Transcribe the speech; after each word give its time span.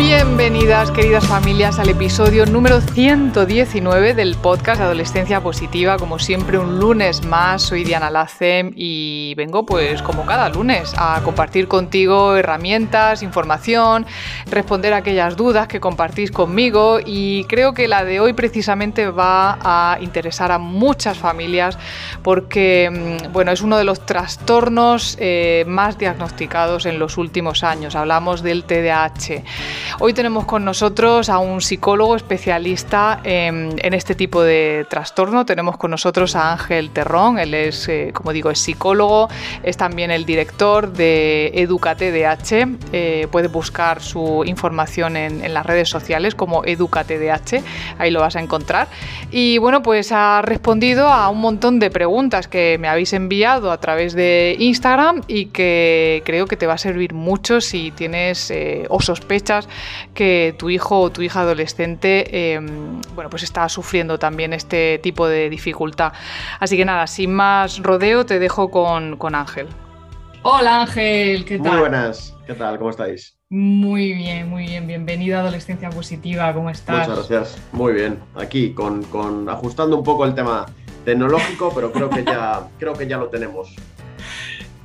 Bienvenidas, 0.00 0.90
queridas 0.92 1.26
familias, 1.26 1.78
al 1.78 1.90
episodio 1.90 2.46
número 2.46 2.80
119 2.80 4.14
del 4.14 4.34
podcast 4.34 4.80
Adolescencia 4.80 5.42
Positiva. 5.42 5.98
Como 5.98 6.18
siempre, 6.18 6.56
un 6.56 6.80
lunes 6.80 7.26
más. 7.26 7.60
Soy 7.60 7.84
Diana 7.84 8.08
Lacem 8.08 8.72
y 8.74 9.34
vengo, 9.36 9.66
pues, 9.66 10.00
como 10.00 10.24
cada 10.24 10.48
lunes, 10.48 10.94
a 10.96 11.20
compartir 11.22 11.68
contigo 11.68 12.34
herramientas, 12.34 13.22
información, 13.22 14.06
responder 14.50 14.94
aquellas 14.94 15.36
dudas 15.36 15.68
que 15.68 15.80
compartís 15.80 16.30
conmigo. 16.30 16.98
Y 17.04 17.44
creo 17.44 17.74
que 17.74 17.86
la 17.86 18.02
de 18.02 18.20
hoy, 18.20 18.32
precisamente, 18.32 19.10
va 19.10 19.58
a 19.60 19.98
interesar 20.00 20.50
a 20.50 20.56
muchas 20.56 21.18
familias 21.18 21.76
porque, 22.22 22.88
mm, 22.90 23.32
bueno, 23.34 23.52
es 23.52 23.60
uno 23.60 23.76
de 23.76 23.84
los 23.84 24.06
trastornos 24.06 25.18
eh, 25.20 25.64
más 25.68 25.98
diagnosticados 25.98 26.86
en 26.86 26.98
los 26.98 27.18
últimos 27.18 27.62
años. 27.62 27.94
Hablamos 27.94 28.42
del 28.42 28.64
TDAH. 28.64 29.44
Hoy 29.98 30.14
tenemos 30.14 30.46
con 30.46 30.64
nosotros 30.64 31.28
a 31.28 31.38
un 31.38 31.60
psicólogo 31.60 32.14
especialista 32.16 33.20
en, 33.24 33.76
este 33.94 34.14
tipo 34.14 34.42
de 34.42 34.86
trastorno. 34.88 35.44
Tenemos 35.44 35.76
con 35.76 35.90
nosotros 35.90 36.36
a 36.36 36.52
Ángel 36.52 36.90
Terrón. 36.90 37.38
Él 37.38 37.52
es, 37.54 37.88
eh, 37.88 38.10
como 38.14 38.32
digo, 38.32 38.50
es 38.50 38.60
psicólogo. 38.60 39.28
Es 39.62 39.76
también 39.76 40.10
el 40.10 40.24
director 40.24 40.92
de 40.92 41.50
EducaTDH. 41.54 42.78
Eh, 42.92 43.28
puede 43.30 43.48
buscar 43.48 44.00
su 44.00 44.44
información 44.46 45.16
en, 45.16 45.52
las 45.52 45.66
redes 45.66 45.88
sociales 45.88 46.34
como 46.34 46.64
EducaTDH. 46.64 47.62
Ahí 47.98 48.10
lo 48.10 48.20
vas 48.20 48.36
a 48.36 48.40
encontrar. 48.40 48.88
Y 49.30 49.58
bueno, 49.58 49.82
pues 49.82 50.12
ha 50.12 50.40
respondido 50.42 51.08
a 51.08 51.28
un 51.28 51.40
montón 51.40 51.78
de 51.80 51.90
preguntas 51.90 52.48
que 52.48 52.78
me 52.78 52.88
habéis 52.88 53.12
enviado 53.12 53.72
a 53.72 53.80
través 53.80 54.14
de 54.14 54.56
Instagram 54.58 55.22
y 55.26 55.46
que 55.46 56.22
creo 56.24 56.46
que 56.46 56.56
te 56.56 56.66
va 56.66 56.74
a 56.74 56.78
servir 56.78 57.12
mucho 57.12 57.60
si 57.60 57.90
tienes 57.90 58.50
eh, 58.50 58.86
o 58.88 59.00
sospechas 59.00 59.68
que 60.14 60.54
tu 60.58 60.70
hijo 60.70 61.00
o 61.00 61.10
tu 61.10 61.22
hija 61.22 61.40
adolescente 61.40 62.54
em, 62.54 63.00
bueno, 63.14 63.30
pues 63.30 63.42
está 63.42 63.68
sufriendo 63.68 64.18
también 64.18 64.52
este 64.52 64.98
tipo 65.02 65.28
de 65.28 65.50
dificultad. 65.50 66.12
Así 66.58 66.76
que 66.76 66.84
nada, 66.84 67.06
sin 67.06 67.34
más 67.34 67.78
rodeo, 67.82 68.26
te 68.26 68.38
dejo 68.38 68.70
con, 68.70 69.34
Ángel. 69.34 69.68
Hola 70.42 70.82
Ángel, 70.82 71.44
¿qué 71.44 71.58
tal? 71.58 71.72
Muy 71.72 71.80
buenas, 71.80 72.34
¿qué 72.46 72.54
tal? 72.54 72.78
¿Cómo 72.78 72.90
estáis? 72.90 73.36
Muy 73.50 74.12
bien, 74.12 74.48
muy 74.48 74.64
bien. 74.66 74.86
Bienvenido 74.86 75.36
a 75.36 75.40
Adolescencia 75.40 75.90
Positiva, 75.90 76.52
¿cómo 76.54 76.70
estás? 76.70 77.08
Muchas 77.08 77.28
gracias. 77.28 77.62
Muy 77.72 77.92
bien. 77.92 78.18
Aquí 78.36 78.72
con, 78.72 79.02
con 79.04 79.48
ajustando 79.48 79.96
un 79.96 80.04
poco 80.04 80.24
el 80.24 80.34
tema 80.34 80.66
tecnológico, 81.04 81.72
pero 81.74 81.90
creo 81.92 82.08
que 82.10 82.24
ya, 82.24 82.68
creo 82.78 82.92
que 82.94 83.08
ya 83.08 83.18
lo 83.18 83.28
tenemos. 83.28 83.74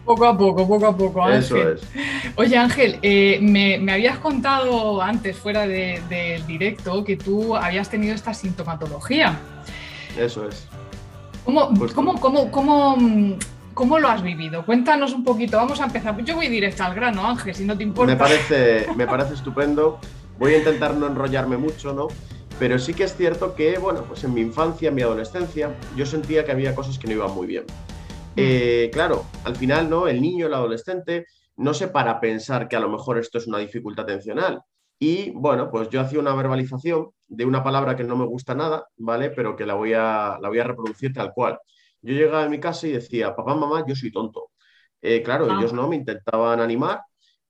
Poco 0.05 0.25
a 0.25 0.37
poco, 0.37 0.67
poco 0.67 0.85
a 0.85 0.95
poco, 0.95 1.23
Ángel. 1.23 1.39
Eso 1.39 1.69
es. 1.69 1.81
Oye, 2.35 2.57
Ángel, 2.57 2.99
eh, 3.01 3.39
me, 3.41 3.91
habías 3.91 4.19
contado 4.19 5.01
antes, 5.01 5.35
fuera 5.35 5.65
del 5.65 6.45
directo, 6.45 7.03
que 7.03 7.17
tú 7.17 7.55
habías 7.55 7.89
tenido 7.89 8.13
esta 8.13 8.33
sintomatología. 8.33 9.39
Eso 10.17 10.47
es. 10.47 10.67
¿Cómo, 11.43 11.69
cómo, 11.93 12.19
cómo, 12.19 12.51
cómo, 12.51 12.97
cómo 13.73 13.99
lo 13.99 14.07
has 14.07 14.21
vivido? 14.21 14.63
Cuéntanos 14.63 15.11
un 15.13 15.23
poquito. 15.23 15.57
Vamos 15.57 15.81
a 15.81 15.85
empezar. 15.85 16.15
Yo 16.23 16.35
voy 16.35 16.49
directo 16.49 16.83
al 16.83 16.93
grano, 16.93 17.27
Ángel, 17.27 17.55
si 17.55 17.65
no 17.65 17.75
te 17.75 17.83
importa. 17.83 18.13
Me 18.13 18.19
parece, 18.19 18.87
me 18.95 19.07
parece 19.07 19.33
estupendo. 19.33 19.99
Voy 20.37 20.53
a 20.53 20.57
intentar 20.59 20.93
no 20.95 21.07
enrollarme 21.07 21.57
mucho, 21.57 21.93
¿no? 21.93 22.09
Pero 22.59 22.77
sí 22.77 22.93
que 22.93 23.03
es 23.03 23.15
cierto 23.15 23.55
que, 23.55 23.77
bueno, 23.79 24.03
pues 24.03 24.23
en 24.23 24.33
mi 24.33 24.41
infancia, 24.41 24.89
en 24.89 24.95
mi 24.95 25.01
adolescencia, 25.01 25.75
yo 25.95 26.05
sentía 26.05 26.45
que 26.45 26.51
había 26.51 26.75
cosas 26.75 26.99
que 26.99 27.07
no 27.07 27.13
iban 27.13 27.31
muy 27.31 27.47
bien. 27.47 27.63
Eh, 28.35 28.89
claro, 28.91 29.25
al 29.43 29.55
final, 29.55 29.89
¿no? 29.89 30.07
El 30.07 30.21
niño, 30.21 30.47
el 30.47 30.53
adolescente, 30.53 31.25
no 31.57 31.73
se 31.73 31.87
para 31.87 32.19
pensar 32.19 32.67
que 32.67 32.75
a 32.75 32.79
lo 32.79 32.89
mejor 32.89 33.17
esto 33.17 33.37
es 33.37 33.47
una 33.47 33.59
dificultad 33.59 34.03
atencional. 34.05 34.61
Y 34.99 35.31
bueno, 35.31 35.69
pues 35.69 35.89
yo 35.89 36.01
hacía 36.01 36.19
una 36.19 36.35
verbalización 36.35 37.11
de 37.27 37.45
una 37.45 37.63
palabra 37.63 37.95
que 37.95 38.03
no 38.03 38.15
me 38.15 38.25
gusta 38.25 38.55
nada, 38.55 38.87
¿vale? 38.97 39.29
Pero 39.29 39.55
que 39.55 39.65
la 39.65 39.73
voy 39.75 39.93
a, 39.93 40.37
la 40.41 40.49
voy 40.49 40.59
a 40.59 40.63
reproducir 40.63 41.13
tal 41.13 41.33
cual. 41.33 41.59
Yo 42.01 42.13
llegaba 42.13 42.43
a 42.43 42.49
mi 42.49 42.59
casa 42.59 42.87
y 42.87 42.91
decía, 42.91 43.35
papá, 43.35 43.55
mamá, 43.55 43.83
yo 43.87 43.95
soy 43.95 44.11
tonto. 44.11 44.51
Eh, 45.01 45.21
claro, 45.23 45.45
ellos 45.45 45.71
ah. 45.73 45.75
no 45.75 45.87
me 45.87 45.95
intentaban 45.97 46.59
animar. 46.59 47.01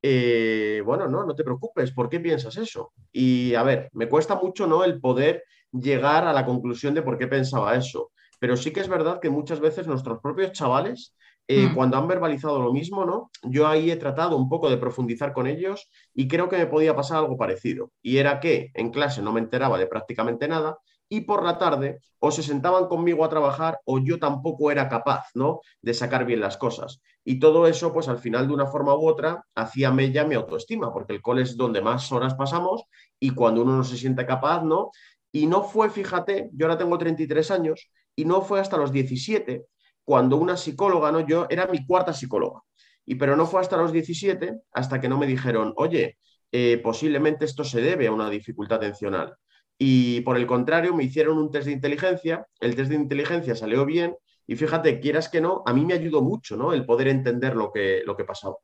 Eh, 0.02 0.82
bueno, 0.86 1.08
no, 1.08 1.26
no 1.26 1.36
te 1.36 1.44
preocupes, 1.44 1.92
¿por 1.92 2.10
qué 2.10 2.20
piensas 2.20 2.58
eso? 2.58 2.94
Y 3.12 3.56
a 3.56 3.64
ver, 3.64 3.90
me 3.94 4.08
cuesta 4.08 4.36
mucho, 4.36 4.68
¿no? 4.68 4.84
El 4.84 5.00
poder 5.00 5.44
llegar 5.72 6.26
a 6.26 6.34
la 6.34 6.46
conclusión 6.46 6.94
de 6.94 7.02
por 7.02 7.18
qué 7.18 7.28
pensaba 7.28 7.76
eso. 7.76 8.12
Pero 8.46 8.58
sí 8.58 8.70
que 8.70 8.80
es 8.80 8.88
verdad 8.88 9.20
que 9.20 9.32
muchas 9.32 9.60
veces 9.60 9.88
nuestros 9.88 10.20
propios 10.20 10.52
chavales, 10.52 11.16
eh, 11.48 11.66
mm. 11.66 11.74
cuando 11.74 11.98
han 11.98 12.08
verbalizado 12.08 12.62
lo 12.62 12.72
mismo, 12.72 13.04
¿no? 13.04 13.32
Yo 13.42 13.68
ahí 13.68 13.90
he 13.90 13.96
tratado 13.96 14.38
un 14.38 14.50
poco 14.50 14.70
de 14.70 14.78
profundizar 14.78 15.34
con 15.34 15.48
ellos 15.48 15.90
y 16.14 16.28
creo 16.28 16.48
que 16.48 16.58
me 16.58 16.68
podía 16.68 16.96
pasar 16.96 17.18
algo 17.18 17.38
parecido. 17.38 17.90
Y 18.04 18.18
era 18.18 18.40
que 18.40 18.70
en 18.76 18.92
clase 18.92 19.24
no 19.24 19.34
me 19.34 19.40
enteraba 19.40 19.80
de 19.80 19.88
prácticamente 19.88 20.48
nada 20.48 20.78
y 21.10 21.22
por 21.22 21.44
la 21.44 21.58
tarde 21.58 22.02
o 22.20 22.30
se 22.30 22.44
sentaban 22.44 22.86
conmigo 22.86 23.26
a 23.26 23.30
trabajar 23.30 23.80
o 23.84 23.98
yo 23.98 24.20
tampoco 24.20 24.70
era 24.70 24.90
capaz, 24.90 25.24
¿no? 25.34 25.62
De 25.82 25.96
sacar 25.96 26.24
bien 26.24 26.40
las 26.40 26.56
cosas. 26.56 27.02
Y 27.24 27.40
todo 27.40 27.66
eso, 27.66 27.92
pues 27.92 28.08
al 28.10 28.20
final 28.20 28.48
de 28.48 28.54
una 28.54 28.68
forma 28.68 28.94
u 28.94 29.08
otra, 29.08 29.44
hacía 29.56 29.90
mella 29.90 30.24
mi 30.24 30.36
autoestima, 30.36 30.94
porque 30.94 31.14
el 31.14 31.24
cole 31.24 31.42
es 31.42 31.58
donde 31.58 31.82
más 31.82 32.12
horas 32.12 32.36
pasamos 32.36 32.84
y 33.20 33.32
cuando 33.32 33.64
uno 33.64 33.76
no 33.76 33.84
se 33.84 33.98
siente 33.98 34.24
capaz, 34.24 34.62
¿no? 34.62 34.92
Y 35.32 35.48
no 35.48 35.64
fue, 35.64 35.90
fíjate, 35.90 36.52
yo 36.54 36.68
ahora 36.68 36.78
tengo 36.78 36.96
33 36.96 37.50
años 37.50 37.90
y 38.16 38.26
no 38.26 38.42
fue 38.42 38.60
hasta 38.60 38.78
los 38.78 38.92
17 38.92 39.66
cuando 40.04 40.38
una 40.38 40.56
psicóloga, 40.58 41.12
¿no? 41.12 41.26
Yo 41.26 41.48
era 41.50 41.68
mi 41.68 41.86
cuarta 41.86 42.14
psicóloga, 42.14 42.62
y 43.06 43.16
pero 43.16 43.36
no 43.36 43.46
fue 43.46 43.62
hasta 43.62 43.78
los 43.78 43.92
17 43.92 44.62
hasta 44.72 45.02
que 45.02 45.10
no 45.10 45.18
me 45.18 45.28
dijeron, 45.28 45.74
oye, 45.78 46.18
eh, 46.52 46.80
posiblemente 46.84 47.46
esto 47.46 47.64
se 47.64 47.82
debe 47.82 48.08
a 48.08 48.12
una 48.12 48.30
dificultad 48.30 48.78
atencional. 48.78 49.36
Y 49.78 50.22
por 50.22 50.38
el 50.38 50.48
contrario, 50.48 50.96
me 50.96 51.04
hicieron 51.04 51.38
un 51.38 51.52
test 51.52 51.66
de 51.66 51.74
inteligencia, 51.74 52.48
el 52.60 52.76
test 52.76 52.90
de 52.90 52.96
inteligencia 52.96 53.56
salió 53.56 53.86
bien, 53.86 54.16
y 54.48 54.56
fíjate, 54.56 55.00
quieras 55.00 55.28
que 55.28 55.42
no, 55.42 55.64
a 55.66 55.74
mí 55.74 55.86
me 55.86 55.96
ayudó 55.96 56.22
mucho, 56.22 56.56
¿no? 56.56 56.72
El 56.72 56.86
poder 56.86 57.08
entender 57.08 57.56
lo 57.56 57.72
que, 57.72 58.04
lo 58.06 58.16
que 58.16 58.26
pasaba. 58.26 58.56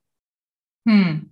Hmm. 0.85 1.31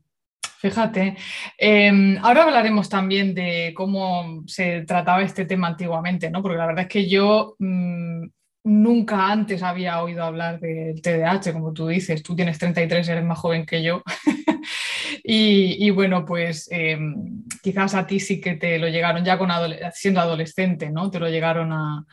Fíjate. 0.60 1.16
Em, 1.58 2.18
ahora 2.22 2.44
hablaremos 2.44 2.90
también 2.90 3.34
de 3.34 3.72
cómo 3.74 4.44
se 4.46 4.82
trataba 4.82 5.22
este 5.22 5.46
tema 5.46 5.68
antiguamente, 5.68 6.30
¿no? 6.30 6.42
Porque 6.42 6.58
la 6.58 6.66
verdad 6.66 6.84
es 6.84 6.90
que 6.90 7.08
yo 7.08 7.56
mm, 7.60 8.26
nunca 8.66 9.32
antes 9.32 9.64
había 9.64 10.04
oído 10.04 10.22
hablar 10.22 10.60
del 10.60 11.02
TDAH, 11.02 11.54
como 11.54 11.72
tú 11.72 11.88
dices. 11.88 12.22
Tú 12.22 12.36
tienes 12.36 12.58
33, 12.58 13.08
eres 13.08 13.24
más 13.24 13.40
joven 13.40 13.66
que 13.66 13.82
yo. 13.82 14.04
y, 15.24 15.90
bueno, 15.92 16.26
pues 16.26 16.68
em, 16.72 17.46
quizás 17.64 17.96
a 17.96 18.06
ti 18.06 18.20
sí 18.20 18.42
que 18.42 18.56
te 18.56 18.78
lo 18.80 18.90
llegaron 18.90 19.24
ya 19.24 19.38
con 19.38 19.50
siendo 19.94 20.20
adolescente, 20.20 20.90
¿no? 20.90 21.10
Te 21.10 21.22
lo 21.22 21.30
llegaron 21.30 21.72
a, 21.72 22.06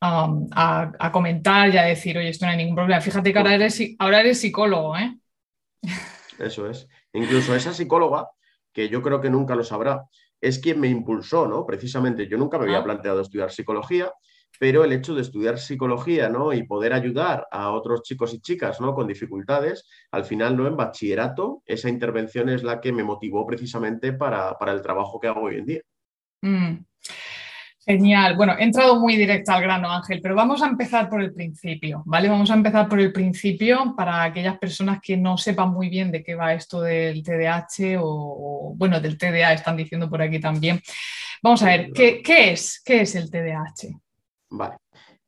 a, 0.00 1.10
comentar 1.10 1.74
y 1.74 1.78
a 1.78 1.82
decir, 1.82 2.16
oye, 2.16 2.28
esto 2.28 2.46
no 2.46 2.52
hay 2.52 2.58
ningún 2.58 2.76
problema. 2.76 3.00
Fíjate 3.00 3.32
que 3.32 3.38
ahora 3.40 3.54
eres, 3.54 3.82
ahora 3.98 4.20
eres 4.20 4.40
psicólogo, 4.40 4.96
¿eh? 4.96 5.16
Eso 6.38 6.70
es. 6.70 6.86
Incluso 7.12 7.54
esa 7.54 7.72
psicóloga, 7.72 8.28
que 8.72 8.88
yo 8.88 9.02
creo 9.02 9.20
que 9.20 9.30
nunca 9.30 9.54
lo 9.54 9.64
sabrá, 9.64 10.04
es 10.40 10.58
quien 10.58 10.80
me 10.80 10.88
impulsó, 10.88 11.46
¿no? 11.46 11.64
Precisamente, 11.64 12.28
yo 12.28 12.36
nunca 12.36 12.58
me 12.58 12.64
había 12.64 12.78
ah. 12.78 12.84
planteado 12.84 13.20
estudiar 13.20 13.50
psicología, 13.50 14.12
pero 14.58 14.84
el 14.84 14.92
hecho 14.92 15.14
de 15.14 15.22
estudiar 15.22 15.58
psicología, 15.58 16.28
¿no? 16.28 16.52
Y 16.52 16.62
poder 16.64 16.92
ayudar 16.92 17.46
a 17.50 17.70
otros 17.70 18.02
chicos 18.02 18.32
y 18.34 18.40
chicas, 18.40 18.80
¿no? 18.80 18.94
Con 18.94 19.06
dificultades, 19.06 19.88
al 20.10 20.24
final, 20.24 20.56
¿no? 20.56 20.66
En 20.66 20.76
bachillerato, 20.76 21.62
esa 21.66 21.88
intervención 21.88 22.48
es 22.48 22.62
la 22.62 22.80
que 22.80 22.92
me 22.92 23.04
motivó 23.04 23.46
precisamente 23.46 24.12
para, 24.12 24.56
el 24.66 24.82
trabajo 24.82 25.20
que 25.20 25.28
hago 25.28 25.42
hoy 25.42 25.56
en 25.56 25.66
día. 25.66 25.82
Mm. 26.42 26.84
Genial. 27.88 28.36
Bueno, 28.36 28.56
he 28.58 28.64
entrado 28.64 28.98
muy 28.98 29.16
directo 29.16 29.52
al 29.52 29.62
grano, 29.62 29.88
Ángel, 29.88 30.20
pero 30.20 30.34
vamos 30.34 30.60
a 30.60 30.66
empezar 30.66 31.08
por 31.08 31.22
el 31.22 31.32
principio, 31.32 32.02
¿vale? 32.04 32.28
Vamos 32.28 32.50
a 32.50 32.54
empezar 32.54 32.88
por 32.88 32.98
el 32.98 33.12
principio 33.12 33.94
para 33.96 34.24
aquellas 34.24 34.58
personas 34.58 34.98
que 35.00 35.16
no 35.16 35.38
sepan 35.38 35.70
muy 35.70 35.88
bien 35.88 36.10
de 36.10 36.24
qué 36.24 36.34
va 36.34 36.52
esto 36.52 36.80
del 36.80 37.22
TDAH 37.22 38.00
o, 38.00 38.74
bueno, 38.76 39.00
del 39.00 39.16
TDA 39.16 39.52
están 39.52 39.76
diciendo 39.76 40.10
por 40.10 40.20
aquí 40.20 40.40
también. 40.40 40.82
Vamos 41.40 41.62
a 41.62 41.66
ver, 41.66 41.92
¿qué, 41.92 42.22
es? 42.26 42.82
¿Qué 42.84 43.02
es 43.02 43.14
el 43.14 43.30
TDAH? 43.30 43.96
Vale. 44.50 44.78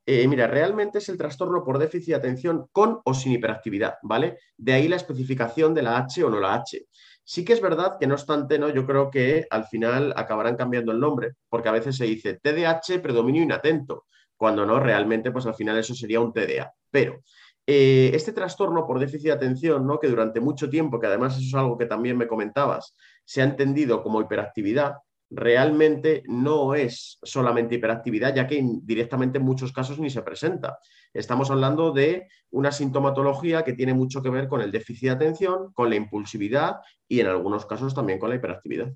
Eh, 0.05 0.27
mira, 0.27 0.49
realmente 0.49 0.99
es 0.99 1.09
el 1.11 1.17
trastorno 1.17 1.63
por 1.63 1.79
déficit 1.79 2.09
de 2.09 2.15
atención 2.17 2.67
con 2.73 2.99
o 3.05 3.15
sin 3.15 3.31
hiperactividad, 3.31 3.99
¿vale? 4.03 4.39
De 4.57 4.73
ahí 4.73 4.89
la 4.89 4.97
especificación 4.97 5.75
de 5.75 5.83
la 5.83 5.99
H 5.99 6.25
o 6.25 6.31
no 6.31 6.41
la 6.41 6.55
H. 6.55 6.87
Sí 7.31 7.45
que 7.45 7.53
es 7.53 7.61
verdad 7.61 7.99
que 8.01 8.07
no 8.07 8.15
obstante, 8.15 8.59
¿no? 8.59 8.71
yo 8.71 8.87
creo 8.87 9.11
que 9.11 9.47
al 9.51 9.67
final 9.67 10.15
acabarán 10.17 10.57
cambiando 10.57 10.93
el 10.93 10.99
nombre, 10.99 11.33
porque 11.51 11.69
a 11.69 11.73
veces 11.73 11.95
se 11.95 12.07
dice 12.07 12.41
TDAH, 12.43 13.03
predominio 13.03 13.43
inatento, 13.43 14.07
cuando 14.35 14.65
no, 14.65 14.81
realmente, 14.81 15.31
pues 15.31 15.45
al 15.45 15.55
final 15.55 15.77
eso 15.77 15.95
sería 15.95 16.21
un 16.21 16.33
TDA. 16.33 16.73
Pero 16.91 17.21
eh, 17.67 18.13
este 18.15 18.33
trastorno 18.33 18.87
por 18.87 18.99
déficit 18.99 19.27
de 19.27 19.33
atención, 19.33 19.87
¿no? 19.87 20.01
que 20.01 20.09
durante 20.09 20.41
mucho 20.41 20.71
tiempo, 20.71 20.99
que 20.99 21.07
además 21.07 21.37
eso 21.37 21.49
es 21.49 21.55
algo 21.55 21.77
que 21.77 21.85
también 21.85 22.17
me 22.17 22.27
comentabas, 22.27 22.97
se 23.27 23.43
ha 23.43 23.45
entendido 23.45 24.03
como 24.03 24.23
hiperactividad, 24.23 24.95
realmente 25.31 26.23
no 26.27 26.75
es 26.75 27.19
solamente 27.23 27.75
hiperactividad, 27.75 28.35
ya 28.35 28.47
que 28.47 28.63
directamente 28.83 29.39
en 29.39 29.45
muchos 29.45 29.73
casos 29.73 29.99
ni 29.99 30.11
se 30.11 30.23
presenta. 30.23 30.79
Estamos 31.13 31.51
hablando 31.51 31.93
de 31.93 32.29
una 32.51 32.73
sintomatología 32.73 33.65
que 33.65 33.75
tiene 33.75 33.95
mucho 33.95 34.23
que 34.23 34.31
ver 34.31 34.49
con 34.49 34.61
el 34.61 34.73
déficit 34.73 35.09
de 35.09 35.15
atención, 35.15 35.73
con 35.73 35.91
la 35.91 35.97
impulsividad 35.97 36.77
y 37.07 37.21
en 37.21 37.27
algunos 37.27 37.67
casos 37.67 37.95
también 37.95 38.19
con 38.19 38.31
la 38.31 38.37
hiperactividad. 38.37 38.93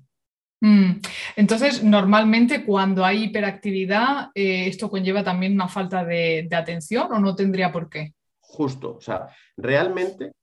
Mm. 0.61 1.01
Entonces, 1.35 1.83
normalmente 1.83 2.63
cuando 2.63 3.03
hay 3.03 3.25
hiperactividad, 3.25 4.29
eh, 4.33 4.67
¿esto 4.67 4.89
conlleva 4.89 5.23
también 5.23 5.53
una 5.53 5.67
falta 5.67 6.05
de 6.05 6.47
atención 6.51 7.11
o 7.11 7.19
no 7.19 7.35
tendría 7.35 7.71
por 7.71 7.89
qué? 7.89 8.13
justo. 8.53 8.97
O 8.97 9.01
sea, 9.01 9.27
realmente 9.57 10.33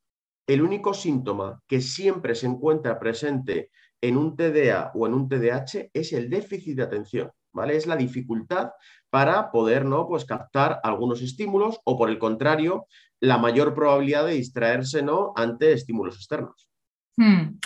el 0.46 0.62
único 0.62 0.92
síntoma 0.92 1.62
que 1.66 1.80
siempre 1.80 2.34
se 2.34 2.46
encuentra 2.46 2.98
presente 2.98 3.70
en 4.00 4.16
un 4.16 4.36
TDA 4.36 4.92
o 4.94 5.06
en 5.06 5.14
un 5.14 5.28
TDAH 5.28 5.90
es 5.92 6.12
el 6.12 6.30
déficit 6.30 6.76
de 6.76 6.82
atención, 6.82 7.30
¿vale? 7.52 7.76
Es 7.76 7.86
la 7.86 7.96
dificultad 7.96 8.70
para 9.10 9.50
poder, 9.50 9.84
¿no? 9.84 10.06
Pues 10.06 10.24
captar 10.24 10.80
algunos 10.82 11.20
estímulos 11.22 11.80
o 11.84 11.98
por 11.98 12.10
el 12.10 12.18
contrario, 12.18 12.86
la 13.20 13.38
mayor 13.38 13.74
probabilidad 13.74 14.26
de 14.26 14.34
distraerse, 14.34 15.02
¿no? 15.02 15.32
Ante 15.36 15.72
estímulos 15.72 16.16
externos. 16.16 16.68
Hmm. 17.16 17.58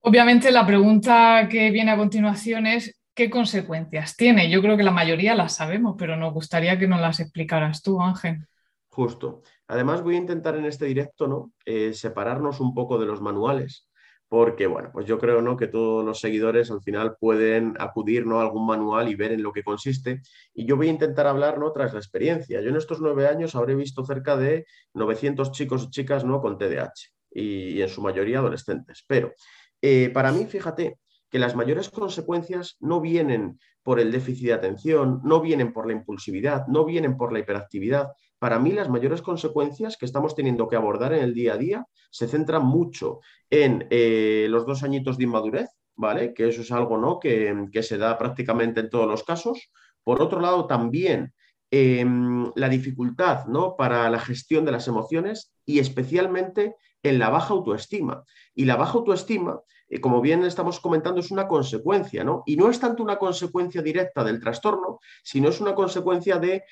Obviamente 0.00 0.50
la 0.50 0.66
pregunta 0.66 1.48
que 1.50 1.70
viene 1.70 1.90
a 1.90 1.96
continuación 1.96 2.66
es 2.66 2.98
¿qué 3.14 3.28
consecuencias 3.28 4.16
tiene? 4.16 4.48
Yo 4.48 4.62
creo 4.62 4.76
que 4.76 4.84
la 4.84 4.92
mayoría 4.92 5.34
las 5.34 5.56
sabemos, 5.56 5.96
pero 5.98 6.16
nos 6.16 6.32
gustaría 6.32 6.78
que 6.78 6.86
nos 6.86 7.00
las 7.00 7.18
explicaras 7.18 7.82
tú, 7.82 8.00
Ángel. 8.00 8.46
Justo. 8.88 9.42
Además, 9.66 10.02
voy 10.02 10.14
a 10.14 10.18
intentar 10.18 10.56
en 10.56 10.64
este 10.66 10.86
directo 10.86 11.26
¿no? 11.26 11.52
Eh, 11.64 11.92
separarnos 11.94 12.60
un 12.60 12.74
poco 12.74 12.96
de 12.96 13.06
los 13.06 13.20
manuales, 13.20 13.87
porque 14.28 14.66
bueno, 14.66 14.90
pues 14.92 15.06
yo 15.06 15.18
creo 15.18 15.40
¿no? 15.40 15.56
que 15.56 15.68
todos 15.68 16.04
los 16.04 16.20
seguidores 16.20 16.70
al 16.70 16.82
final 16.82 17.16
pueden 17.18 17.74
acudir 17.78 18.26
¿no? 18.26 18.40
a 18.40 18.42
algún 18.42 18.66
manual 18.66 19.08
y 19.08 19.14
ver 19.14 19.32
en 19.32 19.42
lo 19.42 19.52
que 19.52 19.62
consiste. 19.64 20.20
Y 20.54 20.66
yo 20.66 20.76
voy 20.76 20.88
a 20.88 20.92
intentar 20.92 21.26
hablar 21.26 21.58
¿no? 21.58 21.72
tras 21.72 21.94
la 21.94 21.98
experiencia. 21.98 22.60
Yo 22.60 22.68
en 22.68 22.76
estos 22.76 23.00
nueve 23.00 23.26
años 23.26 23.54
habré 23.54 23.74
visto 23.74 24.04
cerca 24.04 24.36
de 24.36 24.66
900 24.94 25.50
chicos 25.52 25.84
y 25.84 25.90
chicas 25.90 26.24
¿no? 26.24 26.42
con 26.42 26.58
TDAH 26.58 26.92
y, 27.30 27.80
en 27.80 27.88
su 27.88 28.02
mayoría 28.02 28.40
adolescentes. 28.40 29.02
Pero 29.06 29.32
eh, 29.80 30.10
para 30.12 30.30
mí, 30.30 30.44
fíjate, 30.44 30.98
que 31.30 31.38
las 31.38 31.56
mayores 31.56 31.88
consecuencias 31.90 32.76
no 32.80 33.00
vienen 33.00 33.58
por 33.82 34.00
el 34.00 34.12
déficit 34.12 34.48
de 34.48 34.52
atención, 34.52 35.20
no 35.24 35.40
vienen 35.40 35.72
por 35.72 35.86
la 35.86 35.94
impulsividad, 35.94 36.66
no 36.66 36.84
vienen 36.84 37.16
por 37.16 37.32
la 37.32 37.38
hiperactividad, 37.38 38.08
para 38.38 38.58
mí 38.58 38.72
las 38.72 38.88
mayores 38.88 39.22
consecuencias 39.22 39.96
que 39.96 40.06
estamos 40.06 40.34
teniendo 40.34 40.68
que 40.68 40.76
abordar 40.76 41.12
en 41.12 41.24
el 41.24 41.34
día 41.34 41.54
a 41.54 41.58
día 41.58 41.86
se 42.10 42.28
centran 42.28 42.64
mucho 42.64 43.20
en 43.50 43.86
eh, 43.90 44.46
los 44.48 44.64
dos 44.64 44.82
añitos 44.82 45.18
de 45.18 45.24
inmadurez, 45.24 45.68
¿vale? 45.96 46.32
Que 46.32 46.48
eso 46.48 46.62
es 46.62 46.70
algo 46.70 46.96
¿no? 46.96 47.18
que, 47.18 47.68
se 47.82 47.98
da 47.98 48.16
prácticamente 48.16 48.80
en 48.80 48.90
todos 48.90 49.08
los 49.08 49.24
casos. 49.24 49.70
Por 50.04 50.22
otro 50.22 50.40
lado, 50.40 50.66
también 50.66 51.34
em, 51.70 52.50
la 52.54 52.68
dificultad 52.68 53.46
¿no? 53.46 53.76
para 53.76 54.08
la 54.08 54.20
gestión 54.20 54.64
de 54.64 54.72
las 54.72 54.88
emociones 54.88 55.52
y 55.66 55.80
especialmente 55.80 56.76
en 57.02 57.18
la 57.18 57.30
baja 57.30 57.54
autoestima. 57.54 58.24
Y 58.54 58.64
la 58.64 58.76
baja 58.76 58.94
autoestima, 58.94 59.60
eh, 59.88 60.00
como 60.00 60.20
bien 60.20 60.44
estamos 60.44 60.80
comentando, 60.80 61.20
es 61.20 61.30
una 61.30 61.48
consecuencia, 61.48 62.24
¿no? 62.24 62.42
Y 62.46 62.56
no 62.56 62.70
es 62.70 62.78
tanto 62.80 63.02
una 63.02 63.18
consecuencia 63.18 63.82
directa 63.82 64.24
del 64.24 64.40
trastorno, 64.40 65.00
sino 65.22 65.48
es 65.48 65.60
una 65.60 65.74
consecuencia 65.74 66.38
de 66.38 66.62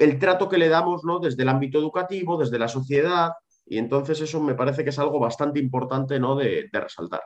el 0.00 0.18
trato 0.18 0.48
que 0.48 0.58
le 0.58 0.68
damos 0.68 1.04
¿no? 1.04 1.18
desde 1.18 1.42
el 1.42 1.50
ámbito 1.50 1.78
educativo, 1.78 2.38
desde 2.38 2.58
la 2.58 2.68
sociedad, 2.68 3.32
y 3.66 3.78
entonces 3.78 4.20
eso 4.20 4.40
me 4.40 4.54
parece 4.54 4.82
que 4.82 4.90
es 4.90 4.98
algo 4.98 5.20
bastante 5.20 5.60
importante 5.60 6.18
¿no? 6.18 6.34
de, 6.34 6.68
resaltar. 6.72 7.20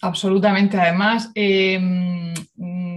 Absolutamente. 0.00 0.78
Además, 0.78 1.30
em, 1.34 2.32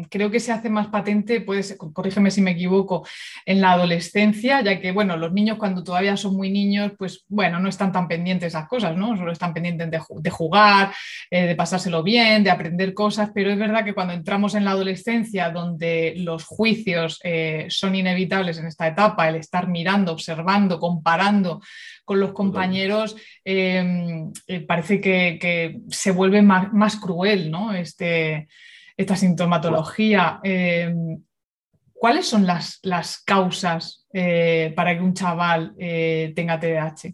creo 0.10 0.32
que 0.32 0.40
se 0.40 0.52
hace 0.52 0.70
más 0.70 0.88
patente, 0.88 1.42
puedes, 1.42 1.78
corrígeme 1.94 2.32
si 2.32 2.42
me 2.42 2.52
equivoco, 2.52 3.08
en 3.46 3.62
la 3.62 3.74
adolescencia, 3.74 4.62
ya 4.62 4.80
que, 4.80 4.92
bueno, 4.92 5.18
los 5.18 5.34
niños 5.34 5.58
cuando 5.58 5.84
todavía 5.84 6.18
son 6.18 6.36
muy 6.36 6.50
niños, 6.50 6.94
pues, 6.98 7.26
bueno, 7.28 7.60
no 7.60 7.70
están 7.70 7.92
tan 7.92 8.08
pendientes 8.08 8.42
de 8.54 8.60
esas 8.60 8.68
cosas, 8.68 8.96
¿no? 8.96 9.16
Solo 9.18 9.32
están 9.32 9.54
pendientes 9.54 9.90
de, 9.90 10.30
jugar, 10.30 10.94
eh, 11.30 11.46
de 11.46 11.56
pasárselo 11.56 12.04
bien, 12.04 12.44
de 12.44 12.52
aprender 12.52 12.94
cosas, 12.94 13.32
pero 13.34 13.52
es 13.52 13.58
verdad 13.58 13.84
que 13.84 13.94
cuando 13.94 14.14
entramos 14.14 14.56
en 14.56 14.66
la 14.66 14.72
adolescencia, 14.72 15.50
donde 15.50 16.14
los 16.18 16.46
juicios 16.46 17.20
eh, 17.24 17.68
son 17.70 17.96
inevitables 17.96 18.58
en 18.58 18.68
esta 18.68 18.88
etapa, 18.88 19.30
el 19.30 19.36
estar 19.36 19.68
mirando, 19.68 20.12
observando, 20.12 20.80
comparando 20.80 21.62
con 22.06 22.20
los 22.20 22.32
compañeros, 22.32 23.16
eh, 23.44 24.30
parece 24.68 25.02
que, 25.02 25.80
se 25.90 26.12
vuelve 26.12 26.42
más, 26.42 26.72
más 26.74 26.96
cruel, 26.96 27.52
¿no? 27.52 27.74
Este, 27.74 28.48
esta 28.98 29.16
sintomatología. 29.16 30.40
Eh, 30.44 30.94
¿Cuáles 31.94 32.28
son 32.28 32.46
las, 32.46 32.80
las 32.84 33.24
causas 33.24 34.08
eh, 34.12 34.74
para 34.76 34.98
que 34.98 35.04
un 35.04 35.14
chaval 35.14 35.76
eh, 35.78 36.34
tenga 36.36 36.60
TDAH? 36.60 37.14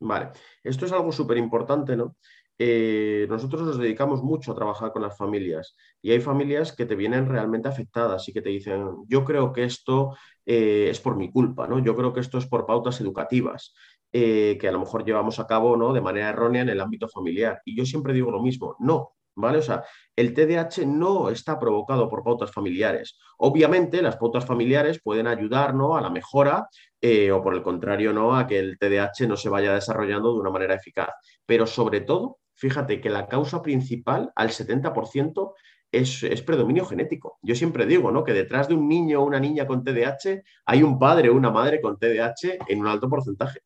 Vale, 0.00 0.30
esto 0.62 0.84
es 0.84 0.92
algo 0.92 1.12
súper 1.12 1.38
importante, 1.38 1.96
¿no? 1.96 2.16
nosotros 2.58 3.60
nos 3.60 3.76
dedicamos 3.76 4.22
mucho 4.22 4.50
a 4.50 4.54
trabajar 4.54 4.90
con 4.90 5.02
las 5.02 5.14
familias 5.14 5.76
y 6.00 6.12
hay 6.12 6.20
familias 6.20 6.72
que 6.72 6.86
te 6.86 6.94
vienen 6.94 7.28
realmente 7.28 7.68
afectadas 7.68 8.26
y 8.30 8.32
que 8.32 8.40
te 8.40 8.48
dicen, 8.48 9.04
yo 9.08 9.26
creo 9.26 9.52
que 9.52 9.64
esto 9.64 10.16
es 10.46 10.98
por 11.00 11.18
mi 11.18 11.30
culpa, 11.30 11.66
¿no? 11.66 11.80
Yo 11.80 11.94
creo 11.94 12.14
que 12.14 12.20
esto 12.20 12.38
es 12.38 12.46
por 12.46 12.64
pautas 12.64 12.98
educativas. 13.02 13.74
que 14.10 14.66
a 14.66 14.72
lo 14.72 14.78
mejor 14.78 15.04
llevamos 15.04 15.38
a 15.38 15.46
cabo 15.46 15.76
¿no? 15.76 15.92
de 15.92 16.00
manera 16.00 16.30
errónea 16.30 16.62
en 16.62 16.70
el 16.70 16.80
ámbito 16.80 17.10
familiar. 17.10 17.60
Y 17.66 17.76
yo 17.76 17.84
siempre 17.84 18.14
digo 18.14 18.30
lo 18.30 18.40
mismo, 18.40 18.74
no, 18.78 19.15
¿Vale? 19.38 19.58
O 19.58 19.62
sea, 19.62 19.84
el 20.16 20.32
TDAH 20.32 20.86
no 20.86 21.28
está 21.28 21.58
provocado 21.58 22.08
por 22.08 22.24
pautas 22.24 22.50
familiares. 22.50 23.18
Obviamente, 23.36 24.00
las 24.00 24.16
pautas 24.16 24.46
familiares 24.46 25.00
pueden 25.02 25.26
ayudar 25.26 25.74
a 25.74 26.00
la 26.00 26.08
mejora 26.08 26.68
eh, 27.00 27.30
o, 27.30 27.42
por 27.42 27.54
el 27.54 27.62
contrario, 27.62 28.14
¿no? 28.14 28.34
a 28.34 28.46
que 28.46 28.58
el 28.58 28.78
TDAH 28.78 29.28
no 29.28 29.36
se 29.36 29.50
vaya 29.50 29.74
desarrollando 29.74 30.32
de 30.32 30.40
una 30.40 30.50
manera 30.50 30.74
eficaz. 30.74 31.10
Pero 31.44 31.66
sobre 31.66 32.00
todo, 32.00 32.38
fíjate 32.54 32.98
que 32.98 33.10
la 33.10 33.28
causa 33.28 33.60
principal, 33.60 34.32
al 34.34 34.48
70%, 34.48 35.52
es, 35.92 36.22
es, 36.22 36.42
predominio 36.42 36.86
genético. 36.86 37.38
Yo 37.42 37.54
siempre 37.54 37.84
digo 37.84 38.10
¿no? 38.10 38.24
que 38.24 38.32
detrás 38.32 38.68
de 38.68 38.74
un 38.74 38.88
niño 38.88 39.20
o 39.20 39.26
una 39.26 39.38
niña 39.38 39.66
con 39.66 39.84
TDAH 39.84 40.42
hay 40.64 40.82
un 40.82 40.98
padre 40.98 41.28
o 41.28 41.34
una 41.34 41.50
madre 41.50 41.80
con 41.80 41.98
TDAH 41.98 42.64
en 42.68 42.80
un 42.80 42.86
alto 42.86 43.08
porcentaje. 43.08 43.60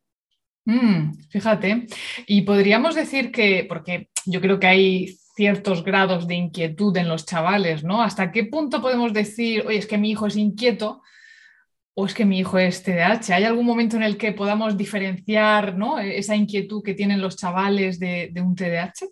Mm, 0.65 1.15
fíjate, 1.31 1.87
y 2.27 2.43
podríamos 2.43 2.95
decir 2.95 3.33
que, 3.33 3.65
porque 3.69 4.11
yo 4.27 4.41
creo 4.41 4.59
que 4.59 4.67
hay 4.67 5.17
ciertos 5.41 5.83
grados 5.83 6.29
de 6.29 6.35
inquietud 6.35 6.95
en 6.99 7.09
los 7.09 7.25
chavales, 7.25 7.83
¿no? 7.83 8.03
¿Hasta 8.03 8.31
qué 8.31 8.45
punto 8.45 8.83
podemos 8.83 9.15
decir, 9.15 9.65
oye, 9.67 9.79
es 9.79 9.87
que 9.87 9.97
mi 9.97 10.11
hijo 10.11 10.27
es 10.27 10.37
inquieto 10.37 11.01
o 11.95 12.05
es 12.05 12.13
que 12.13 12.27
mi 12.27 12.41
hijo 12.41 12.59
es 12.59 12.83
TDAH? 12.83 13.37
¿Hay 13.37 13.45
algún 13.45 13.65
momento 13.65 13.97
en 13.97 14.03
el 14.03 14.19
que 14.19 14.33
podamos 14.33 14.77
diferenciar 14.77 15.79
¿no? 15.79 15.99
esa 15.99 16.37
inquietud 16.37 16.83
que 16.83 16.93
tienen 16.93 17.23
los 17.23 17.39
chavales 17.39 17.99
de, 17.99 18.31
un 18.37 18.55
TDAH? 18.55 19.07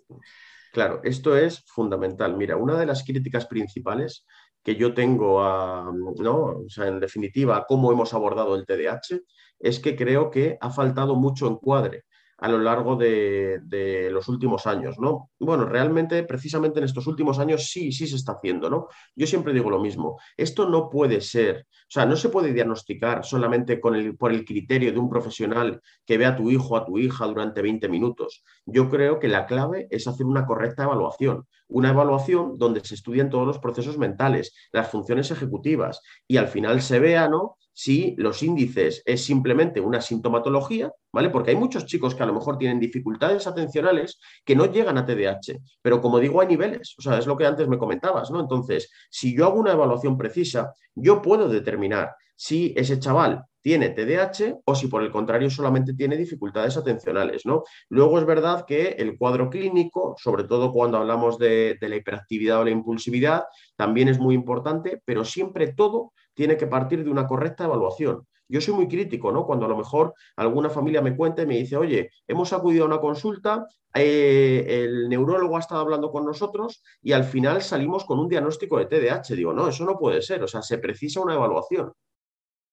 Claro, 0.71 1.01
esto 1.03 1.35
es 1.35 1.63
fundamental. 1.65 2.37
Mira, 2.37 2.57
una 2.57 2.77
de 2.77 2.85
las 2.85 3.03
críticas 3.03 3.47
principales 3.47 4.27
que 4.63 4.75
yo 4.75 4.93
tengo 4.93 5.43
a, 5.43 5.91
¿no? 6.19 6.35
O 6.35 6.69
sea, 6.69 6.85
en 6.85 6.99
definitiva, 6.99 7.65
cómo 7.67 7.91
hemos 7.91 8.13
abordado 8.13 8.55
el 8.55 8.67
TDAH, 8.67 9.19
es 9.57 9.79
que 9.79 9.95
creo 9.95 10.29
que 10.29 10.59
ha 10.61 10.69
faltado 10.69 11.15
mucho 11.15 11.47
encuadre 11.47 12.03
a 12.41 12.47
lo 12.47 12.59
largo 12.59 12.95
de, 12.95 14.09
los 14.11 14.27
últimos 14.27 14.65
años, 14.67 14.97
¿no? 14.99 15.29
Bueno, 15.39 15.65
realmente, 15.65 16.23
precisamente 16.23 16.79
en 16.79 16.85
estos 16.85 17.07
últimos 17.07 17.39
años 17.39 17.69
sí, 17.69 17.91
sí 17.91 18.07
se 18.07 18.15
está 18.15 18.33
haciendo, 18.33 18.69
¿no? 18.69 18.87
Yo 19.15 19.27
siempre 19.27 19.53
digo 19.53 19.69
lo 19.69 19.79
mismo, 19.79 20.19
esto 20.37 20.67
no 20.67 20.89
puede 20.89 21.21
ser, 21.21 21.67
o 21.71 21.91
sea, 21.91 22.05
no 22.05 22.15
se 22.15 22.29
puede 22.29 22.53
diagnosticar 22.53 23.25
solamente 23.25 23.79
con 23.79 23.95
el, 23.95 24.15
por 24.17 24.31
el 24.31 24.45
criterio 24.45 24.91
de 24.91 24.99
un 24.99 25.09
profesional 25.09 25.81
que 26.05 26.17
ve 26.17 26.25
a 26.25 26.35
tu 26.35 26.49
hijo 26.49 26.69
o 26.69 26.77
a 26.77 26.85
tu 26.85 26.97
hija 26.97 27.25
durante 27.25 27.61
20 27.61 27.87
minutos. 27.89 28.43
Yo 28.65 28.89
creo 28.89 29.19
que 29.19 29.27
la 29.27 29.45
clave 29.45 29.87
es 29.89 30.07
hacer 30.07 30.25
una 30.25 30.45
correcta 30.45 30.83
evaluación, 30.83 31.45
una 31.67 31.89
evaluación 31.89 32.57
donde 32.57 32.83
se 32.83 32.95
estudian 32.95 33.29
todos 33.29 33.45
los 33.45 33.59
procesos 33.59 33.97
mentales, 33.97 34.53
las 34.71 34.89
funciones 34.89 35.31
ejecutivas 35.31 36.01
y 36.27 36.37
al 36.37 36.47
final 36.47 36.81
se 36.81 36.99
vea, 36.99 37.27
¿no? 37.27 37.57
Si 37.81 38.13
los 38.17 38.43
índices 38.43 39.01
es 39.05 39.23
simplemente 39.23 39.79
una 39.79 40.01
sintomatología, 40.01 40.91
¿vale? 41.13 41.29
Porque 41.29 41.51
hay 41.51 41.55
muchos 41.55 41.85
chicos 41.85 42.13
que 42.13 42.23
a 42.23 42.25
lo 42.25 42.33
mejor 42.33 42.57
tienen 42.57 42.77
dificultades 42.77 43.47
atencionales 43.47 44.19
que 44.43 44.53
no 44.53 44.65
llegan 44.65 44.97
a 44.97 45.05
TDAH, 45.05 45.57
pero 45.81 46.01
como 46.01 46.19
digo, 46.19 46.41
hay 46.41 46.47
niveles, 46.47 46.93
o 46.97 47.01
sea, 47.01 47.17
es 47.17 47.25
lo 47.25 47.37
que 47.37 47.45
antes 47.45 47.69
me 47.69 47.77
comentabas, 47.77 48.31
¿no? 48.31 48.41
Entonces, 48.41 48.91
si 49.09 49.33
yo 49.33 49.45
hago 49.45 49.61
una 49.61 49.71
evaluación 49.71 50.17
precisa, 50.17 50.73
yo 50.93 51.21
puedo 51.21 51.47
determinar 51.47 52.13
si 52.35 52.73
ese 52.75 52.99
chaval 52.99 53.45
tiene 53.61 53.91
TDAH 53.91 54.59
o 54.65 54.75
si 54.75 54.87
por 54.87 55.01
el 55.01 55.09
contrario 55.09 55.49
solamente 55.49 55.93
tiene 55.93 56.17
dificultades 56.17 56.75
atencionales, 56.75 57.45
¿no? 57.45 57.63
Luego 57.87 58.19
es 58.19 58.25
verdad 58.25 58.65
que 58.65 58.89
el 58.89 59.17
cuadro 59.17 59.49
clínico, 59.49 60.15
sobre 60.17 60.43
todo 60.43 60.73
cuando 60.73 60.97
hablamos 60.97 61.39
de, 61.39 61.77
de 61.79 61.87
la 61.87 61.95
hiperactividad 61.95 62.59
o 62.59 62.65
la 62.65 62.71
impulsividad, 62.71 63.45
también 63.77 64.09
es 64.09 64.19
muy 64.19 64.35
importante, 64.35 65.01
pero 65.05 65.23
siempre 65.23 65.71
todo 65.71 66.11
tiene 66.39 66.55
que 66.55 66.67
partir 66.67 67.03
de 67.03 67.09
una 67.09 67.27
correcta 67.27 67.65
evaluación. 67.65 68.25
Yo 68.47 68.61
soy 68.61 68.73
muy 68.73 68.87
crítico, 68.87 69.29
¿no? 69.29 69.45
Cuando 69.45 69.65
a 69.65 69.67
lo 69.67 69.75
mejor 69.75 70.13
alguna 70.37 70.69
familia 70.69 71.01
me 71.01 71.13
cuenta 71.13 71.41
y 71.41 71.45
me 71.45 71.57
dice, 71.57 71.75
oye, 71.75 72.11
hemos 72.29 72.53
acudido 72.53 72.85
a 72.85 72.87
una 72.87 73.01
consulta, 73.01 73.67
eh, 73.93 74.65
el 74.65 75.09
neurólogo 75.09 75.57
ha 75.57 75.59
estado 75.59 75.81
hablando 75.81 76.09
con 76.09 76.23
nosotros 76.23 76.81
y 77.01 77.11
al 77.11 77.25
final 77.25 77.61
salimos 77.61 78.05
con 78.05 78.19
un 78.19 78.29
diagnóstico 78.29 78.77
de 78.77 78.85
TDAH. 78.85 79.35
Digo, 79.35 79.51
no, 79.51 79.67
eso 79.67 79.83
no 79.83 79.97
puede 79.97 80.21
ser, 80.21 80.41
o 80.41 80.47
sea, 80.47 80.61
se 80.61 80.77
precisa 80.77 81.19
una 81.19 81.33
evaluación. 81.33 81.91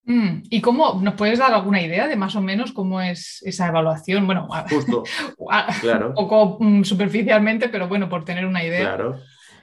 Mm, 0.04 0.44
¿Y 0.48 0.60
cómo 0.60 1.00
nos 1.02 1.14
puedes 1.14 1.40
dar 1.40 1.52
alguna 1.52 1.82
idea 1.82 2.06
de 2.06 2.14
más 2.14 2.36
o 2.36 2.40
menos 2.40 2.70
cómo 2.70 3.00
es 3.00 3.42
esa 3.44 3.66
evaluación? 3.66 4.26
Bueno, 4.26 4.46
justo, 4.70 5.02
claro. 5.80 6.10
un 6.10 6.14
poco 6.14 6.58
mm, 6.60 6.84
superficialmente, 6.84 7.68
pero 7.68 7.88
bueno, 7.88 8.08
por 8.08 8.24
tener 8.24 8.46
una 8.46 8.62
idea. 8.62 8.94
Claro. 8.94 9.16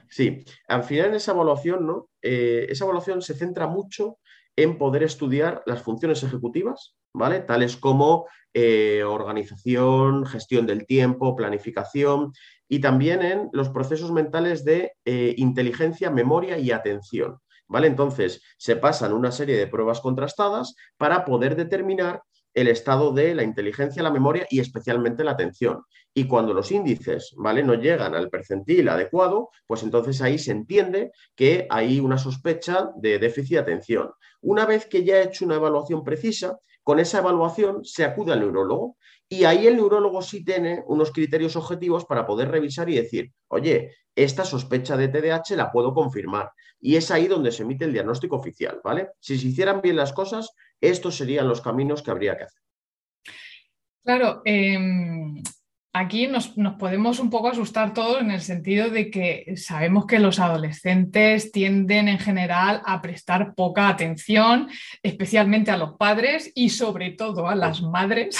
Sí, 0.08 0.44
al 0.68 0.84
final 0.84 1.06
en 1.06 1.14
esa 1.14 1.32
evaluación, 1.32 1.86
¿no? 1.86 2.08
Eh, 2.22 2.66
esa 2.68 2.84
evaluación 2.84 3.22
se 3.22 3.34
centra 3.34 3.66
mucho 3.66 4.18
en 4.56 4.78
poder 4.78 5.02
estudiar 5.02 5.62
las 5.66 5.82
funciones 5.82 6.22
ejecutivas, 6.22 6.94
¿vale? 7.12 7.40
Tales 7.40 7.76
como 7.76 8.26
eh, 8.52 9.02
organización, 9.02 10.26
gestión 10.26 10.66
del 10.66 10.86
tiempo, 10.86 11.34
planificación 11.34 12.32
y 12.68 12.80
también 12.80 13.22
en 13.22 13.50
los 13.52 13.68
procesos 13.68 14.12
mentales 14.12 14.64
de 14.64 14.92
eh, 15.04 15.34
inteligencia, 15.38 16.10
memoria 16.10 16.58
y 16.58 16.70
atención. 16.70 17.38
¿Vale? 17.66 17.86
Entonces, 17.86 18.42
se 18.58 18.76
pasan 18.76 19.14
una 19.14 19.32
serie 19.32 19.56
de 19.56 19.66
pruebas 19.66 20.02
contrastadas 20.02 20.74
para 20.98 21.24
poder 21.24 21.56
determinar 21.56 22.22
el 22.54 22.68
estado 22.68 23.12
de 23.12 23.34
la 23.34 23.42
inteligencia, 23.42 24.02
la 24.02 24.10
memoria 24.10 24.46
y 24.48 24.60
especialmente 24.60 25.24
la 25.24 25.32
atención. 25.32 25.82
Y 26.14 26.26
cuando 26.26 26.54
los 26.54 26.70
índices 26.70 27.34
¿vale? 27.36 27.64
no 27.64 27.74
llegan 27.74 28.14
al 28.14 28.30
percentil 28.30 28.88
adecuado, 28.88 29.50
pues 29.66 29.82
entonces 29.82 30.22
ahí 30.22 30.38
se 30.38 30.52
entiende 30.52 31.10
que 31.34 31.66
hay 31.68 31.98
una 31.98 32.16
sospecha 32.16 32.90
de 32.96 33.18
déficit 33.18 33.54
de 33.54 33.58
atención. 33.58 34.10
Una 34.40 34.64
vez 34.64 34.86
que 34.86 35.04
ya 35.04 35.18
he 35.18 35.24
hecho 35.24 35.44
una 35.44 35.56
evaluación 35.56 36.04
precisa, 36.04 36.58
con 36.84 37.00
esa 37.00 37.18
evaluación 37.18 37.84
se 37.84 38.04
acude 38.04 38.32
al 38.32 38.40
neurólogo 38.40 38.96
y 39.28 39.44
ahí 39.44 39.66
el 39.66 39.76
neurólogo 39.76 40.22
sí 40.22 40.44
tiene 40.44 40.84
unos 40.86 41.10
criterios 41.10 41.56
objetivos 41.56 42.04
para 42.04 42.26
poder 42.26 42.50
revisar 42.50 42.88
y 42.90 42.94
decir, 42.94 43.32
oye, 43.48 43.90
esta 44.14 44.44
sospecha 44.44 44.96
de 44.96 45.08
TDAH 45.08 45.56
la 45.56 45.72
puedo 45.72 45.92
confirmar. 45.92 46.52
Y 46.78 46.96
es 46.96 47.10
ahí 47.10 47.26
donde 47.26 47.50
se 47.50 47.62
emite 47.62 47.86
el 47.86 47.92
diagnóstico 47.92 48.36
oficial, 48.36 48.80
¿vale? 48.84 49.08
Si 49.18 49.38
se 49.38 49.48
hicieran 49.48 49.80
bien 49.80 49.96
las 49.96 50.12
cosas, 50.12 50.50
estos 50.80 51.16
serían 51.16 51.48
los 51.48 51.62
caminos 51.62 52.02
que 52.02 52.10
habría 52.10 52.36
que 52.36 52.44
hacer. 52.44 52.62
Claro, 54.04 54.42
em, 54.44 55.42
aquí 55.94 56.26
nos, 56.26 56.52
podemos 56.78 57.20
un 57.20 57.30
poco 57.30 57.48
asustar 57.48 57.94
todos 57.94 58.20
en 58.20 58.32
el 58.32 58.40
sentido 58.40 58.90
de 58.90 59.10
que 59.10 59.54
sabemos 59.56 60.06
que 60.06 60.18
los 60.18 60.40
adolescentes 60.40 61.52
tienden 61.52 62.08
en 62.08 62.18
general 62.18 62.82
a 62.84 63.00
prestar 63.00 63.54
poca 63.54 63.88
atención, 63.88 64.68
especialmente 65.02 65.70
a 65.70 65.76
los 65.76 65.96
padres 65.96 66.50
y 66.54 66.70
sobre 66.70 67.12
todo 67.12 67.48
a 67.48 67.54
las 67.54 67.80
madres. 67.80 68.36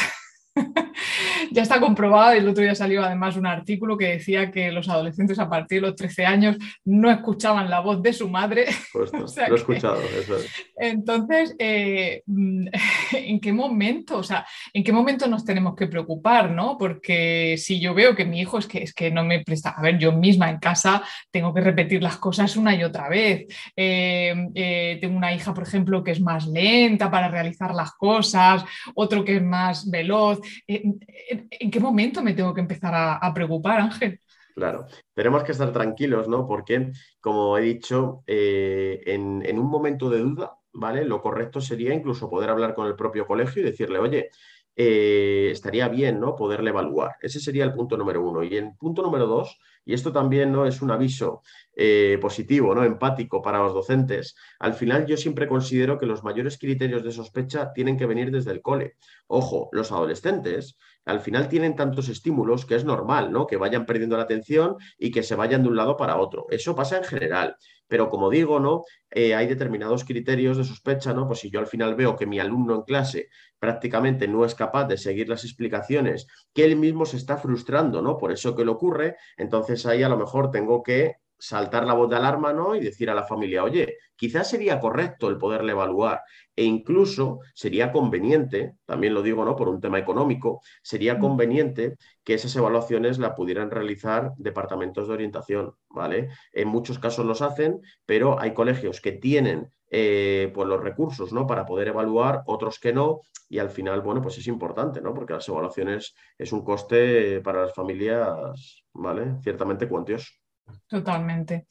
ya 1.50 1.62
está 1.62 1.80
comprobado, 1.80 2.32
el 2.32 2.48
otro 2.48 2.62
día 2.62 2.74
salió 2.74 3.02
además 3.02 3.36
un 3.36 3.46
artículo 3.46 3.96
que 3.96 4.08
decía 4.08 4.50
que 4.50 4.70
los 4.70 4.88
adolescentes 4.88 5.38
a 5.38 5.48
partir 5.48 5.80
de 5.80 5.88
los 5.88 5.96
13 5.96 6.26
años 6.26 6.56
no 6.84 7.10
escuchaban 7.10 7.70
la 7.70 7.80
voz 7.80 8.02
de 8.02 8.12
su 8.12 8.28
madre. 8.28 8.66
lo 8.94 9.54
he 9.54 9.54
escuchado, 9.54 10.00
eso 10.00 10.36
Entonces, 10.76 11.54
eh, 11.58 12.22
¿en 13.12 13.40
qué 13.40 13.52
momento? 13.52 14.18
O 14.18 14.22
sea, 14.22 14.46
¿en 14.72 14.84
qué 14.84 14.92
momento 14.92 15.26
nos 15.26 15.44
tenemos 15.44 15.74
que 15.74 15.86
preocupar? 15.86 16.50
¿no? 16.50 16.76
Porque 16.78 17.56
si 17.58 17.80
yo 17.80 17.94
veo 17.94 18.14
que 18.14 18.24
mi 18.24 18.40
hijo 18.40 18.58
es 18.58 18.66
que, 18.66 18.82
es 18.82 18.94
que 18.94 19.10
no 19.10 19.24
me 19.24 19.42
presta, 19.42 19.70
a 19.70 19.82
ver, 19.82 19.98
yo 19.98 20.12
misma 20.12 20.50
en 20.50 20.58
casa 20.58 21.02
tengo 21.30 21.52
que 21.52 21.60
repetir 21.60 22.02
las 22.02 22.16
cosas 22.16 22.56
una 22.56 22.74
y 22.74 22.84
otra 22.84 23.08
vez. 23.08 23.46
Eh, 23.76 24.48
eh, 24.54 24.98
tengo 25.00 25.16
una 25.16 25.34
hija, 25.34 25.52
por 25.54 25.64
ejemplo, 25.64 26.02
que 26.02 26.12
es 26.12 26.20
más 26.20 26.46
lenta 26.46 27.10
para 27.10 27.28
realizar 27.28 27.74
las 27.74 27.92
cosas, 27.92 28.64
otro 28.94 29.24
que 29.24 29.36
es 29.36 29.42
más 29.42 29.90
veloz. 29.90 30.40
¿En, 30.66 31.70
qué 31.70 31.80
momento 31.80 32.22
me 32.22 32.34
tengo 32.34 32.54
que 32.54 32.60
empezar 32.60 32.92
a, 32.94 33.32
preocupar, 33.34 33.80
Ángel? 33.80 34.20
Claro, 34.54 34.86
tenemos 35.12 35.42
que 35.42 35.52
estar 35.52 35.72
tranquilos, 35.72 36.28
¿no? 36.28 36.46
Porque, 36.46 36.92
como 37.20 37.58
he 37.58 37.62
dicho, 37.62 38.22
eh, 38.26 39.02
en, 39.06 39.58
un 39.58 39.66
momento 39.66 40.08
de 40.08 40.20
duda, 40.20 40.56
¿vale? 40.72 41.04
Lo 41.04 41.20
correcto 41.20 41.60
sería 41.60 41.92
incluso 41.92 42.30
poder 42.30 42.50
hablar 42.50 42.74
con 42.74 42.86
el 42.86 42.94
propio 42.94 43.26
colegio 43.26 43.62
y 43.62 43.66
decirle, 43.66 43.98
oye, 43.98 44.30
eh, 44.76 45.48
estaría 45.52 45.88
bien, 45.88 46.20
¿no? 46.20 46.36
Poderle 46.36 46.70
evaluar. 46.70 47.16
Ese 47.20 47.40
sería 47.40 47.64
el 47.64 47.72
punto 47.72 47.96
número 47.96 48.22
uno. 48.22 48.42
Y 48.42 48.56
el 48.56 48.74
punto 48.76 49.02
número 49.02 49.26
dos, 49.26 49.58
y 49.84 49.94
esto 49.94 50.12
también 50.12 50.52
¿no? 50.52 50.66
es 50.66 50.82
un 50.82 50.90
aviso 50.90 51.42
eh, 51.74 52.18
positivo, 52.20 52.74
¿no? 52.74 52.84
empático 52.84 53.42
para 53.42 53.58
los 53.58 53.74
docentes, 53.74 54.36
al 54.58 54.74
final 54.74 55.06
yo 55.06 55.16
siempre 55.16 55.48
considero 55.48 55.98
que 55.98 56.06
los 56.06 56.24
mayores 56.24 56.58
criterios 56.58 57.02
de 57.02 57.12
sospecha 57.12 57.72
tienen 57.72 57.96
que 57.96 58.06
venir 58.06 58.30
desde 58.30 58.52
el 58.52 58.62
cole. 58.62 58.96
Ojo, 59.26 59.68
los 59.72 59.92
adolescentes 59.92 60.76
al 61.04 61.20
final 61.20 61.48
tienen 61.48 61.76
tantos 61.76 62.08
estímulos 62.08 62.64
que 62.64 62.76
es 62.76 62.84
normal, 62.84 63.30
¿no? 63.30 63.46
Que 63.46 63.56
vayan 63.56 63.84
perdiendo 63.84 64.16
la 64.16 64.22
atención 64.22 64.76
y 64.98 65.10
que 65.10 65.22
se 65.22 65.34
vayan 65.34 65.62
de 65.62 65.68
un 65.68 65.76
lado 65.76 65.96
para 65.96 66.16
otro. 66.16 66.46
Eso 66.48 66.74
pasa 66.74 66.96
en 66.98 67.04
general. 67.04 67.56
Pero 67.88 68.08
como 68.08 68.30
digo, 68.30 68.60
¿no? 68.60 68.84
Eh, 69.10 69.34
hay 69.34 69.46
determinados 69.46 70.04
criterios 70.04 70.56
de 70.56 70.64
sospecha, 70.64 71.12
¿no? 71.12 71.26
Pues 71.26 71.40
si 71.40 71.50
yo 71.50 71.60
al 71.60 71.66
final 71.66 71.94
veo 71.94 72.16
que 72.16 72.26
mi 72.26 72.40
alumno 72.40 72.74
en 72.74 72.82
clase 72.82 73.28
prácticamente 73.58 74.28
no 74.28 74.44
es 74.44 74.54
capaz 74.54 74.86
de 74.86 74.98
seguir 74.98 75.28
las 75.28 75.44
explicaciones, 75.44 76.26
que 76.52 76.64
él 76.64 76.76
mismo 76.76 77.06
se 77.06 77.16
está 77.16 77.36
frustrando, 77.36 78.02
¿no? 78.02 78.18
Por 78.18 78.32
eso 78.32 78.54
que 78.54 78.64
le 78.64 78.70
ocurre, 78.70 79.16
entonces 79.36 79.86
ahí 79.86 80.02
a 80.02 80.08
lo 80.08 80.18
mejor 80.18 80.50
tengo 80.50 80.82
que 80.82 81.16
saltar 81.38 81.86
la 81.86 81.94
voz 81.94 82.08
de 82.10 82.16
alarma 82.16 82.52
¿no? 82.52 82.74
y 82.74 82.80
decir 82.80 83.10
a 83.10 83.14
la 83.14 83.24
familia, 83.24 83.64
oye, 83.64 83.98
quizás 84.16 84.48
sería 84.48 84.80
correcto 84.80 85.28
el 85.28 85.38
poderle 85.38 85.72
evaluar 85.72 86.22
e 86.56 86.64
incluso 86.64 87.40
sería 87.54 87.92
conveniente, 87.92 88.76
también 88.84 89.14
lo 89.14 89.22
digo 89.22 89.44
¿no? 89.44 89.56
por 89.56 89.68
un 89.68 89.80
tema 89.80 89.98
económico, 89.98 90.60
sería 90.82 91.14
mm. 91.14 91.20
conveniente 91.20 91.96
que 92.22 92.34
esas 92.34 92.54
evaluaciones 92.56 93.18
la 93.18 93.34
pudieran 93.34 93.70
realizar 93.70 94.32
departamentos 94.36 95.08
de 95.08 95.14
orientación, 95.14 95.74
¿vale? 95.90 96.28
En 96.52 96.68
muchos 96.68 96.98
casos 96.98 97.26
los 97.26 97.42
hacen, 97.42 97.80
pero 98.06 98.40
hay 98.40 98.54
colegios 98.54 99.00
que 99.00 99.12
tienen 99.12 99.72
eh, 99.90 100.50
pues 100.54 100.66
los 100.66 100.82
recursos 100.82 101.32
¿no? 101.32 101.46
para 101.46 101.66
poder 101.66 101.88
evaluar, 101.88 102.42
otros 102.46 102.78
que 102.80 102.92
no, 102.92 103.20
y 103.48 103.58
al 103.58 103.70
final, 103.70 104.00
bueno, 104.00 104.22
pues 104.22 104.38
es 104.38 104.46
importante, 104.48 105.00
¿no? 105.00 105.14
Porque 105.14 105.34
las 105.34 105.48
evaluaciones 105.48 106.14
es 106.38 106.52
un 106.52 106.64
coste 106.64 107.40
para 107.42 107.62
las 107.62 107.74
familias, 107.74 108.84
¿vale? 108.92 109.36
Ciertamente 109.42 109.88
cuantioso. 109.88 110.43
Totalmente. 110.88 111.66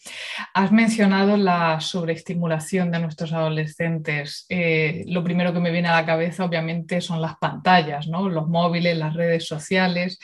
Has 0.53 0.71
mencionado 0.71 1.37
la 1.37 1.79
sobreestimulación 1.79 2.91
de 2.91 2.99
nuestros 2.99 3.31
adolescentes. 3.33 4.45
Eh, 4.49 5.03
lo 5.07 5.23
primero 5.23 5.53
que 5.53 5.59
me 5.59 5.71
viene 5.71 5.87
a 5.87 6.01
la 6.01 6.05
cabeza, 6.05 6.45
obviamente, 6.45 6.99
son 6.99 7.21
las 7.21 7.37
pantallas, 7.37 8.07
¿no? 8.07 8.29
los 8.29 8.47
móviles, 8.47 8.97
las 8.97 9.13
redes 9.13 9.47
sociales. 9.47 10.19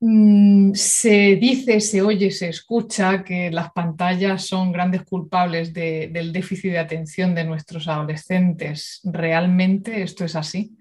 Mm, 0.00 0.72
se 0.74 1.36
dice, 1.36 1.80
se 1.80 2.02
oye, 2.02 2.32
se 2.32 2.48
escucha 2.48 3.22
que 3.22 3.52
las 3.52 3.72
pantallas 3.72 4.44
son 4.44 4.72
grandes 4.72 5.04
culpables 5.04 5.72
del 5.72 6.32
déficit 6.32 6.72
de 6.72 6.78
atención 6.80 7.36
de 7.36 7.44
nuestros 7.44 7.86
adolescentes. 7.86 9.00
¿Realmente 9.04 10.02
esto 10.02 10.24
es 10.24 10.34
así? 10.34 10.76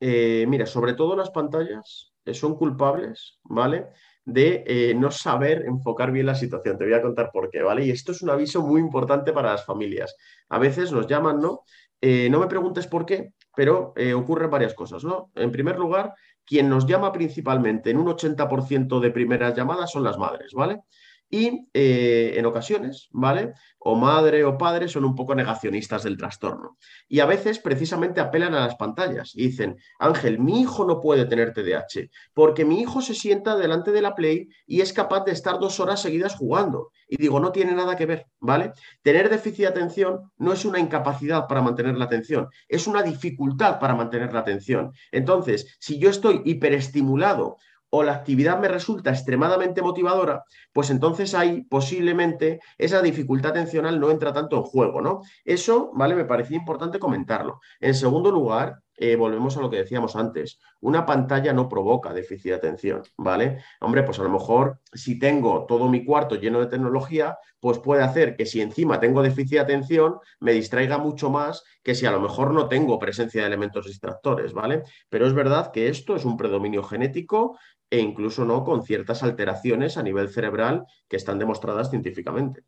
Eh, 0.00 0.44
mira, 0.48 0.66
sobre 0.66 0.94
todo 0.94 1.14
las 1.14 1.30
pantallas 1.30 2.12
eh, 2.24 2.34
son 2.34 2.56
culpables, 2.56 3.38
¿vale? 3.44 3.86
De 4.24 4.64
eh, 4.66 4.94
no 4.94 5.10
saber 5.10 5.64
enfocar 5.66 6.12
bien 6.12 6.26
la 6.26 6.34
situación. 6.34 6.78
Te 6.78 6.84
voy 6.84 6.94
a 6.94 7.02
contar 7.02 7.30
por 7.32 7.50
qué, 7.50 7.62
¿vale? 7.62 7.84
Y 7.84 7.90
esto 7.90 8.12
es 8.12 8.22
un 8.22 8.30
aviso 8.30 8.62
muy 8.62 8.80
importante 8.80 9.32
para 9.32 9.52
las 9.52 9.64
familias. 9.64 10.14
A 10.48 10.58
veces 10.58 10.92
nos 10.92 11.06
llaman, 11.06 11.40
¿no? 11.40 11.64
Eh, 12.00 12.28
no 12.30 12.40
me 12.40 12.46
preguntes 12.46 12.86
por 12.86 13.04
qué, 13.04 13.34
pero 13.54 13.92
eh, 13.96 14.14
ocurren 14.14 14.50
varias 14.50 14.74
cosas, 14.74 15.04
¿no? 15.04 15.30
En 15.34 15.50
primer 15.50 15.78
lugar, 15.78 16.14
quien 16.44 16.68
nos 16.68 16.86
llama 16.86 17.12
principalmente 17.12 17.90
en 17.90 17.98
un 17.98 18.06
80% 18.08 19.00
de 19.00 19.10
primeras 19.10 19.54
llamadas 19.54 19.90
son 19.90 20.04
las 20.04 20.18
madres, 20.18 20.52
¿vale? 20.52 20.80
Y 21.30 21.68
en 21.72 22.44
ocasiones, 22.44 23.08
¿vale? 23.12 23.54
o 23.80 23.96
madre 23.96 24.44
o 24.44 24.56
padre 24.58 24.88
son 24.88 25.04
un 25.04 25.14
poco 25.14 25.34
negacionistas 25.34 26.02
del 26.02 26.16
trastorno. 26.16 26.76
Y 27.08 27.20
a 27.20 27.26
veces 27.26 27.58
precisamente 27.58 28.20
apelan 28.20 28.54
a 28.54 28.60
las 28.60 28.76
pantallas 28.76 29.32
y 29.34 29.48
dicen, 29.48 29.78
Ángel, 29.98 30.38
mi 30.38 30.60
hijo 30.60 30.84
no 30.84 31.00
puede 31.00 31.24
tener 31.24 31.52
TDAH 31.54 32.10
porque 32.34 32.64
mi 32.64 32.80
hijo 32.80 33.00
se 33.00 33.14
sienta 33.14 33.56
delante 33.56 33.90
de 33.90 34.02
la 34.02 34.14
Play 34.14 34.48
y 34.66 34.82
es 34.82 34.92
capaz 34.92 35.24
de 35.24 35.32
estar 35.32 35.58
dos 35.58 35.80
horas 35.80 36.02
seguidas 36.02 36.36
jugando. 36.36 36.90
Y 37.08 37.16
digo, 37.16 37.40
no 37.40 37.52
tiene 37.52 37.72
nada 37.72 37.96
que 37.96 38.06
ver, 38.06 38.26
¿vale? 38.38 38.72
Tener 39.02 39.30
déficit 39.30 39.60
de 39.60 39.66
atención 39.68 40.30
no 40.36 40.52
es 40.52 40.64
una 40.64 40.78
incapacidad 40.78 41.46
para 41.48 41.62
mantener 41.62 41.96
la 41.96 42.04
atención, 42.04 42.48
es 42.68 42.86
una 42.86 43.02
dificultad 43.02 43.80
para 43.80 43.94
mantener 43.94 44.32
la 44.32 44.40
atención. 44.40 44.92
Entonces, 45.10 45.76
si 45.80 45.98
yo 45.98 46.10
estoy 46.10 46.42
hiperestimulado 46.44 47.56
o 47.90 48.02
la 48.02 48.14
actividad 48.14 48.58
me 48.58 48.68
resulta 48.68 49.10
extremadamente 49.10 49.82
motivadora, 49.82 50.44
pues 50.72 50.90
entonces 50.90 51.34
ahí 51.34 51.62
posiblemente 51.64 52.60
esa 52.78 53.02
dificultad 53.02 53.50
atencional 53.52 54.00
no 54.00 54.10
entra 54.10 54.32
tanto 54.32 54.56
en 54.56 54.62
juego, 54.62 55.00
¿no? 55.00 55.20
Eso, 55.44 55.90
¿vale? 55.94 56.14
Me 56.14 56.24
parecía 56.24 56.56
importante 56.56 56.98
comentarlo. 56.98 57.60
En 57.80 57.94
segundo 57.94 58.30
lugar, 58.30 58.80
eh, 59.00 59.16
volvemos 59.16 59.56
a 59.56 59.62
lo 59.62 59.70
que 59.70 59.78
decíamos 59.78 60.14
antes, 60.14 60.60
una 60.80 61.06
pantalla 61.06 61.54
no 61.54 61.70
provoca 61.70 62.12
déficit 62.12 62.50
de 62.50 62.56
atención, 62.56 63.02
¿vale? 63.16 63.62
Hombre, 63.80 64.02
pues 64.02 64.18
a 64.18 64.22
lo 64.22 64.28
mejor 64.28 64.78
si 64.92 65.18
tengo 65.18 65.64
todo 65.64 65.88
mi 65.88 66.04
cuarto 66.04 66.34
lleno 66.34 66.60
de 66.60 66.66
tecnología, 66.66 67.38
pues 67.60 67.78
puede 67.78 68.02
hacer 68.02 68.36
que 68.36 68.44
si 68.44 68.60
encima 68.60 69.00
tengo 69.00 69.22
déficit 69.22 69.52
de 69.52 69.60
atención, 69.60 70.18
me 70.38 70.52
distraiga 70.52 70.98
mucho 70.98 71.30
más 71.30 71.64
que 71.82 71.94
si 71.94 72.04
a 72.04 72.10
lo 72.10 72.20
mejor 72.20 72.52
no 72.52 72.68
tengo 72.68 72.98
presencia 72.98 73.40
de 73.40 73.46
elementos 73.46 73.86
distractores, 73.86 74.52
¿vale? 74.52 74.82
Pero 75.08 75.26
es 75.26 75.32
verdad 75.32 75.72
que 75.72 75.88
esto 75.88 76.14
es 76.14 76.26
un 76.26 76.36
predominio 76.36 76.82
genético 76.82 77.58
e 77.88 78.00
incluso 78.00 78.44
no 78.44 78.64
con 78.64 78.82
ciertas 78.82 79.22
alteraciones 79.22 79.96
a 79.96 80.02
nivel 80.02 80.28
cerebral 80.28 80.84
que 81.08 81.16
están 81.16 81.38
demostradas 81.38 81.88
científicamente. 81.88 82.64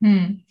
Hmm. 0.00 0.44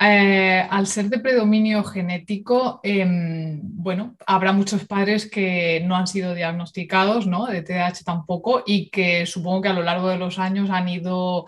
Eh, 0.00 0.66
al 0.70 0.86
ser 0.86 1.10
de 1.10 1.18
predominio 1.18 1.84
genético, 1.84 2.80
em, 2.82 3.60
bueno, 3.62 4.16
habrá 4.26 4.52
muchos 4.52 4.86
padres 4.86 5.30
que 5.30 5.82
no 5.84 5.96
han 5.96 6.06
sido 6.06 6.34
diagnosticados, 6.34 7.26
¿no? 7.26 7.46
De 7.46 7.62
TDAH 7.62 8.04
tampoco, 8.04 8.62
y 8.66 8.88
que 8.88 9.26
supongo 9.26 9.62
que 9.62 9.68
a 9.68 9.74
lo 9.74 9.82
largo 9.82 10.08
de 10.08 10.16
los 10.16 10.38
años 10.38 10.70
han 10.70 10.88
ido 10.88 11.46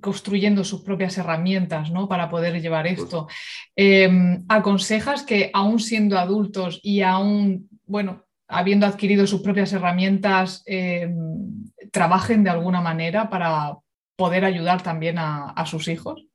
construyendo 0.00 0.64
sus 0.64 0.82
propias 0.82 1.18
herramientas 1.18 1.90
¿no? 1.90 2.08
para 2.08 2.28
poder 2.28 2.60
llevar 2.60 2.86
esto. 2.86 3.26
Em, 3.74 4.44
¿Aconsejas 4.48 5.22
que 5.22 5.50
aún 5.52 5.80
siendo 5.80 6.18
adultos 6.18 6.80
y 6.82 7.02
aún, 7.02 7.68
bueno, 7.86 8.24
habiendo 8.48 8.86
adquirido 8.86 9.26
sus 9.26 9.42
propias 9.42 9.72
herramientas, 9.72 10.62
em, 10.66 11.64
trabajen 11.90 12.44
de 12.44 12.50
alguna 12.50 12.80
manera 12.80 13.28
para 13.28 13.78
poder 14.16 14.44
ayudar 14.44 14.82
también 14.82 15.18
a, 15.18 15.64
sus 15.66 15.88
hijos? 15.88 16.26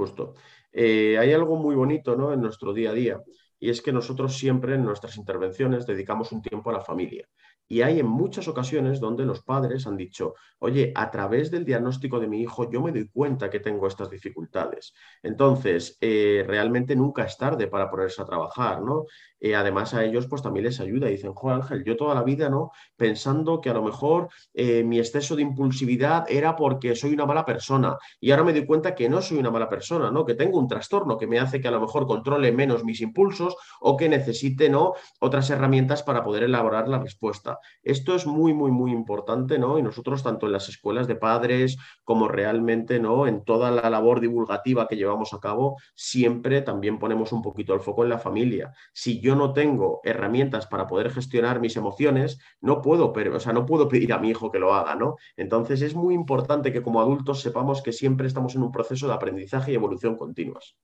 Justo. 0.00 0.32
Eh, 0.72 1.18
hay 1.18 1.34
algo 1.34 1.56
muy 1.56 1.74
bonito 1.74 2.16
¿no? 2.16 2.32
en 2.32 2.40
nuestro 2.40 2.72
día 2.72 2.88
a 2.88 2.94
día 2.94 3.20
y 3.58 3.68
es 3.68 3.82
que 3.82 3.92
nosotros 3.92 4.34
siempre 4.34 4.74
en 4.74 4.82
nuestras 4.82 5.18
intervenciones 5.18 5.84
dedicamos 5.84 6.32
un 6.32 6.40
tiempo 6.40 6.70
a 6.70 6.72
la 6.72 6.80
familia. 6.80 7.28
Y 7.68 7.82
hay 7.82 8.00
en 8.00 8.06
muchas 8.06 8.48
ocasiones 8.48 8.98
donde 8.98 9.26
los 9.26 9.42
padres 9.42 9.86
han 9.86 9.98
dicho, 9.98 10.34
oye, 10.58 10.90
a 10.96 11.10
través 11.10 11.50
del 11.50 11.66
diagnóstico 11.66 12.18
de 12.18 12.28
mi 12.28 12.40
hijo 12.40 12.70
yo 12.70 12.80
me 12.80 12.92
doy 12.92 13.08
cuenta 13.10 13.50
que 13.50 13.60
tengo 13.60 13.86
estas 13.86 14.08
dificultades. 14.08 14.94
Entonces, 15.22 15.98
eh, 16.00 16.44
realmente 16.46 16.96
nunca 16.96 17.24
es 17.24 17.36
tarde 17.36 17.66
para 17.66 17.90
ponerse 17.90 18.22
a 18.22 18.24
trabajar, 18.24 18.80
¿no? 18.80 19.04
Eh, 19.40 19.54
además 19.54 19.94
a 19.94 20.04
ellos 20.04 20.26
pues 20.26 20.42
también 20.42 20.64
les 20.64 20.80
ayuda. 20.80 21.08
Dicen, 21.08 21.32
jo 21.32 21.50
Ángel, 21.50 21.82
yo 21.84 21.96
toda 21.96 22.14
la 22.14 22.22
vida, 22.22 22.48
¿no? 22.48 22.70
Pensando 22.96 23.60
que 23.60 23.70
a 23.70 23.74
lo 23.74 23.82
mejor 23.82 24.28
eh, 24.54 24.84
mi 24.84 24.98
exceso 24.98 25.34
de 25.36 25.42
impulsividad 25.42 26.26
era 26.28 26.56
porque 26.56 26.94
soy 26.94 27.14
una 27.14 27.26
mala 27.26 27.44
persona. 27.44 27.96
Y 28.20 28.30
ahora 28.30 28.44
me 28.44 28.52
doy 28.52 28.66
cuenta 28.66 28.94
que 28.94 29.08
no 29.08 29.22
soy 29.22 29.38
una 29.38 29.50
mala 29.50 29.68
persona, 29.68 30.10
¿no? 30.10 30.24
Que 30.24 30.34
tengo 30.34 30.58
un 30.58 30.68
trastorno 30.68 31.16
que 31.16 31.26
me 31.26 31.38
hace 31.38 31.60
que 31.60 31.68
a 31.68 31.70
lo 31.70 31.80
mejor 31.80 32.06
controle 32.06 32.52
menos 32.52 32.84
mis 32.84 33.00
impulsos 33.00 33.56
o 33.80 33.96
que 33.96 34.08
necesite, 34.08 34.68
¿no? 34.68 34.94
Otras 35.20 35.48
herramientas 35.50 36.02
para 36.02 36.22
poder 36.22 36.44
elaborar 36.44 36.88
la 36.88 36.98
respuesta. 36.98 37.58
Esto 37.82 38.14
es 38.14 38.26
muy, 38.26 38.52
muy, 38.52 38.70
muy 38.70 38.92
importante, 38.92 39.58
¿no? 39.58 39.78
Y 39.78 39.82
nosotros, 39.82 40.22
tanto 40.22 40.46
en 40.46 40.52
las 40.52 40.68
escuelas 40.68 41.06
de 41.06 41.16
padres 41.16 41.78
como 42.04 42.28
realmente, 42.28 43.00
¿no? 43.00 43.26
En 43.26 43.44
toda 43.44 43.70
la 43.70 43.88
labor 43.88 44.20
divulgativa 44.20 44.86
que 44.86 44.96
llevamos 44.96 45.32
a 45.32 45.40
cabo, 45.40 45.76
siempre 45.94 46.62
también 46.62 46.98
ponemos 46.98 47.32
un 47.32 47.42
poquito 47.42 47.74
el 47.74 47.80
foco 47.80 48.02
en 48.02 48.10
la 48.10 48.18
familia. 48.18 48.72
Si 48.92 49.20
yo 49.20 49.29
no 49.36 49.52
tengo 49.52 50.00
herramientas 50.04 50.66
para 50.66 50.86
poder 50.86 51.10
gestionar 51.10 51.60
mis 51.60 51.76
emociones, 51.76 52.38
no 52.60 52.82
puedo, 52.82 53.12
pero, 53.12 53.36
o 53.36 53.40
sea, 53.40 53.52
no 53.52 53.66
puedo 53.66 53.88
pedir 53.88 54.12
a 54.12 54.18
mi 54.18 54.30
hijo 54.30 54.50
que 54.50 54.58
lo 54.58 54.74
haga, 54.74 54.94
¿no? 54.94 55.16
Entonces 55.36 55.82
es 55.82 55.94
muy 55.94 56.14
importante 56.14 56.72
que 56.72 56.82
como 56.82 57.00
adultos 57.00 57.40
sepamos 57.40 57.82
que 57.82 57.92
siempre 57.92 58.26
estamos 58.26 58.54
en 58.54 58.62
un 58.62 58.72
proceso 58.72 59.06
de 59.06 59.14
aprendizaje 59.14 59.72
y 59.72 59.74
evolución 59.74 60.16
continuas. 60.16 60.76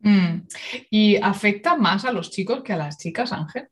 Mm. 0.00 0.46
¿Y 0.90 1.16
afecta 1.16 1.76
más 1.76 2.04
a 2.04 2.12
los 2.12 2.30
chicos 2.30 2.62
que 2.62 2.72
a 2.72 2.76
las 2.76 2.98
chicas, 2.98 3.32
Ángel? 3.32 3.68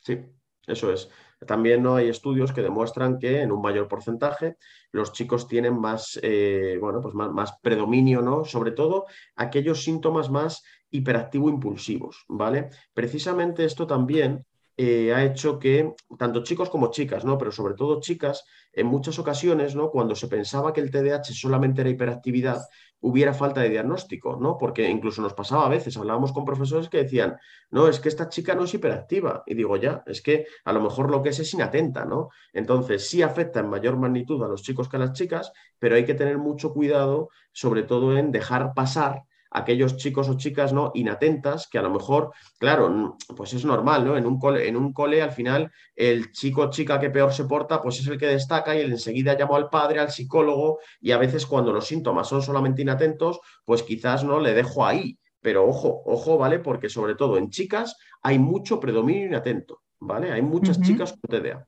Sí, 0.00 0.20
eso 0.66 0.92
es. 0.92 1.10
También 1.44 1.82
¿no? 1.82 1.96
hay 1.96 2.08
estudios 2.08 2.52
que 2.52 2.62
demuestran 2.62 3.18
que 3.18 3.42
en 3.42 3.52
un 3.52 3.60
mayor 3.60 3.88
porcentaje 3.88 4.56
los 4.90 5.12
chicos 5.12 5.46
tienen 5.48 5.78
más, 5.78 6.18
eh, 6.22 6.78
bueno, 6.80 7.00
pues 7.00 7.14
más, 7.14 7.58
predominio, 7.60 8.22
¿no? 8.22 8.44
Sobre 8.44 8.70
todo 8.70 9.04
aquellos 9.34 9.82
síntomas 9.82 10.30
más 10.30 10.62
hiperactivo-impulsivos, 10.90 12.24
¿vale? 12.28 12.70
Precisamente 12.94 13.64
esto 13.64 13.86
también 13.86 14.46
eh, 14.78 15.12
ha 15.12 15.24
hecho 15.24 15.58
que 15.58 15.94
tanto 16.18 16.42
chicos 16.42 16.70
como 16.70 16.90
chicas, 16.90 17.24
¿no? 17.24 17.36
Pero 17.36 17.52
sobre 17.52 17.74
todo 17.74 18.00
chicas, 18.00 18.44
en 18.76 18.86
muchas 18.86 19.18
ocasiones, 19.18 19.74
¿no? 19.74 19.90
Cuando 19.90 20.14
se 20.14 20.28
pensaba 20.28 20.72
que 20.72 20.82
el 20.82 20.90
TDAH 20.90 21.32
solamente 21.32 21.80
era 21.80 21.90
hiperactividad, 21.90 22.60
hubiera 23.00 23.32
falta 23.32 23.62
de 23.62 23.70
diagnóstico, 23.70 24.36
¿no? 24.36 24.58
Porque 24.58 24.88
incluso 24.88 25.22
nos 25.22 25.32
pasaba 25.32 25.64
a 25.64 25.70
veces, 25.70 25.96
hablábamos 25.96 26.32
con 26.32 26.44
profesores 26.44 26.90
que 26.90 26.98
decían, 26.98 27.36
no, 27.70 27.88
es 27.88 28.00
que 28.00 28.10
esta 28.10 28.28
chica 28.28 28.54
no 28.54 28.64
es 28.64 28.74
hiperactiva. 28.74 29.42
Y 29.46 29.54
digo, 29.54 29.78
ya, 29.78 30.02
es 30.06 30.20
que 30.20 30.46
a 30.64 30.72
lo 30.74 30.82
mejor 30.82 31.10
lo 31.10 31.22
que 31.22 31.30
es 31.30 31.38
es 31.38 31.54
inatenta, 31.54 32.04
¿no? 32.04 32.28
Entonces, 32.52 33.08
sí 33.08 33.22
afecta 33.22 33.60
en 33.60 33.70
mayor 33.70 33.96
magnitud 33.96 34.42
a 34.44 34.48
los 34.48 34.62
chicos 34.62 34.88
que 34.88 34.96
a 34.96 35.00
las 35.00 35.14
chicas, 35.14 35.52
pero 35.78 35.96
hay 35.96 36.04
que 36.04 36.14
tener 36.14 36.36
mucho 36.36 36.74
cuidado, 36.74 37.30
sobre 37.52 37.82
todo 37.82 38.16
en 38.16 38.30
dejar 38.30 38.74
pasar 38.74 39.22
aquellos 39.56 39.96
chicos 39.96 40.28
o 40.28 40.36
chicas 40.36 40.72
¿no? 40.72 40.92
inatentas 40.94 41.66
que 41.66 41.78
a 41.78 41.82
lo 41.82 41.90
mejor, 41.90 42.32
claro, 42.58 43.16
pues 43.34 43.54
es 43.54 43.64
normal, 43.64 44.04
¿no? 44.04 44.16
En 44.16 44.26
un 44.26 44.38
cole, 44.38 44.68
en 44.68 44.76
un 44.76 44.92
cole 44.92 45.22
al 45.22 45.32
final 45.32 45.72
el 45.94 46.30
chico 46.32 46.62
o 46.62 46.70
chica 46.70 47.00
que 47.00 47.08
peor 47.08 47.32
se 47.32 47.44
porta, 47.44 47.80
pues 47.80 47.98
es 47.98 48.06
el 48.06 48.18
que 48.18 48.26
destaca 48.26 48.76
y 48.76 48.82
enseguida 48.82 49.34
llamo 49.34 49.56
al 49.56 49.70
padre, 49.70 50.00
al 50.00 50.10
psicólogo 50.10 50.80
y 51.00 51.12
a 51.12 51.18
veces 51.18 51.46
cuando 51.46 51.72
los 51.72 51.86
síntomas 51.86 52.28
son 52.28 52.42
solamente 52.42 52.82
inatentos, 52.82 53.40
pues 53.64 53.82
quizás 53.82 54.24
no 54.24 54.40
le 54.40 54.52
dejo 54.52 54.84
ahí. 54.84 55.18
Pero 55.40 55.66
ojo, 55.66 56.02
ojo, 56.04 56.36
¿vale? 56.36 56.58
Porque 56.58 56.90
sobre 56.90 57.14
todo 57.14 57.38
en 57.38 57.48
chicas 57.48 57.96
hay 58.22 58.38
mucho 58.38 58.78
predominio 58.78 59.26
inatento, 59.26 59.82
¿vale? 60.00 60.32
Hay 60.32 60.42
muchas 60.42 60.80
chicas 60.82 61.12
con 61.12 61.20
TDA. 61.30 61.66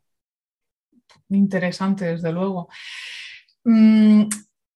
Interesante, 1.30 2.04
desde 2.04 2.32
luego. 2.32 2.68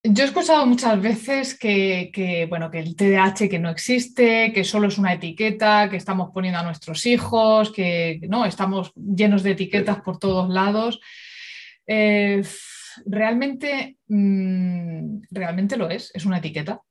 Yo 0.04 0.24
he 0.24 0.26
escuchado 0.26 0.66
muchas 0.66 1.00
veces 1.00 1.56
que, 1.56 2.46
bueno, 2.48 2.72
que 2.72 2.80
el 2.80 2.96
TDAH 2.96 3.48
que 3.48 3.60
no 3.60 3.70
existe, 3.70 4.52
que 4.52 4.64
solo 4.64 4.88
es 4.88 4.98
una 4.98 5.12
etiqueta 5.12 5.88
que 5.88 5.96
estamos 5.96 6.30
poniendo 6.34 6.58
a 6.58 6.64
nuestros 6.64 7.06
hijos, 7.06 7.70
que 7.70 8.20
no 8.28 8.44
estamos 8.44 8.92
llenos 8.96 9.44
de 9.44 9.52
etiquetas 9.52 10.00
por 10.00 10.18
todos 10.18 10.48
lados. 10.50 11.00
Eh, 11.86 12.42
realmente, 13.06 13.98
mm, 14.08 15.22
realmente 15.30 15.76
lo 15.76 15.88
es, 15.88 16.10
es 16.14 16.26
una 16.26 16.38
etiqueta. 16.38 16.82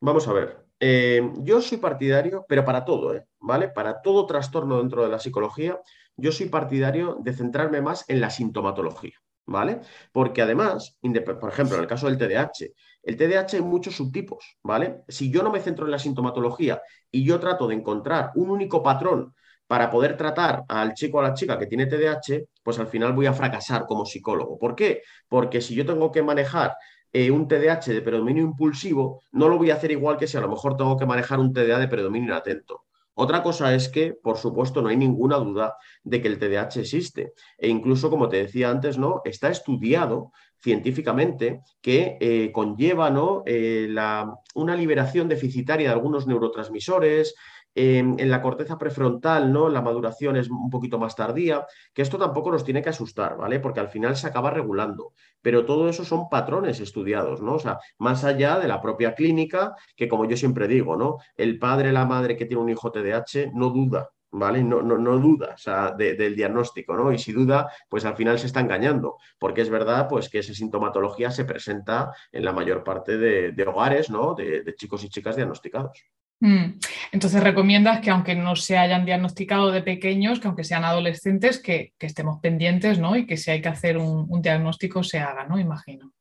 Vamos 0.00 0.26
a 0.26 0.32
ver. 0.32 0.58
Eh, 0.80 1.22
yo 1.38 1.60
soy 1.60 1.78
partidario, 1.78 2.44
pero 2.48 2.64
para 2.64 2.84
todo, 2.84 3.14
¿eh? 3.14 3.24
¿vale? 3.38 3.68
Para 3.68 4.02
todo 4.02 4.26
trastorno 4.26 4.78
dentro 4.78 5.04
de 5.04 5.08
la 5.08 5.20
psicología, 5.20 5.78
yo 6.16 6.32
soy 6.32 6.48
partidario 6.48 7.18
de 7.20 7.32
centrarme 7.32 7.80
más 7.80 8.04
en 8.08 8.20
la 8.20 8.30
sintomatología. 8.30 9.14
¿Vale? 9.46 9.80
Porque 10.12 10.42
además, 10.42 10.96
por 11.40 11.50
ejemplo, 11.50 11.76
en 11.76 11.82
el 11.82 11.88
caso 11.88 12.06
del 12.06 12.18
TDAH, 12.18 12.72
el 13.02 13.16
TDAH 13.16 13.56
hay 13.56 13.62
muchos 13.62 13.96
subtipos, 13.96 14.58
¿vale? 14.62 15.02
Si 15.08 15.30
yo 15.30 15.42
no 15.42 15.50
me 15.50 15.60
centro 15.60 15.84
en 15.84 15.90
la 15.90 15.98
sintomatología 15.98 16.80
y 17.10 17.24
yo 17.24 17.40
trato 17.40 17.66
de 17.66 17.74
encontrar 17.74 18.30
un 18.36 18.50
único 18.50 18.82
patrón 18.82 19.34
para 19.66 19.90
poder 19.90 20.16
tratar 20.16 20.64
al 20.68 20.92
chico 20.94 21.18
o 21.18 21.20
a 21.20 21.28
la 21.28 21.34
chica 21.34 21.58
que 21.58 21.66
tiene 21.66 21.86
TDAH, 21.86 22.44
pues 22.62 22.78
al 22.78 22.86
final 22.88 23.12
voy 23.14 23.26
a 23.26 23.32
fracasar 23.32 23.86
como 23.86 24.04
psicólogo. 24.04 24.58
¿Por 24.58 24.74
qué? 24.74 25.02
Porque 25.28 25.60
si 25.60 25.74
yo 25.74 25.86
tengo 25.86 26.12
que 26.12 26.22
manejar 26.22 26.74
eh, 27.12 27.30
un 27.30 27.48
TDAH 27.48 27.92
de 27.92 28.02
predominio 28.02 28.42
impulsivo, 28.42 29.22
no 29.32 29.48
lo 29.48 29.58
voy 29.58 29.70
a 29.70 29.74
hacer 29.74 29.90
igual 29.90 30.16
que 30.16 30.26
si 30.26 30.36
a 30.36 30.40
lo 30.40 30.48
mejor 30.48 30.76
tengo 30.76 30.96
que 30.96 31.06
manejar 31.06 31.40
un 31.40 31.52
TDA 31.52 31.78
de 31.78 31.88
predominio 31.88 32.28
inatento. 32.28 32.84
Otra 33.14 33.42
cosa 33.42 33.74
es 33.74 33.88
que, 33.88 34.14
por 34.14 34.38
supuesto, 34.38 34.80
no 34.80 34.88
hay 34.88 34.96
ninguna 34.96 35.36
duda 35.36 35.76
de 36.02 36.22
que 36.22 36.28
el 36.28 36.38
TDAH 36.38 36.80
existe. 36.80 37.32
E 37.58 37.68
incluso, 37.68 38.08
como 38.08 38.28
te 38.28 38.38
decía 38.38 38.70
antes, 38.70 38.96
¿no? 38.98 39.20
Está 39.24 39.50
estudiado 39.50 40.32
científicamente 40.62 41.60
que 41.80 42.16
eh, 42.20 42.52
conlleva 42.52 43.10
¿no? 43.10 43.42
Eh, 43.44 43.86
la, 43.90 44.32
una 44.54 44.76
liberación 44.76 45.28
deficitaria 45.28 45.88
de 45.88 45.94
algunos 45.94 46.26
neurotransmisores, 46.26 47.34
en 47.74 48.30
la 48.30 48.42
corteza 48.42 48.78
prefrontal, 48.78 49.52
¿no? 49.52 49.68
La 49.68 49.80
maduración 49.80 50.36
es 50.36 50.50
un 50.50 50.70
poquito 50.70 50.98
más 50.98 51.16
tardía, 51.16 51.66
que 51.94 52.02
esto 52.02 52.18
tampoco 52.18 52.50
nos 52.50 52.64
tiene 52.64 52.82
que 52.82 52.90
asustar, 52.90 53.36
¿vale? 53.36 53.60
Porque 53.60 53.80
al 53.80 53.88
final 53.88 54.16
se 54.16 54.26
acaba 54.26 54.50
regulando. 54.50 55.12
Pero 55.40 55.64
todo 55.64 55.88
eso 55.88 56.04
son 56.04 56.28
patrones 56.28 56.80
estudiados, 56.80 57.40
¿no? 57.42 57.54
O 57.54 57.58
sea, 57.58 57.78
más 57.98 58.24
allá 58.24 58.58
de 58.58 58.68
la 58.68 58.80
propia 58.80 59.14
clínica, 59.14 59.74
que 59.96 60.08
como 60.08 60.26
yo 60.26 60.36
siempre 60.36 60.68
digo, 60.68 60.96
¿no? 60.96 61.18
El 61.36 61.58
padre, 61.58 61.92
la 61.92 62.04
madre 62.04 62.36
que 62.36 62.46
tiene 62.46 62.62
un 62.62 62.68
hijo 62.68 62.92
TDAH 62.92 63.52
no 63.54 63.70
duda, 63.70 64.10
¿vale? 64.30 64.62
No, 64.62 64.82
no, 64.82 64.98
no 64.98 65.18
duda 65.18 65.56
del 65.96 66.36
diagnóstico, 66.36 66.94
¿no? 66.94 67.12
Y 67.12 67.18
si 67.18 67.32
duda, 67.32 67.70
pues 67.88 68.04
al 68.04 68.16
final 68.16 68.38
se 68.38 68.46
está 68.46 68.60
engañando, 68.60 69.16
porque 69.38 69.62
es 69.62 69.70
verdad, 69.70 70.08
pues 70.08 70.28
que 70.28 70.40
esa 70.40 70.54
sintomatología 70.54 71.30
se 71.30 71.44
presenta 71.44 72.12
en 72.30 72.44
la 72.44 72.52
mayor 72.52 72.84
parte 72.84 73.16
de, 73.16 73.64
hogares, 73.66 74.10
¿no? 74.10 74.34
de 74.34 74.74
chicos 74.76 75.04
y 75.04 75.08
chicas 75.08 75.36
diagnosticados. 75.36 76.02
Mm. 76.42 76.80
Entonces 77.12 77.40
recomiendas 77.40 78.00
que 78.00 78.10
aunque 78.10 78.34
no 78.34 78.56
se 78.56 78.76
hayan 78.76 79.04
diagnosticado 79.04 79.70
de 79.70 79.80
pequeños, 79.80 80.40
que 80.40 80.48
aunque 80.48 80.64
sean 80.64 80.84
adolescentes, 80.84 81.60
que, 81.60 81.94
estemos 82.00 82.40
pendientes, 82.40 82.98
¿no? 82.98 83.14
Y 83.14 83.26
que 83.26 83.36
si 83.36 83.52
hay 83.52 83.62
que 83.62 83.68
hacer 83.68 83.96
un, 83.96 84.42
diagnóstico 84.42 85.04
se 85.04 85.20
haga, 85.20 85.46
¿no? 85.46 85.56
Imagino. 85.60 86.12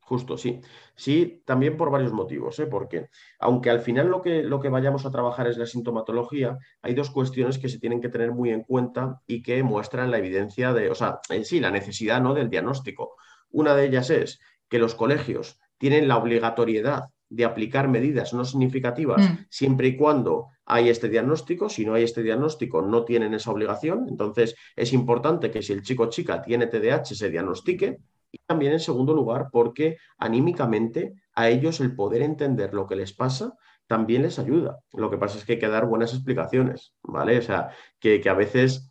justo, 0.00 0.36
sí. 0.36 0.60
Sí, 0.96 1.42
también 1.46 1.78
por 1.78 1.90
varios 1.90 2.12
motivos, 2.12 2.58
¿eh? 2.58 2.66
porque 2.66 3.08
aunque 3.38 3.70
al 3.70 3.80
final 3.80 4.08
lo 4.08 4.20
que, 4.20 4.42
lo 4.42 4.60
que 4.60 4.68
vayamos 4.68 5.06
a 5.06 5.10
trabajar 5.10 5.46
es 5.46 5.56
la 5.56 5.64
sintomatología, 5.64 6.58
hay 6.82 6.92
dos 6.92 7.08
cuestiones 7.08 7.58
que 7.58 7.70
se 7.70 7.78
tienen 7.78 8.02
que 8.02 8.10
tener 8.10 8.32
muy 8.32 8.50
en 8.50 8.64
cuenta 8.64 9.22
y 9.26 9.42
que 9.42 9.62
muestran 9.62 10.10
la 10.10 10.18
evidencia 10.18 10.74
de, 10.74 10.90
o 10.90 10.94
sea, 10.94 11.20
en 11.30 11.46
sí, 11.46 11.58
la 11.58 11.70
necesidad 11.70 12.20
¿no? 12.20 12.34
del 12.34 12.50
diagnóstico. 12.50 13.16
Una 13.50 13.74
de 13.74 13.86
ellas 13.86 14.10
es 14.10 14.40
que 14.68 14.78
los 14.78 14.94
colegios 14.94 15.58
tienen 15.78 16.06
la 16.06 16.18
obligatoriedad 16.18 17.04
de 17.30 17.44
aplicar 17.44 17.88
medidas 17.88 18.34
no 18.34 18.44
significativas 18.44 19.22
mm. 19.22 19.46
siempre 19.48 19.88
y 19.88 19.96
cuando 19.96 20.48
hay 20.66 20.88
este 20.88 21.08
diagnóstico. 21.08 21.68
Si 21.68 21.86
no 21.86 21.94
hay 21.94 22.02
este 22.02 22.22
diagnóstico, 22.22 22.82
no 22.82 23.04
tienen 23.04 23.34
esa 23.34 23.50
obligación. 23.50 24.06
Entonces, 24.08 24.54
es 24.76 24.92
importante 24.92 25.50
que 25.50 25.62
si 25.62 25.72
el 25.72 25.82
chico 25.82 26.04
o 26.04 26.08
chica 26.08 26.42
tiene 26.42 26.66
TDAH, 26.66 27.06
se 27.06 27.30
diagnostique. 27.30 27.98
Y 28.32 28.38
también, 28.46 28.72
en 28.72 28.80
segundo 28.80 29.14
lugar, 29.14 29.48
porque 29.50 29.96
anímicamente 30.18 31.14
a 31.34 31.48
ellos 31.48 31.80
el 31.80 31.94
poder 31.94 32.22
entender 32.22 32.74
lo 32.74 32.86
que 32.86 32.96
les 32.96 33.12
pasa 33.12 33.54
también 33.86 34.22
les 34.22 34.38
ayuda. 34.38 34.78
Lo 34.92 35.10
que 35.10 35.18
pasa 35.18 35.36
es 35.36 35.44
que 35.44 35.54
hay 35.54 35.58
que 35.58 35.68
dar 35.68 35.86
buenas 35.86 36.14
explicaciones, 36.14 36.94
¿vale? 37.02 37.38
O 37.38 37.42
sea, 37.42 37.70
que, 37.98 38.20
que 38.20 38.28
a 38.28 38.34
veces 38.34 38.89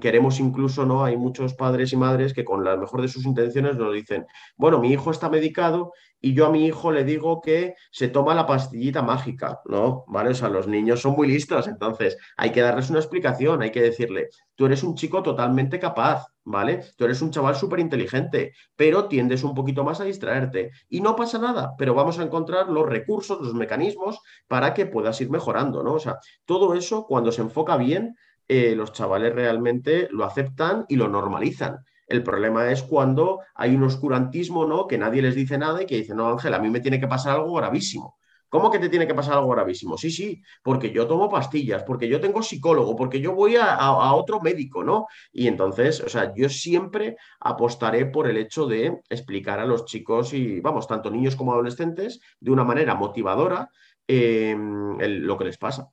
queremos 0.00 0.40
incluso, 0.40 0.86
¿no? 0.86 1.04
Hay 1.04 1.16
muchos 1.16 1.54
padres 1.54 1.92
y 1.92 1.96
madres 1.96 2.32
que 2.32 2.44
con 2.44 2.64
la 2.64 2.76
mejor 2.76 3.02
de 3.02 3.08
sus 3.08 3.26
intenciones 3.26 3.76
nos 3.76 3.92
dicen, 3.92 4.26
bueno, 4.56 4.78
mi 4.78 4.90
hijo 4.92 5.10
está 5.10 5.28
medicado 5.28 5.92
y 6.20 6.34
yo 6.34 6.46
a 6.46 6.50
mi 6.50 6.66
hijo 6.66 6.92
le 6.92 7.04
digo 7.04 7.40
que 7.42 7.74
se 7.90 8.08
toma 8.08 8.34
la 8.34 8.46
pastillita 8.46 9.02
mágica, 9.02 9.60
¿no? 9.66 10.04
¿Vale? 10.08 10.30
O 10.30 10.34
sea, 10.34 10.48
los 10.48 10.66
niños 10.66 11.00
son 11.00 11.12
muy 11.12 11.28
listos, 11.28 11.68
entonces 11.68 12.16
hay 12.36 12.52
que 12.52 12.62
darles 12.62 12.90
una 12.90 13.00
explicación, 13.00 13.62
hay 13.62 13.70
que 13.70 13.82
decirle, 13.82 14.30
tú 14.54 14.66
eres 14.66 14.82
un 14.82 14.94
chico 14.94 15.22
totalmente 15.22 15.78
capaz, 15.78 16.26
¿vale? 16.44 16.82
Tú 16.96 17.04
eres 17.04 17.20
un 17.20 17.30
chaval 17.30 17.54
súper 17.54 17.80
inteligente, 17.80 18.54
pero 18.76 19.08
tiendes 19.08 19.44
un 19.44 19.54
poquito 19.54 19.84
más 19.84 20.00
a 20.00 20.04
distraerte 20.04 20.70
y 20.88 21.00
no 21.00 21.16
pasa 21.16 21.38
nada, 21.38 21.74
pero 21.76 21.94
vamos 21.94 22.18
a 22.18 22.22
encontrar 22.22 22.68
los 22.68 22.86
recursos, 22.86 23.40
los 23.40 23.54
mecanismos 23.54 24.20
para 24.48 24.72
que 24.72 24.86
puedas 24.86 25.20
ir 25.20 25.30
mejorando, 25.30 25.82
¿no? 25.82 25.94
O 25.94 26.00
sea, 26.00 26.18
todo 26.46 26.74
eso 26.74 27.04
cuando 27.06 27.30
se 27.30 27.42
enfoca 27.42 27.76
bien 27.76 28.16
eh, 28.48 28.74
los 28.76 28.92
chavales 28.92 29.34
realmente 29.34 30.08
lo 30.10 30.24
aceptan 30.24 30.84
y 30.88 30.96
lo 30.96 31.08
normalizan. 31.08 31.78
El 32.06 32.22
problema 32.22 32.70
es 32.70 32.82
cuando 32.82 33.40
hay 33.54 33.74
un 33.74 33.82
oscurantismo, 33.82 34.64
¿no? 34.66 34.86
Que 34.86 34.98
nadie 34.98 35.22
les 35.22 35.34
dice 35.34 35.58
nada 35.58 35.82
y 35.82 35.86
que 35.86 35.96
dicen, 35.96 36.16
no, 36.16 36.28
Ángel, 36.28 36.54
a 36.54 36.58
mí 36.58 36.70
me 36.70 36.80
tiene 36.80 37.00
que 37.00 37.08
pasar 37.08 37.36
algo 37.36 37.54
gravísimo. 37.54 38.16
¿Cómo 38.48 38.70
que 38.70 38.78
te 38.78 38.88
tiene 38.88 39.08
que 39.08 39.14
pasar 39.14 39.34
algo 39.34 39.50
gravísimo? 39.50 39.98
Sí, 39.98 40.10
sí, 40.10 40.40
porque 40.62 40.92
yo 40.92 41.06
tomo 41.08 41.28
pastillas, 41.28 41.82
porque 41.82 42.08
yo 42.08 42.20
tengo 42.20 42.42
psicólogo, 42.42 42.94
porque 42.94 43.20
yo 43.20 43.34
voy 43.34 43.56
a, 43.56 44.12
otro 44.14 44.40
médico, 44.40 44.84
¿no? 44.84 45.06
Y 45.32 45.48
entonces, 45.48 46.00
o 46.00 46.08
sea, 46.08 46.32
yo 46.34 46.48
siempre 46.48 47.16
apostaré 47.40 48.06
por 48.06 48.28
el 48.28 48.36
hecho 48.36 48.66
de 48.66 49.00
explicar 49.10 49.58
a 49.58 49.66
los 49.66 49.84
chicos 49.84 50.32
y, 50.32 50.60
vamos, 50.60 50.86
tanto 50.86 51.10
niños 51.10 51.34
como 51.34 51.52
adolescentes, 51.52 52.20
de 52.38 52.50
una 52.52 52.62
manera 52.62 52.94
motivadora 52.94 53.68
eh, 54.06 54.56
lo 54.56 55.36
que 55.36 55.44
les 55.44 55.58
pasa. 55.58 55.90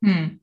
Hmm. 0.00 0.39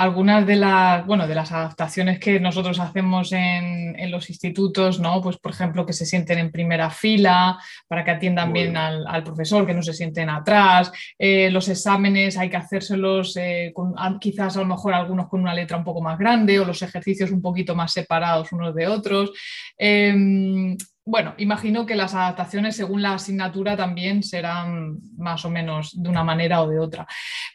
Algunas 0.00 0.46
de 0.46 0.56
las, 0.56 1.04
bueno, 1.04 1.26
de 1.26 1.34
las 1.34 1.52
adaptaciones 1.52 2.18
que 2.18 2.40
nosotros 2.40 2.80
hacemos 2.80 3.32
en, 3.32 4.10
los 4.10 4.30
institutos, 4.30 4.98
¿no? 4.98 5.20
Pues, 5.20 5.36
por 5.36 5.52
ejemplo, 5.52 5.84
que 5.84 5.92
se 5.92 6.06
sienten 6.06 6.38
en 6.38 6.50
primera 6.50 6.88
fila 6.88 7.58
para 7.86 8.02
que 8.02 8.10
atiendan 8.10 8.50
bien 8.50 8.78
al, 8.78 9.22
profesor, 9.22 9.66
que 9.66 9.74
no 9.74 9.82
se 9.82 9.92
sienten 9.92 10.30
atrás. 10.30 10.90
Eh, 11.18 11.50
los 11.50 11.68
exámenes 11.68 12.38
hay 12.38 12.48
que 12.48 12.56
hacérselos 12.56 13.36
eh, 13.36 13.74
quizás 14.18 14.56
a 14.56 14.60
lo 14.60 14.66
mejor 14.66 14.94
algunos 14.94 15.28
con 15.28 15.42
una 15.42 15.52
letra 15.52 15.76
un 15.76 15.84
poco 15.84 16.00
más 16.00 16.18
grande 16.18 16.58
o 16.58 16.64
los 16.64 16.80
ejercicios 16.80 17.30
un 17.30 17.42
poquito 17.42 17.74
más 17.74 17.92
separados 17.92 18.52
unos 18.52 18.74
de 18.74 18.86
otros. 18.86 19.32
Em, 19.76 20.78
bueno, 21.04 21.34
imagino 21.38 21.86
que 21.86 21.96
las 21.96 22.14
adaptaciones 22.14 22.76
según 22.76 23.02
la 23.02 23.14
asignatura 23.14 23.76
también 23.76 24.22
serán 24.22 24.98
más 25.16 25.44
o 25.44 25.50
menos 25.50 26.00
de 26.00 26.08
una 26.08 26.22
manera 26.22 26.62
o 26.62 26.68
de 26.68 26.78
otra. 26.78 27.06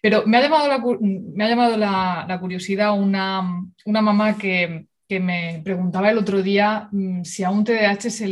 Pero 0.01 0.23
me 0.25 0.37
ha 0.37 0.41
llamado 0.41 1.77
la, 1.77 2.39
curiosidad 2.39 2.93
una, 2.93 3.41
mamá 3.85 4.37
que, 4.37 4.87
me 5.07 5.61
preguntaba 5.63 6.09
el 6.09 6.17
otro 6.17 6.41
día 6.41 6.89
mm, 6.91 7.23
si 7.23 7.43
a 7.43 7.51
un 7.51 7.63
TDAH 7.63 8.09
se 8.09 8.27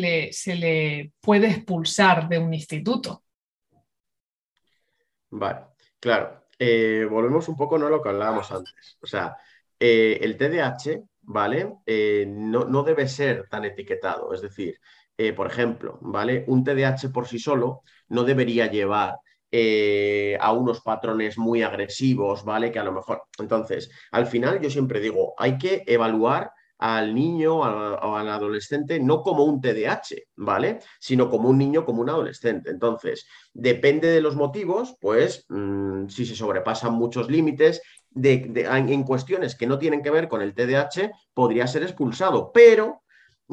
le, 0.55 1.11
puede 1.21 1.47
expulsar 1.47 2.27
de 2.27 2.39
un 2.39 2.53
instituto. 2.53 3.23
Vale, 5.29 5.61
claro. 5.99 6.43
Eh, 6.59 7.07
volvemos 7.09 7.47
un 7.47 7.55
poco 7.55 7.77
¿no? 7.77 7.87
a 7.87 7.89
lo 7.89 8.01
que 8.01 8.09
hablábamos 8.09 8.51
antes. 8.51 8.97
O 9.01 9.07
sea, 9.07 9.37
eh, 9.79 10.19
el 10.21 10.37
TDAH, 10.37 11.03
¿vale? 11.23 11.73
Eh, 11.85 12.25
no, 12.25 12.83
debe 12.83 13.07
ser 13.07 13.47
tan 13.49 13.65
etiquetado. 13.65 14.33
Es 14.33 14.41
decir, 14.41 14.79
eh, 15.17 15.33
por 15.33 15.47
ejemplo, 15.47 15.99
¿vale? 16.01 16.43
Un 16.47 16.63
TDAH 16.63 17.09
por 17.13 17.27
sí 17.27 17.39
solo 17.39 17.81
no 18.09 18.23
debería 18.23 18.67
llevar 18.67 19.17
eh, 19.51 20.35
a 20.41 20.51
unos 20.51 20.81
patrones 20.81 21.37
muy 21.37 21.61
agresivos, 21.61 22.43
¿vale? 22.43 22.71
Que 22.71 22.79
a 22.79 22.83
lo 22.83 22.91
mejor. 22.91 23.23
Entonces, 23.37 23.91
al 24.11 24.25
final 24.25 24.59
yo 24.59 24.69
siempre 24.71 24.99
digo, 24.99 25.35
hay 25.37 25.59
que 25.59 25.83
evaluar 25.85 26.51
al 26.79 27.13
niño 27.13 27.59
o 27.59 28.15
al 28.15 28.29
adolescente 28.29 28.99
no 28.99 29.21
como 29.21 29.43
un 29.43 29.61
TDAH, 29.61 30.15
¿vale? 30.35 30.79
Sino 30.99 31.29
como 31.29 31.49
un 31.49 31.59
niño, 31.59 31.85
como 31.85 32.01
un 32.01 32.09
adolescente. 32.09 32.71
Entonces, 32.71 33.27
depende 33.53 34.09
de 34.09 34.21
los 34.21 34.35
motivos, 34.35 34.97
pues 34.99 35.45
mm, 35.49 36.07
si 36.07 36.25
se 36.25 36.35
sobrepasan 36.35 36.93
muchos 36.95 37.29
límites 37.29 37.81
en 38.15 39.03
cuestiones 39.03 39.55
que 39.55 39.67
no 39.67 39.77
tienen 39.77 40.01
que 40.01 40.09
ver 40.09 40.27
con 40.27 40.41
el 40.41 40.55
TDAH, 40.55 41.11
podría 41.33 41.67
ser 41.67 41.83
expulsado, 41.83 42.51
pero 42.51 43.02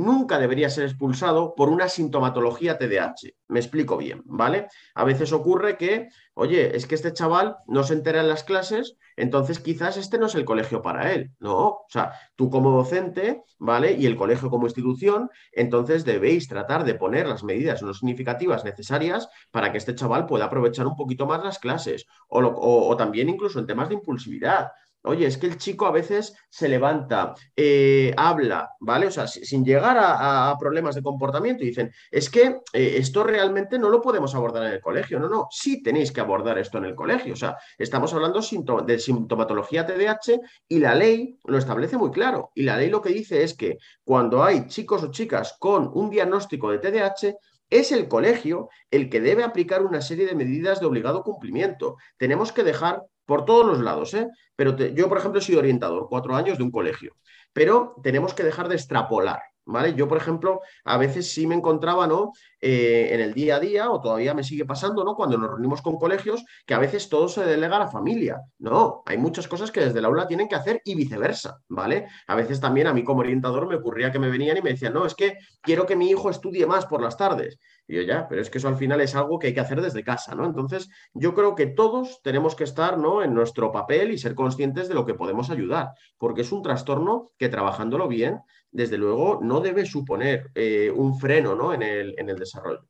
nunca 0.01 0.39
debería 0.39 0.71
ser 0.71 0.85
expulsado 0.85 1.55
por 1.55 1.69
una 1.69 1.89
sintomatología 1.89 2.79
TDAH. 2.79 3.35
Me 3.49 3.61
explico 3.61 3.97
bien, 3.97 4.23
¿vale? 4.25 4.69
A 4.95 5.05
veces 5.05 5.33
ocurre 5.33 5.77
que, 5.77 6.09
oye, 6.35 6.77
es 6.77 6.87
que 6.87 6.95
este 6.95 7.13
chaval 7.13 7.57
no 7.67 7.85
se 7.85 7.95
entera 7.95 8.21
en 8.21 8.29
las 8.29 8.45
clases, 8.45 8.97
entonces 9.17 9.61
quizás 9.61 9.97
este 9.97 10.19
no 10.19 10.27
es 10.27 10.35
el 10.35 10.45
colegio 10.45 10.83
para 10.83 11.13
él, 11.13 11.31
¿no? 11.39 11.67
O 11.69 11.87
sea, 11.89 12.13
tú 12.37 12.51
como 12.51 12.71
docente, 12.71 13.43
¿vale? 13.59 13.93
Y 13.93 14.07
el 14.07 14.17
colegio 14.17 14.51
como 14.51 14.67
institución, 14.67 15.31
entonces 15.53 16.05
debéis 16.05 16.49
tratar 16.49 16.85
de 16.85 16.95
poner 16.95 17.29
las 17.29 17.45
medidas 17.45 17.83
no 17.83 17.93
significativas 17.95 18.65
necesarias 18.65 19.29
para 19.51 19.73
que 19.73 19.79
este 19.79 19.95
chaval 19.95 20.27
pueda 20.27 20.47
aprovechar 20.47 20.87
un 20.87 20.97
poquito 20.97 21.27
más 21.27 21.45
las 21.45 21.59
clases 21.59 22.07
o, 22.29 22.41
o 22.41 22.97
también 22.97 23.29
incluso 23.29 23.59
en 23.59 23.67
temas 23.67 23.89
de 23.89 23.95
impulsividad. 23.95 24.71
Oye, 25.03 25.27
es 25.27 25.39
que 25.39 25.47
el 25.47 25.57
chico 25.57 25.87
a 25.87 25.93
veces 25.93 26.35
se 26.51 26.69
levanta, 26.69 27.35
eh, 27.57 28.13
habla, 28.19 28.71
¿vale? 28.81 29.07
O 29.07 29.11
sea, 29.11 29.27
sin 29.27 29.65
llegar 29.65 29.97
a, 29.99 30.55
problemas 30.59 30.95
de 30.95 31.03
comportamiento 31.03 31.65
y 31.65 31.69
dicen, 31.69 31.91
es 32.11 32.29
que 32.29 32.61
eh, 32.73 32.95
esto 32.99 33.25
realmente 33.25 33.79
no 33.79 33.89
lo 33.89 34.03
podemos 34.03 34.35
abordar 34.35 34.67
en 34.67 34.73
el 34.75 34.81
colegio. 34.81 35.19
No, 35.19 35.29
no, 35.29 35.47
sí 35.51 35.83
tenéis 35.83 36.13
que 36.13 36.21
abordar 36.21 36.59
esto 36.59 36.77
en 36.79 36.85
el 36.85 36.95
colegio. 36.95 37.33
O 37.33 37.37
sea, 37.37 37.57
estamos 37.79 38.13
hablando 38.13 38.41
de 38.41 38.99
sintomatología 38.99 39.87
TDAH 39.87 40.39
y 40.69 40.79
la 40.79 40.95
ley 40.95 41.39
lo 41.45 41.57
establece 41.57 41.97
muy 41.97 42.11
claro. 42.11 42.51
Y 42.55 42.65
la 42.65 42.77
ley 42.77 42.91
lo 42.91 43.01
que 43.01 43.11
dice 43.11 43.43
es 43.43 43.55
que 43.55 43.79
cuando 44.05 44.45
hay 44.45 44.67
chicos 44.67 45.03
o 45.03 45.11
chicas 45.11 45.57
con 45.59 45.91
un 45.95 46.11
diagnóstico 46.11 46.71
de 46.71 46.79
TDAH, 46.79 47.37
es 47.71 47.93
el 47.93 48.09
colegio 48.09 48.69
el 48.91 49.09
que 49.09 49.21
debe 49.21 49.45
aplicar 49.45 49.83
una 49.83 50.03
serie 50.03 50.27
de 50.27 50.35
medidas 50.35 50.81
de 50.81 50.87
obligado 50.87 51.23
cumplimiento. 51.23 51.97
Tenemos 52.19 52.53
que 52.53 52.65
dejar 52.65 53.05
por 53.31 53.45
todos 53.45 53.65
los 53.65 53.79
lados, 53.79 54.13
¿eh? 54.15 54.27
Pero 54.57 54.77
yo, 54.77 55.09
por 55.09 55.19
ejemplo, 55.19 55.41
soy 55.41 55.55
orientador, 55.55 56.09
cuatro 56.11 56.35
años 56.35 56.59
de 56.59 56.65
un 56.65 56.73
colegio, 56.73 57.15
pero 57.53 57.95
tenemos 58.03 58.35
que 58.35 58.43
dejar 58.43 58.69
de 58.69 58.75
extrapolar. 58.75 59.41
¿Vale? 59.71 59.95
Yo, 59.95 60.09
por 60.09 60.19
ejemplo, 60.19 60.61
a 60.85 60.99
veces 60.99 61.33
sí 61.33 61.47
me 61.47 61.55
encontraba, 61.55 62.07
¿no? 62.07 62.33
Eh, 62.61 63.09
en 63.13 63.21
el 63.21 63.33
día 63.33 63.57
a 63.57 63.61
día, 63.61 63.91
o 63.91 64.01
todavía 64.01 64.35
me 64.35 64.43
sigue 64.43 64.65
pasando, 64.65 65.05
¿no? 65.05 65.15
Cuando 65.15 65.39
nos 65.39 65.49
reunimos 65.49 65.81
con 65.81 65.97
colegios, 65.97 66.45
que 66.67 66.75
a 66.75 66.79
veces 66.79 67.09
todo 67.09 67.29
se 67.29 67.45
delega 67.45 67.77
a 67.77 67.81
la 67.81 67.89
familia. 67.89 68.43
No, 68.59 69.03
hay 69.07 69.17
muchas 69.17 69.47
cosas 69.47 69.71
que 69.71 69.81
desde 69.81 70.01
el 70.01 70.05
aula 70.05 70.27
tienen 70.27 70.49
que 70.49 70.57
hacer 70.57 70.83
y 70.85 70.95
viceversa, 70.95 71.61
¿vale? 71.69 72.09
A 72.27 72.35
veces 72.35 72.61
también 72.61 72.89
a 72.89 72.93
mí 72.93 73.05
como 73.05 73.21
orientador 73.21 73.69
me 73.69 73.77
ocurría 73.77 74.11
que 74.11 74.19
me 74.19 74.29
venían 74.29 74.57
y 74.57 74.63
me 74.63 74.71
decían, 74.71 74.93
no, 74.93 75.07
es 75.07 75.15
que 75.15 75.39
quiero 75.63 75.87
que 75.87 75.97
mi 75.97 76.11
hijo 76.11 76.31
estudie 76.31 76.67
más 76.67 76.87
por 76.87 77.01
las 77.01 77.17
tardes. 77.17 77.59
Y 77.87 77.97
yo 77.97 78.03
ya, 78.03 78.29
pero 78.29 78.43
es 78.43 78.51
que 78.51 78.59
eso 78.59 78.69
al 78.69 78.77
final 78.77 79.01
es 79.01 79.15
algo 79.15 79.39
que 79.39 79.49
hay 79.49 79.55
que 79.55 79.61
hacer 79.61 79.81
desde 79.81 80.05
casa, 80.05 80.35
¿no? 80.35 80.45
Entonces, 80.45 80.91
yo 81.15 81.35
creo 81.35 81.55
que 81.55 81.67
todos 81.67 82.21
tenemos 82.23 82.55
que 82.55 82.65
estar, 82.65 82.99
¿no? 82.99 83.23
En 83.23 83.35
nuestro 83.35 83.73
papel 83.73 84.11
y 84.11 84.19
ser 84.19 84.35
conscientes 84.35 84.89
de 84.89 84.95
lo 84.95 85.07
que 85.07 85.15
podemos 85.15 85.51
ayudar, 85.51 85.93
porque 86.19 86.43
es 86.43 86.53
un 86.53 86.63
trastorno 86.63 87.33
que 87.39 87.49
trabajándolo 87.49 88.07
bien, 88.07 88.41
desde 88.73 88.99
luego, 88.99 89.41
no 89.43 89.61
debe 89.61 89.87
suponer 89.87 90.51
eh, 90.55 90.91
un 90.95 91.19
freno, 91.19 91.55
¿no? 91.55 91.73
En 91.75 91.83
el, 91.83 92.15
en 92.19 92.31
el 92.31 92.37
desarrollo. 92.37 92.87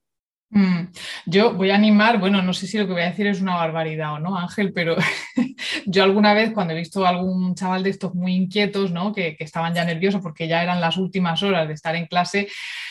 Mm, 0.52 0.88
yo 1.26 1.54
voy 1.54 1.70
a 1.70 1.76
animar, 1.76 2.18
bueno, 2.18 2.42
no 2.42 2.52
sé 2.52 2.66
si 2.66 2.76
lo 2.76 2.84
que 2.88 2.92
voy 2.92 3.02
a 3.02 3.10
decir 3.10 3.28
es 3.28 3.40
una 3.40 3.54
barbaridad 3.54 4.14
o 4.14 4.18
no, 4.18 4.36
Ángel, 4.36 4.72
pero 4.72 4.96
yo 5.86 6.02
alguna 6.02 6.34
vez 6.34 6.50
cuando 6.52 6.74
he 6.74 6.76
visto 6.76 7.06
a 7.06 7.10
algún 7.10 7.54
chaval 7.54 7.84
de 7.84 7.90
estos 7.90 8.16
muy 8.16 8.34
inquietos, 8.34 8.90
¿no? 8.90 9.12
Que, 9.12 9.36
estaban 9.38 9.74
ya 9.74 9.84
nerviosos 9.84 10.20
porque 10.20 10.48
ya 10.48 10.60
eran 10.62 10.80
las 10.80 10.96
últimas 10.96 11.40
horas 11.44 11.68
de 11.68 11.74
estar 11.74 11.94
en 11.94 12.06
clase, 12.06 12.48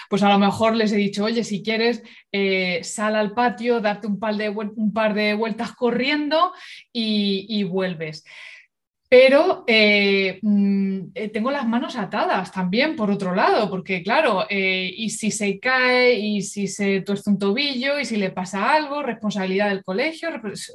pues 0.09 0.23
a 0.23 0.29
lo 0.29 0.39
mejor 0.39 0.73
les 0.75 0.93
he 0.93 0.95
dicho, 0.95 1.25
oye, 1.25 1.43
si 1.43 1.61
quieres, 1.61 2.01
eh, 2.31 2.79
sal 2.83 3.15
al 3.17 3.33
patio, 3.33 3.81
darte 3.81 4.07
un 4.07 4.19
par 4.19 4.37
de, 4.37 4.49
un 4.49 4.93
par 4.93 5.13
de 5.13 5.33
vueltas 5.33 5.73
corriendo 5.73 6.53
y, 6.93 7.63
vuelves 7.65 8.23
pero 9.09 9.63
eh, 9.65 10.37
mm, 10.43 10.99
eh, 11.15 11.29
tengo 11.29 11.49
las 11.49 11.67
manos 11.67 11.95
atadas 11.95 12.51
también, 12.51 12.95
por 12.95 13.09
otro 13.09 13.33
lado, 13.33 13.67
porque 13.67 14.03
claro, 14.03 14.45
eh, 14.47 14.93
y 14.95 15.09
si 15.09 15.31
se 15.31 15.59
cae, 15.59 16.13
y 16.13 16.43
si 16.43 16.67
se 16.67 17.01
tuerce 17.01 17.31
un 17.31 17.39
tobillo, 17.39 17.99
y 17.99 18.05
si 18.05 18.17
le 18.17 18.29
pasa 18.29 18.71
algo, 18.71 19.01
responsabilidad 19.01 19.69
del 19.69 19.83
colegio, 19.83 20.29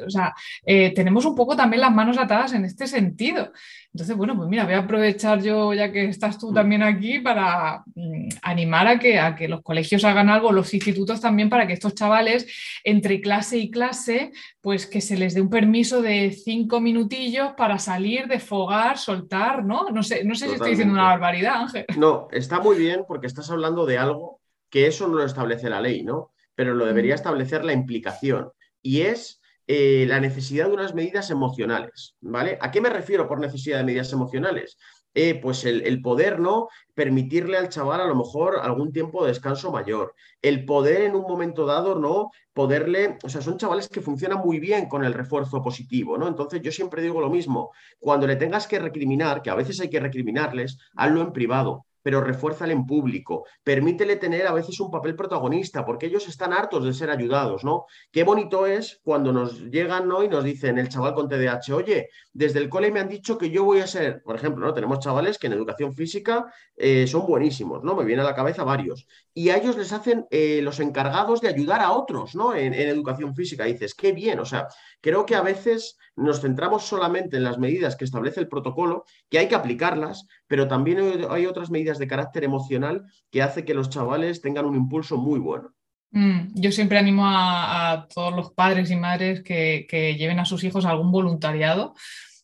o 0.04 0.10
sea, 0.10 0.34
tenemos 0.64 1.24
un 1.24 1.36
poco 1.36 1.56
también 1.56 1.82
las 1.82 1.94
manos 1.94 2.18
atadas 2.18 2.54
en 2.54 2.64
este 2.64 2.88
sentido. 2.88 3.52
Entonces, 3.94 4.16
bueno, 4.16 4.36
pues 4.36 4.48
mira, 4.48 4.64
voy 4.64 4.74
a 4.74 4.78
aprovechar 4.78 5.40
yo, 5.40 5.72
ya 5.72 5.92
que 5.92 6.06
estás 6.06 6.36
tú 6.36 6.52
también 6.52 6.82
aquí, 6.82 7.20
para 7.20 7.84
mm, 7.94 8.28
animar 8.42 8.88
a 8.88 8.98
que, 8.98 9.20
a 9.20 9.36
que 9.36 9.46
los 9.46 9.62
colegios 9.62 10.04
hagan 10.04 10.28
algo, 10.28 10.50
los 10.50 10.74
institutos 10.74 11.20
también, 11.20 11.48
para 11.48 11.64
que 11.68 11.74
estos 11.74 11.94
chavales, 11.94 12.44
entre 12.82 13.20
clase 13.20 13.56
y 13.58 13.70
clase, 13.70 14.32
pues 14.60 14.88
que 14.88 15.00
se 15.00 15.16
les 15.16 15.34
dé 15.34 15.40
un 15.40 15.48
permiso 15.48 16.02
de 16.02 16.32
cinco 16.32 16.80
minutillos 16.80 17.52
para 17.56 17.78
salir, 17.78 18.26
desfogar, 18.26 18.98
soltar, 18.98 19.64
¿no? 19.64 19.88
No 19.90 20.02
sé, 20.02 20.24
no 20.24 20.34
sé 20.34 20.48
si 20.48 20.54
estoy 20.54 20.70
diciendo 20.70 20.94
una 20.94 21.04
barbaridad, 21.04 21.54
Ángel. 21.54 21.86
No, 21.96 22.26
está 22.32 22.58
muy 22.58 22.76
bien 22.76 23.04
porque 23.06 23.28
estás 23.28 23.48
hablando 23.48 23.86
de 23.86 23.98
algo 23.98 24.40
que 24.70 24.88
eso 24.88 25.06
no 25.06 25.18
lo 25.18 25.24
establece 25.24 25.70
la 25.70 25.80
ley, 25.80 26.02
¿no? 26.02 26.32
Pero 26.56 26.74
lo 26.74 26.84
debería 26.84 27.14
mm. 27.14 27.22
establecer 27.22 27.64
la 27.64 27.72
implicación. 27.72 28.50
Y 28.82 29.02
es 29.02 29.40
eh, 29.66 30.04
la 30.08 30.20
necesidad 30.20 30.66
de 30.66 30.74
unas 30.74 30.94
medidas 30.94 31.30
emocionales, 31.30 32.16
¿vale? 32.20 32.58
¿A 32.60 32.70
qué 32.70 32.80
me 32.80 32.90
refiero 32.90 33.26
por 33.28 33.40
necesidad 33.40 33.78
de 33.78 33.84
medidas 33.84 34.12
emocionales? 34.12 34.76
Eh, 35.16 35.40
pues 35.40 35.64
el, 35.64 36.02
poder, 36.02 36.40
¿no? 36.40 36.68
Permitirle 36.92 37.56
al 37.56 37.68
chaval 37.68 38.00
a 38.00 38.06
lo 38.06 38.16
mejor 38.16 38.58
algún 38.60 38.92
tiempo 38.92 39.22
de 39.22 39.28
descanso 39.28 39.70
mayor, 39.70 40.14
el 40.42 40.64
poder 40.64 41.02
en 41.02 41.14
un 41.14 41.22
momento 41.22 41.66
dado, 41.66 41.94
¿no? 41.94 42.30
Poderle, 42.52 43.16
o 43.22 43.28
sea, 43.28 43.40
son 43.40 43.56
chavales 43.56 43.88
que 43.88 44.00
funcionan 44.00 44.38
muy 44.38 44.58
bien 44.58 44.88
con 44.88 45.04
el 45.04 45.14
refuerzo 45.14 45.62
positivo, 45.62 46.18
¿no? 46.18 46.26
Entonces 46.26 46.60
yo 46.62 46.72
siempre 46.72 47.00
digo 47.00 47.20
lo 47.20 47.30
mismo, 47.30 47.70
cuando 48.00 48.26
le 48.26 48.34
tengas 48.36 48.66
que 48.66 48.80
recriminar, 48.80 49.40
que 49.40 49.50
a 49.50 49.54
veces 49.54 49.80
hay 49.80 49.88
que 49.88 50.00
recriminarles, 50.00 50.78
hazlo 50.96 51.22
en 51.22 51.32
privado, 51.32 51.86
pero 52.04 52.20
refuérzale 52.20 52.74
en 52.74 52.84
público, 52.84 53.46
permítele 53.64 54.16
tener 54.16 54.46
a 54.46 54.52
veces 54.52 54.78
un 54.78 54.90
papel 54.90 55.16
protagonista, 55.16 55.86
porque 55.86 56.04
ellos 56.04 56.28
están 56.28 56.52
hartos 56.52 56.84
de 56.84 56.92
ser 56.92 57.08
ayudados, 57.08 57.64
¿no? 57.64 57.86
Qué 58.12 58.24
bonito 58.24 58.66
es 58.66 59.00
cuando 59.02 59.32
nos 59.32 59.58
llegan 59.70 60.06
¿no? 60.06 60.22
y 60.22 60.28
nos 60.28 60.44
dicen 60.44 60.78
el 60.78 60.90
chaval 60.90 61.14
con 61.14 61.30
TDAH, 61.30 61.74
oye, 61.74 62.10
desde 62.34 62.58
el 62.58 62.68
cole 62.68 62.92
me 62.92 63.00
han 63.00 63.08
dicho 63.08 63.38
que 63.38 63.48
yo 63.48 63.64
voy 63.64 63.80
a 63.80 63.86
ser, 63.86 64.22
por 64.22 64.36
ejemplo, 64.36 64.66
¿no? 64.66 64.74
Tenemos 64.74 64.98
chavales 64.98 65.38
que 65.38 65.46
en 65.46 65.54
educación 65.54 65.94
física 65.94 66.52
eh, 66.76 67.06
son 67.06 67.26
buenísimos, 67.26 67.82
¿no? 67.82 67.96
Me 67.96 68.04
viene 68.04 68.20
a 68.20 68.26
la 68.26 68.34
cabeza 68.34 68.64
varios. 68.64 69.06
Y 69.32 69.48
a 69.48 69.56
ellos 69.56 69.78
les 69.78 69.92
hacen 69.92 70.26
eh, 70.30 70.60
los 70.62 70.80
encargados 70.80 71.40
de 71.40 71.48
ayudar 71.48 71.80
a 71.80 71.92
otros, 71.92 72.34
¿no? 72.34 72.54
En, 72.54 72.74
educación 72.74 73.34
física. 73.34 73.64
Dices, 73.64 73.94
qué 73.94 74.12
bien, 74.12 74.40
o 74.40 74.44
sea, 74.44 74.68
creo 75.00 75.24
que 75.24 75.36
a 75.36 75.42
veces 75.42 75.96
nos 76.16 76.40
centramos 76.40 76.84
solamente 76.84 77.36
en 77.36 77.44
las 77.44 77.58
medidas 77.58 77.96
que 77.96 78.04
establece 78.04 78.40
el 78.40 78.48
protocolo, 78.48 79.04
que 79.30 79.38
hay 79.38 79.48
que 79.48 79.54
aplicarlas, 79.54 80.26
pero 80.46 80.68
también 80.68 81.24
hay 81.30 81.46
otras 81.46 81.70
medidas 81.70 81.93
de 81.98 82.06
carácter 82.06 82.44
emocional 82.44 83.04
que 83.30 83.42
hace 83.42 83.64
que 83.64 83.74
los 83.74 83.90
chavales 83.90 84.40
tengan 84.40 84.66
un 84.66 84.76
impulso 84.76 85.16
muy 85.16 85.38
bueno. 85.38 85.74
Mm, 86.14 86.54
yo 86.54 86.70
siempre 86.70 86.96
animo 86.96 87.24
a, 87.26 88.06
todos 88.14 88.34
los 88.34 88.52
padres 88.52 88.88
y 88.92 88.96
madres 88.96 89.42
que, 89.42 90.14
lleven 90.16 90.38
a 90.38 90.44
sus 90.44 90.62
hijos 90.62 90.84
a 90.84 90.90
algún 90.90 91.10
voluntariado. 91.10 91.94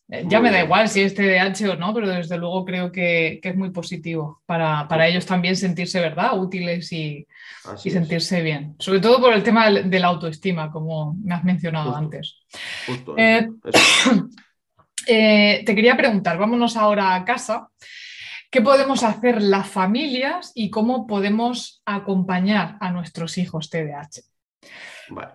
Eh, 0.09 0.25
ya 0.27 0.41
me 0.41 0.51
da 0.51 0.61
igual 0.61 0.89
si 0.89 0.99
es 0.99 1.15
TDAH 1.15 1.71
o 1.71 1.75
no, 1.77 1.93
pero 1.93 2.09
desde 2.09 2.37
luego 2.37 2.65
creo 2.65 2.91
que, 2.91 3.39
es 3.41 3.55
muy 3.55 3.69
positivo 3.71 4.41
para, 4.45 5.07
ellos 5.07 5.25
también 5.25 5.55
sentirse, 5.55 6.01
¿verdad?, 6.01 6.37
útiles 6.37 6.91
y, 6.91 7.25
sentirse 7.77 8.41
bien. 8.41 8.75
Sobre 8.77 8.99
todo 8.99 9.21
por 9.21 9.33
el 9.33 9.41
tema 9.41 9.71
de 9.71 9.99
la 9.99 10.07
autoestima, 10.07 10.69
como 10.69 11.15
me 11.23 11.33
has 11.33 11.45
mencionado 11.45 11.95
antes. 11.95 12.39
Eh, 13.15 13.47
eh, 15.07 15.63
te 15.65 15.75
quería 15.75 15.95
preguntar, 15.95 16.37
vámonos 16.37 16.75
ahora 16.75 17.15
a 17.15 17.23
casa. 17.23 17.69
¿Qué 18.51 18.61
podemos 18.61 19.03
hacer 19.03 19.41
las 19.41 19.69
familias 19.69 20.51
y 20.53 20.69
cómo 20.69 21.07
podemos 21.07 21.81
acompañar 21.85 22.75
a 22.81 22.91
nuestros 22.91 23.37
hijos 23.37 23.69
TDAH? 23.69 24.23
Vale. 25.07 25.31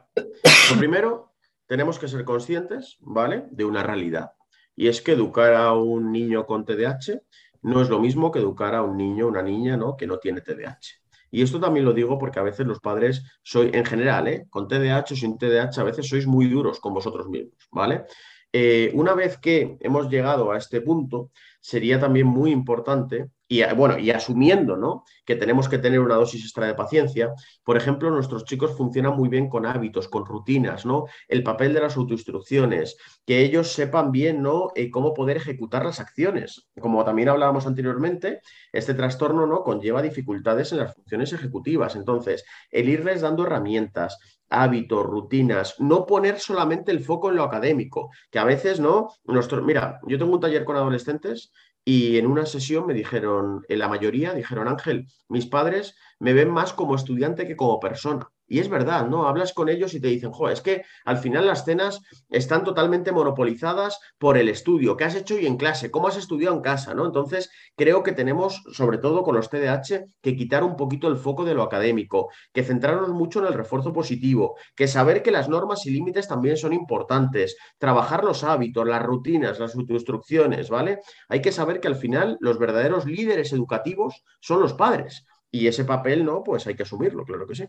Lo 0.71 0.77
primero, 0.77 1.33
tenemos 1.67 1.99
que 1.99 2.09
ser 2.09 2.27
conscientes, 2.27 2.99
¿vale? 3.01 3.45
De 3.51 3.65
una 3.65 3.83
realidad. 3.83 4.33
Y 4.77 4.89
es 4.89 5.01
que 5.01 5.13
educar 5.13 5.55
a 5.55 5.73
un 5.73 6.13
niño 6.13 6.45
con 6.45 6.67
TDAH 6.67 7.23
no 7.63 7.81
es 7.81 7.89
lo 7.89 8.01
mismo 8.01 8.31
que 8.31 8.41
educar 8.41 8.75
a 8.75 8.83
un 8.83 8.99
niño 8.99 9.29
una 9.29 9.41
niña 9.41 9.79
¿no? 9.79 9.97
que 9.97 10.07
no 10.07 10.19
tiene 10.19 10.43
TDAH. 10.43 11.01
Y 11.31 11.41
esto 11.41 11.59
también 11.59 11.87
lo 11.87 11.95
digo 11.95 12.19
porque 12.19 12.39
a 12.39 12.43
veces 12.43 12.67
los 12.67 12.81
padres, 12.81 13.25
soy 13.43 13.71
en 13.73 13.87
general, 13.87 14.29
¿eh? 14.29 14.47
con 14.51 14.69
TDAH 14.69 15.15
o 15.15 15.17
sin 15.17 15.39
TDAH, 15.39 15.81
a 15.81 15.85
veces 15.85 16.07
sois 16.07 16.27
muy 16.27 16.49
duros 16.49 16.81
con 16.81 16.93
vosotros 16.93 17.31
mismos, 17.31 17.67
¿vale? 17.73 18.05
Eh, 18.53 18.91
una 18.95 19.15
vez 19.15 19.37
que 19.39 19.77
hemos 19.81 20.09
llegado 20.09 20.51
a 20.51 20.57
este 20.57 20.81
punto, 20.81 21.31
sería 21.67 21.99
también 21.99 22.29
muy 22.29 22.53
importante, 22.53 23.29
y 23.49 23.63
bueno, 23.75 23.99
y 23.99 24.11
asumiendo 24.11 24.77
¿no? 24.77 25.05
que 25.25 25.37
tenemos 25.37 25.69
que 25.69 25.79
tener 25.79 26.01
una 26.01 26.17
dosis 26.17 26.43
extra 26.43 26.67
de 26.67 26.75
paciencia, 26.75 27.33
por 27.63 27.77
ejemplo, 27.77 28.11
nuestros 28.11 28.45
chicos 28.45 28.77
funcionan 28.77 29.17
muy 29.17 29.29
bien 29.29 29.49
con 29.49 29.67
hábitos, 29.67 30.09
con 30.09 30.27
rutinas, 30.27 30.85
¿no? 30.85 31.05
El 31.29 31.43
papel 31.43 31.73
de 31.73 31.81
las 31.81 31.97
autoinstrucciones, 31.97 32.97
que 33.25 33.43
ellos 33.43 33.73
sepan 33.73 34.11
bien 34.11 34.43
¿no? 34.43 34.71
Eh, 34.75 34.91
cómo 34.91 35.15
poder 35.15 35.37
ejecutar 35.37 35.85
las 35.85 36.01
acciones. 36.01 36.69
Como 36.81 37.05
también 37.05 37.29
hablábamos 37.29 37.67
anteriormente, 37.67 38.41
este 38.73 38.95
trastorno 38.95 39.47
¿no? 39.47 39.63
conlleva 39.63 40.03
dificultades 40.03 40.73
en 40.73 40.79
las 40.79 40.95
funciones 40.95 41.33
ejecutivas. 41.33 41.95
Entonces, 41.95 42.45
el 42.71 42.89
irles 42.89 43.21
dando 43.21 43.45
herramientas, 43.45 44.19
hábitos, 44.49 45.05
rutinas, 45.05 45.75
no 45.79 46.07
poner 46.07 46.39
solamente 46.39 46.93
el 46.93 47.01
foco 47.01 47.31
en 47.31 47.37
lo 47.37 47.45
académico, 47.45 48.11
que 48.31 48.39
a 48.39 48.45
veces 48.45 48.81
no, 48.81 49.09
nuestro, 49.25 49.63
mira, 49.63 50.01
yo 50.07 50.19
tengo 50.19 50.35
un 50.35 50.41
taller 50.41 50.65
con 50.65 50.77
adolescentes 50.77 51.53
y 51.88 52.18
en 52.18 52.27
una 52.27 52.46
sesión 52.46 52.85
me 52.87 52.94
dijeron, 52.94 53.64
en 53.68 53.79
la 53.79 53.88
mayoría 53.88 54.35
dijeron, 54.35 54.66
Ángel, 54.66 55.07
mis 55.29 55.46
padres 55.46 55.94
me 56.18 56.33
ven 56.33 56.51
más 56.51 56.72
como 56.72 56.96
estudiante 56.96 57.46
que 57.46 57.55
como 57.57 57.79
persona. 57.79 58.29
Y 58.47 58.61
es 58.61 58.69
verdad, 58.69 59.09
¿no? 59.09 59.27
Hablas 59.27 59.53
con 59.53 59.69
ellos 59.69 59.95
y 59.95 60.01
te 60.01 60.09
dicen, 60.09 60.31
jo, 60.31 60.49
es 60.49 60.61
que 60.61 60.85
al 61.05 61.19
final 61.19 61.47
las 61.47 61.65
cenas 61.65 62.01
están 62.29 62.65
totalmente 62.65 63.13
monopolizadas 63.13 63.99
por 64.19 64.39
el 64.39 64.49
estudio, 64.49 64.97
qué 64.97 65.05
has 65.05 65.17
hecho 65.17 65.39
y 65.39 65.47
en 65.47 65.57
clase, 65.57 65.91
cómo 65.91 66.09
has 66.09 66.17
estudiado 66.17 66.55
en 66.55 66.63
casa, 66.63 66.95
¿no? 66.95 67.07
Entonces, 67.07 67.51
creo 67.77 68.03
que 68.03 68.13
tenemos, 68.13 68.63
sobre 68.73 68.99
todo 68.99 69.23
con 69.25 69.35
los 69.35 69.51
TDAH, 69.51 70.05
que 70.23 70.37
quitar 70.37 70.63
un 70.63 70.77
poquito 70.77 71.09
el 71.09 71.17
foco 71.17 71.45
de 71.45 71.55
lo 71.55 71.63
académico, 71.63 72.31
que 72.53 72.63
centrarnos 72.63 73.11
mucho 73.11 73.41
en 73.41 73.47
el 73.47 73.55
refuerzo 73.55 73.93
positivo, 73.93 74.57
que 74.75 74.87
saber 74.87 75.23
que 75.23 75.31
las 75.31 75.49
normas 75.49 75.85
y 75.87 75.91
límites 75.91 76.29
también 76.29 76.57
son 76.57 76.73
importantes, 76.73 77.57
trabajar 77.79 78.25
los 78.25 78.45
hábitos, 78.45 78.87
las 78.87 79.03
rutinas, 79.03 79.59
las 79.59 79.75
instrucciones, 79.75 80.71
¿vale? 80.71 81.01
Hay 81.29 81.41
que 81.43 81.53
saber 81.53 81.81
que 81.81 81.89
al 81.89 81.97
final 81.97 82.37
los 82.41 82.59
verdaderos 82.59 83.07
líderes 83.07 83.53
educativos 83.53 84.23
son 84.41 84.61
los 84.61 84.75
padres. 84.75 85.25
Y 85.51 85.69
ese 85.69 85.85
papel, 85.85 86.25
¿no? 86.25 86.43
Pues 86.43 86.67
hay 86.67 86.75
que 86.75 86.83
asumirlo, 86.83 87.25
claro 87.25 87.47
que 87.47 87.55
sí. 87.55 87.65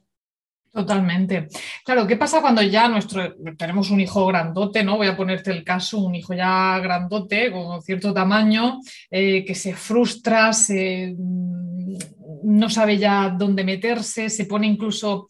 Totalmente. 0.78 1.48
Claro, 1.84 2.06
¿qué 2.06 2.18
pasa 2.18 2.40
cuando 2.40 2.62
ya 2.62 2.88
nuestro 2.88 3.36
tenemos 3.58 3.90
un 3.90 4.00
hijo 4.00 4.28
grandote, 4.28 4.84
¿no? 4.84 4.98
Voy 4.98 5.08
a 5.08 5.18
ponerte 5.18 5.50
el 5.50 5.64
caso, 5.64 5.98
un 5.98 6.14
hijo 6.14 6.36
ya 6.36 6.78
grandote, 6.78 7.52
con 7.52 7.82
cierto 7.82 8.14
tamaño, 8.14 8.80
eh, 9.10 9.44
que 9.44 9.56
se 9.56 9.74
frustra, 9.74 10.54
se, 10.54 11.16
mm, 11.18 11.98
no 12.44 12.70
sabe 12.70 13.00
ya 13.00 13.30
dónde 13.36 13.64
meterse, 13.64 14.30
se 14.30 14.46
pone 14.46 14.68
incluso 14.68 15.30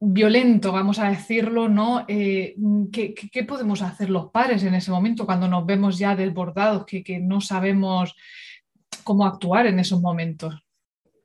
violento, 0.00 0.72
vamos 0.72 0.98
a 0.98 1.10
decirlo, 1.10 1.68
¿no? 1.68 2.04
Eh, 2.08 2.56
¿qué, 2.90 3.44
podemos 3.46 3.82
hacer 3.82 4.10
los 4.10 4.32
padres 4.32 4.64
en 4.64 4.74
ese 4.74 4.90
momento 4.90 5.26
cuando 5.26 5.46
nos 5.46 5.64
vemos 5.64 5.96
ya 5.96 6.16
desbordados, 6.16 6.86
que, 6.86 7.04
que 7.04 7.20
no 7.20 7.40
sabemos 7.40 8.16
cómo 9.04 9.26
actuar 9.26 9.68
en 9.68 9.78
esos 9.78 10.00
momentos? 10.00 10.60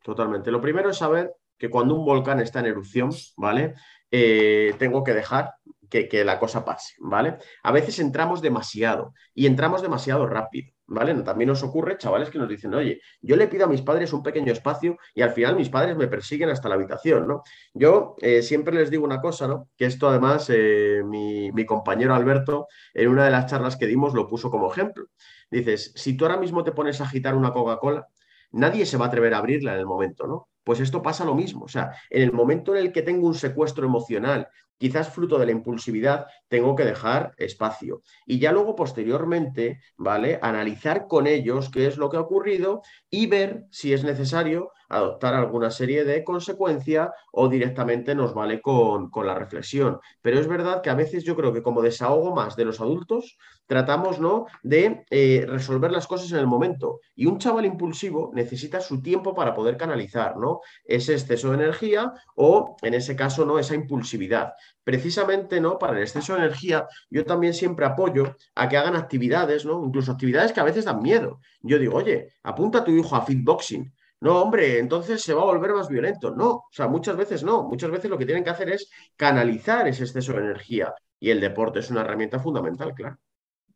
Totalmente. 0.03 0.51
Lo 0.51 0.61
primero 0.61 0.91
es 0.91 0.97
saber 0.97 1.33
que 1.57 1.69
cuando 1.69 1.95
un 1.95 2.05
volcán 2.05 2.39
está 2.39 2.59
en 2.59 2.67
erupción, 2.67 3.11
¿vale? 3.35 3.75
Eh, 4.11 4.75
tengo 4.77 5.03
que 5.03 5.13
dejar 5.13 5.55
que, 5.89 6.23
la 6.23 6.39
cosa 6.39 6.65
pase, 6.65 6.95
¿vale? 6.99 7.37
A 7.63 7.71
veces 7.71 7.99
entramos 7.99 8.41
demasiado 8.41 9.13
y 9.33 9.45
entramos 9.45 9.81
demasiado 9.81 10.25
rápido, 10.25 10.71
¿vale? 10.85 11.13
También 11.23 11.49
nos 11.49 11.63
ocurre, 11.63 11.97
chavales, 11.97 12.29
que 12.29 12.37
nos 12.37 12.49
dicen, 12.49 12.73
oye, 12.73 13.01
yo 13.21 13.35
le 13.35 13.47
pido 13.47 13.65
a 13.65 13.67
mis 13.67 13.81
padres 13.81 14.13
un 14.13 14.23
pequeño 14.23 14.51
espacio 14.51 14.97
y 15.15 15.21
al 15.21 15.31
final 15.31 15.55
mis 15.55 15.69
padres 15.69 15.95
me 15.95 16.07
persiguen 16.07 16.49
hasta 16.49 16.69
la 16.69 16.75
habitación, 16.75 17.27
¿no? 17.27 17.43
Yo 17.73 18.15
eh, 18.21 18.41
siempre 18.41 18.75
les 18.75 18.89
digo 18.89 19.05
una 19.05 19.21
cosa, 19.21 19.47
¿no? 19.47 19.69
Que 19.77 19.85
esto 19.85 20.09
además 20.09 20.49
eh, 20.49 21.01
mi, 21.05 21.51
mi 21.51 21.65
compañero 21.65 22.13
Alberto 22.13 22.67
en 22.93 23.09
una 23.09 23.25
de 23.25 23.31
las 23.31 23.47
charlas 23.47 23.77
que 23.77 23.87
dimos 23.87 24.13
lo 24.13 24.27
puso 24.27 24.49
como 24.51 24.71
ejemplo. 24.71 25.05
Dices, 25.49 25.93
si 25.95 26.17
tú 26.17 26.25
ahora 26.25 26.37
mismo 26.37 26.63
te 26.63 26.73
pones 26.73 26.99
a 26.99 27.05
agitar 27.05 27.35
una 27.35 27.53
Coca-Cola, 27.53 28.07
nadie 28.51 28.85
se 28.85 28.97
va 28.97 29.05
a 29.05 29.07
atrever 29.07 29.33
a 29.33 29.37
abrirla 29.39 29.73
en 29.73 29.79
el 29.79 29.85
momento, 29.85 30.27
¿no? 30.27 30.49
Pues 30.67 30.81
esto 30.81 31.01
pasa 31.01 31.23
lo 31.23 31.33
mismo. 31.33 31.63
O 31.63 31.67
sea, 31.69 31.93
en 32.09 32.23
el 32.23 32.33
momento 32.33 32.75
en 32.75 32.81
el 32.81 32.91
que 32.91 33.01
tengo 33.01 33.25
un 33.25 33.35
secuestro 33.35 33.85
emocional 33.85 34.49
quizás 34.77 35.09
fruto 35.09 35.39
de 35.39 35.45
la 35.45 35.53
impulsividad, 35.53 36.27
tengo 36.49 36.75
que 36.75 36.83
dejar 36.83 37.33
espacio. 37.37 38.01
Y 38.25 38.39
ya 38.39 38.51
luego, 38.51 38.75
posteriormente, 38.75 39.79
¿vale? 39.95 40.39
Analizar 40.41 41.07
con 41.07 41.25
ellos 41.25 41.71
qué 41.71 41.87
es 41.87 41.95
lo 41.95 42.09
que 42.09 42.17
ha 42.17 42.19
ocurrido 42.19 42.81
y 43.09 43.27
ver 43.27 43.63
si 43.71 43.93
es 43.93 44.03
necesario 44.03 44.71
adoptar 44.89 45.33
alguna 45.33 45.71
serie 45.71 46.03
de 46.03 46.23
consecuencias 46.23 47.09
o 47.31 47.47
directamente 47.47 48.15
nos 48.15 48.33
vale 48.33 48.61
con, 48.61 49.09
con 49.09 49.27
la 49.27 49.35
reflexión. 49.35 49.99
Pero 50.21 50.39
es 50.39 50.47
verdad 50.47 50.81
que 50.81 50.89
a 50.89 50.95
veces 50.95 51.23
yo 51.23 51.35
creo 51.35 51.53
que 51.53 51.63
como 51.63 51.81
desahogo 51.81 52.33
más 52.33 52.55
de 52.55 52.65
los 52.65 52.79
adultos, 52.81 53.37
tratamos 53.67 54.19
¿no? 54.19 54.45
de 54.63 55.05
eh, 55.09 55.45
resolver 55.47 55.91
las 55.91 56.07
cosas 56.07 56.31
en 56.31 56.39
el 56.39 56.47
momento. 56.47 57.01
Y 57.15 57.25
un 57.25 57.37
chaval 57.37 57.65
impulsivo 57.65 58.31
necesita 58.33 58.81
su 58.81 59.01
tiempo 59.01 59.35
para 59.35 59.53
poder 59.53 59.77
canalizar 59.77 60.37
¿no? 60.37 60.61
ese 60.85 61.13
exceso 61.13 61.49
de 61.49 61.55
energía 61.55 62.13
o, 62.35 62.77
en 62.81 62.93
ese 62.93 63.15
caso, 63.15 63.45
¿no? 63.45 63.59
esa 63.59 63.75
impulsividad. 63.75 64.53
Precisamente 64.83 65.59
¿no? 65.59 65.77
para 65.77 65.97
el 65.97 66.03
exceso 66.03 66.33
de 66.33 66.39
energía, 66.39 66.87
yo 67.09 67.25
también 67.25 67.53
siempre 67.53 67.85
apoyo 67.85 68.35
a 68.55 68.69
que 68.69 68.77
hagan 68.77 68.95
actividades, 68.95 69.65
¿no? 69.65 69.83
incluso 69.85 70.13
actividades 70.13 70.53
que 70.53 70.61
a 70.61 70.65
veces 70.65 70.85
dan 70.85 71.01
miedo. 71.01 71.39
Yo 71.61 71.77
digo, 71.77 71.97
oye, 71.97 72.29
apunta 72.43 72.79
a 72.79 72.83
tu 72.83 72.91
hijo 72.91 73.15
a 73.15 73.21
fitboxing. 73.21 73.93
No, 74.19 74.41
hombre, 74.41 74.79
entonces 74.79 75.21
se 75.21 75.33
va 75.33 75.43
a 75.43 75.45
volver 75.45 75.73
más 75.73 75.89
violento. 75.89 76.31
No, 76.31 76.49
o 76.49 76.69
sea, 76.71 76.87
muchas 76.87 77.15
veces 77.15 77.43
no. 77.43 77.63
Muchas 77.63 77.91
veces 77.91 78.09
lo 78.09 78.17
que 78.17 78.25
tienen 78.25 78.43
que 78.43 78.49
hacer 78.49 78.69
es 78.69 78.89
canalizar 79.15 79.87
ese 79.87 80.03
exceso 80.03 80.33
de 80.33 80.39
energía. 80.39 80.93
Y 81.19 81.29
el 81.29 81.39
deporte 81.39 81.79
es 81.79 81.89
una 81.91 82.01
herramienta 82.01 82.39
fundamental, 82.39 82.93
claro. 82.93 83.17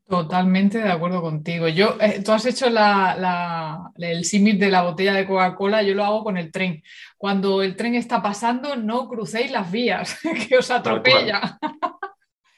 Totalmente 0.08 0.80
de 0.80 0.92
acuerdo 0.92 1.22
contigo. 1.22 1.70
Yo, 1.70 1.96
eh, 2.02 2.22
tú 2.22 2.34
has 2.34 2.46
hecho 2.46 2.66
el 2.68 4.26
símil 4.26 4.60
de 4.60 4.70
la 4.70 4.82
botella 4.82 5.14
de 5.14 5.26
Coca-Cola, 5.26 5.84
yo 5.84 5.96
lo 5.96 6.04
hago 6.04 6.24
con 6.24 6.38
el 6.38 6.52
tren. 6.52 6.84
Cuando 7.18 7.62
el 7.62 7.78
tren 7.78 7.96
está 7.96 8.22
pasando, 8.22 8.76
no 8.76 9.08
crucéis 9.08 9.52
las 9.52 9.72
vías, 9.72 10.20
que 10.50 10.58
os 10.58 10.70
atropella. 10.70 11.58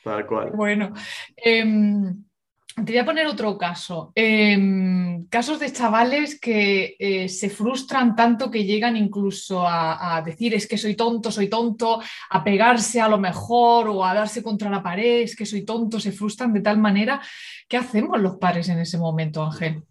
Tal 0.04 0.26
cual. 0.26 0.52
Bueno, 0.56 0.94
em, 1.36 2.24
te 2.76 2.92
voy 2.92 2.98
a 2.98 3.06
poner 3.06 3.28
otro 3.28 3.58
caso. 3.58 4.12
Em, 4.16 5.28
casos 5.28 5.60
de 5.60 5.72
chavales 5.72 6.40
que 6.40 6.96
eh, 6.98 7.30
se 7.30 7.50
frustran 7.50 8.16
tanto 8.16 8.50
que 8.50 8.66
llegan 8.66 8.98
incluso 8.98 9.64
a, 9.68 10.22
decir 10.26 10.54
es 10.54 10.68
que 10.68 10.78
soy 10.78 10.96
tonto, 10.96 11.32
soy 11.32 11.50
tonto, 11.50 12.02
a 12.30 12.44
pegarse 12.44 13.00
a 13.00 13.08
lo 13.08 13.18
mejor 13.18 13.90
o 13.90 14.04
a 14.04 14.14
darse 14.14 14.42
contra 14.42 14.70
la 14.70 14.82
pared, 14.82 15.22
es 15.22 15.36
que 15.36 15.46
soy 15.46 15.64
tonto, 15.64 16.00
se 16.00 16.12
frustran 16.12 16.54
de 16.54 16.62
tal 16.62 16.80
manera. 16.80 17.22
¿Qué 17.68 17.78
hacemos 17.78 18.20
los 18.20 18.38
padres 18.38 18.70
en 18.70 18.80
ese 18.80 18.98
momento, 18.98 19.44
Ángel? 19.44 19.84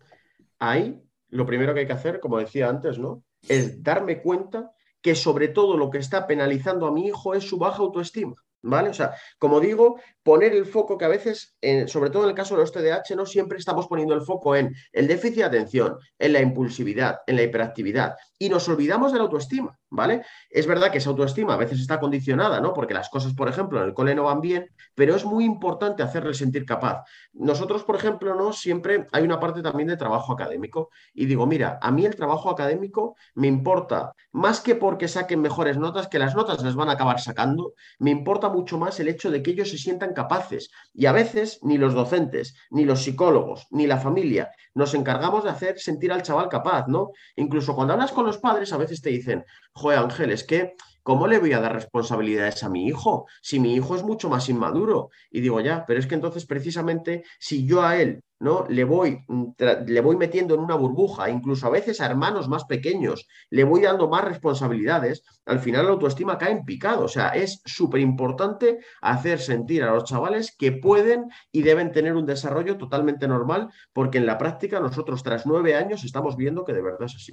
Ahí 0.59 1.01
lo 1.29 1.47
primero 1.47 1.75
que 1.75 1.81
hay 1.81 1.87
que 1.87 1.92
hacer, 1.92 2.21
como 2.21 2.38
decía 2.38 2.68
antes, 2.68 2.99
¿no? 2.99 3.23
Es 3.49 3.83
darme 3.83 4.21
cuenta 4.21 4.73
que 5.01 5.14
sobre 5.14 5.49
todo 5.49 5.77
lo 5.77 5.90
que 5.90 5.99
está 5.99 6.27
penalizando 6.27 6.87
a 6.87 6.92
mi 6.92 7.07
hijo 7.07 7.35
es 7.35 7.45
su 7.45 7.59
baja 7.59 7.79
autoestima. 7.79 8.35
¿Vale? 8.62 8.90
O 8.90 8.94
sea, 8.94 9.14
como 9.38 9.59
digo, 9.59 9.98
poner 10.22 10.53
el 10.53 10.66
foco 10.66 10.96
que 10.96 11.05
a 11.05 11.09
veces, 11.09 11.57
sobre 11.87 12.11
todo 12.11 12.22
en 12.22 12.31
el 12.31 12.35
caso 12.37 12.55
de 12.55 12.61
los 12.61 12.70
TDAH, 12.70 13.16
no 13.16 13.27
siempre 13.27 13.59
estamos 13.59 13.88
poniendo 13.88 14.14
el 14.14 14.22
foco 14.22 14.55
en 14.55 14.75
el 14.92 15.09
déficit 15.09 15.38
de 15.38 15.44
atención, 15.44 15.98
en 16.18 16.33
la 16.33 16.40
impulsividad, 16.40 17.18
en 17.27 17.37
la 17.37 17.42
hiperactividad, 17.42 18.14
y 18.38 18.48
nos 18.48 18.68
olvidamos 18.68 19.12
de 19.12 19.18
la 19.18 19.25
autoestima, 19.25 19.77
¿vale? 19.92 20.24
Es 20.50 20.66
verdad 20.66 20.90
que 20.90 20.98
esa 20.98 21.11
autoestima 21.11 21.55
a 21.55 21.59
veces 21.59 21.78
está 21.78 22.00
condicionada, 22.00 22.61
¿no? 22.61 22.72
Porque 22.72 22.94
las 22.94 23.09
cosas, 23.11 23.35
por 23.35 23.48
ejemplo, 23.48 23.81
en 23.81 23.88
el 23.88 23.94
cole 23.94 24.14
no 24.14 24.24
van 24.24 24.40
bien, 24.40 24.70
pero 24.94 25.14
es 25.14 25.24
muy 25.24 25.44
importante 25.44 26.02
hacerle 26.02 26.35
sentir 26.35 26.64
capaz. 26.64 27.05
Nosotros, 27.35 27.85
por 27.85 27.96
ejemplo, 27.96 28.35
¿no? 28.35 28.52
Siempre 28.52 29.07
hay 29.12 29.22
una 29.22 29.38
parte 29.38 29.62
también 29.62 29.88
de 29.88 29.96
trabajo 29.96 30.33
académico, 30.33 30.90
y 31.14 31.26
digo, 31.26 31.46
mira, 31.46 31.78
a 31.83 31.90
mí 31.90 32.07
el 32.07 32.16
trabajo 32.16 32.50
académico 32.50 33.16
me 33.35 33.48
importa 33.48 34.14
más 34.33 34.61
que 34.61 34.74
porque 34.74 35.09
saquen 35.09 35.40
mejores 35.40 35.76
notas, 35.76 36.09
que 36.09 36.18
las 36.18 36.35
notas 36.35 36.62
las 36.62 36.74
van 36.74 36.88
a 36.88 36.92
acabar 36.92 37.20
sacando, 37.20 37.74
me 37.98 38.11
importa 38.11 38.48
mucho 38.48 38.78
más 38.78 38.98
el 38.98 39.09
hecho 39.09 39.31
de 39.31 39.42
que 39.42 39.50
ellos 39.50 39.68
se 39.68 39.78
sientan 39.78 40.14
capaces. 40.14 40.70
Y 40.94 41.07
a 41.07 41.12
veces 41.12 41.59
ni 41.62 41.76
los 41.76 41.92
docentes, 41.92 42.57
ni 42.70 42.85
los 42.85 43.02
psicólogos, 43.02 43.66
ni 43.70 43.87
la 43.87 43.98
familia 43.98 44.50
nos 44.74 44.94
encargamos 44.94 45.44
de 45.44 45.50
hacer 45.50 45.78
sentir 45.78 46.12
al 46.12 46.22
chaval 46.22 46.48
capaz, 46.48 46.87
¿no? 46.88 47.11
Incluso 47.37 47.74
cuando 47.74 47.92
hablas 47.92 48.12
con 48.12 48.24
los 48.24 48.38
padres, 48.38 48.72
a 48.72 48.78
veces 48.78 49.02
te 49.02 49.11
dicen, 49.11 49.44
joder, 49.83 49.99
Ángel, 49.99 50.31
es 50.31 50.45
que 50.45 50.75
¿cómo 51.03 51.27
le 51.27 51.38
voy 51.38 51.53
a 51.53 51.61
dar 51.61 51.75
responsabilidades 51.75 52.62
a 52.62 52.68
mi 52.68 52.87
hijo? 52.87 53.27
Si 53.42 53.61
mi 53.61 53.75
hijo 53.75 53.97
es 53.97 54.03
mucho 54.03 54.29
más 54.29 54.49
inmaduro. 54.49 55.11
Y 55.31 55.40
digo, 55.40 55.61
ya, 55.61 55.85
pero 55.87 56.01
es 56.01 56.07
que 56.07 56.14
entonces 56.14 56.47
precisamente 56.47 57.25
si 57.38 57.66
yo 57.66 57.83
a 57.83 58.01
él 58.01 58.23
¿no? 58.42 58.66
Le 58.68 58.83
voy, 58.83 59.25
mm, 59.29 59.53
le 59.87 60.01
voy 60.01 60.16
metiendo 60.16 60.55
en 60.55 60.61
una 60.61 60.75
burbuja, 60.75 61.31
incluso 61.31 61.68
a 61.68 61.71
veces 61.71 62.01
a 62.01 62.07
hermanos 62.07 62.49
más 62.49 62.64
pequeños, 62.64 63.29
le 63.51 63.62
voy 63.62 63.83
dando 63.83 64.09
más 64.09 64.25
responsabilidades, 64.25 65.23
al 65.47 65.61
final 65.61 65.87
la 65.87 65.92
autoestima 65.92 66.38
cae 66.38 66.51
en 66.51 66.64
picado. 66.64 67.05
O 67.05 67.09
sea, 67.09 67.29
es 67.29 67.62
súper 67.64 68.01
importante 68.01 68.81
hacer 69.01 69.38
sentir 69.38 69.85
a 69.85 69.92
los 69.95 70.05
chavales 70.05 70.57
que 70.59 70.73
pueden 70.73 71.31
y 71.53 71.62
deben 71.62 71.92
tener 71.92 72.16
un 72.16 72.27
desarrollo 72.27 72.77
totalmente 72.77 73.29
normal, 73.29 73.68
porque 73.92 74.18
en 74.18 74.27
la 74.27 74.38
práctica 74.38 74.81
nosotros 74.81 75.23
tras 75.23 75.47
nueve 75.47 75.77
años 75.77 76.03
estamos 76.03 76.37
viendo 76.37 76.64
que 76.64 76.73
de 76.73 76.83
verdad 76.83 77.05
es 77.05 77.14
así. 77.14 77.33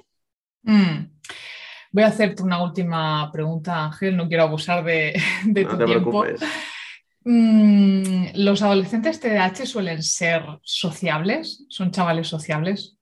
Mm. 0.61 1.18
Voy 1.91 2.03
a 2.03 2.07
hacerte 2.07 2.43
una 2.43 2.63
última 2.63 3.31
pregunta, 3.31 3.85
Ángel, 3.85 4.15
no 4.15 4.27
quiero 4.27 4.43
abusar 4.43 4.83
de, 4.83 5.19
tu 5.69 5.85
tiempo. 5.85 6.23
Mm, 7.23 8.27
¿Los 8.35 8.61
adolescentes 8.61 9.19
TDAH 9.19 9.65
suelen 9.65 10.03
ser 10.03 10.43
sociables? 10.61 11.65
¿Son 11.69 11.91
chavales 11.91 12.27
sociables? 12.27 12.97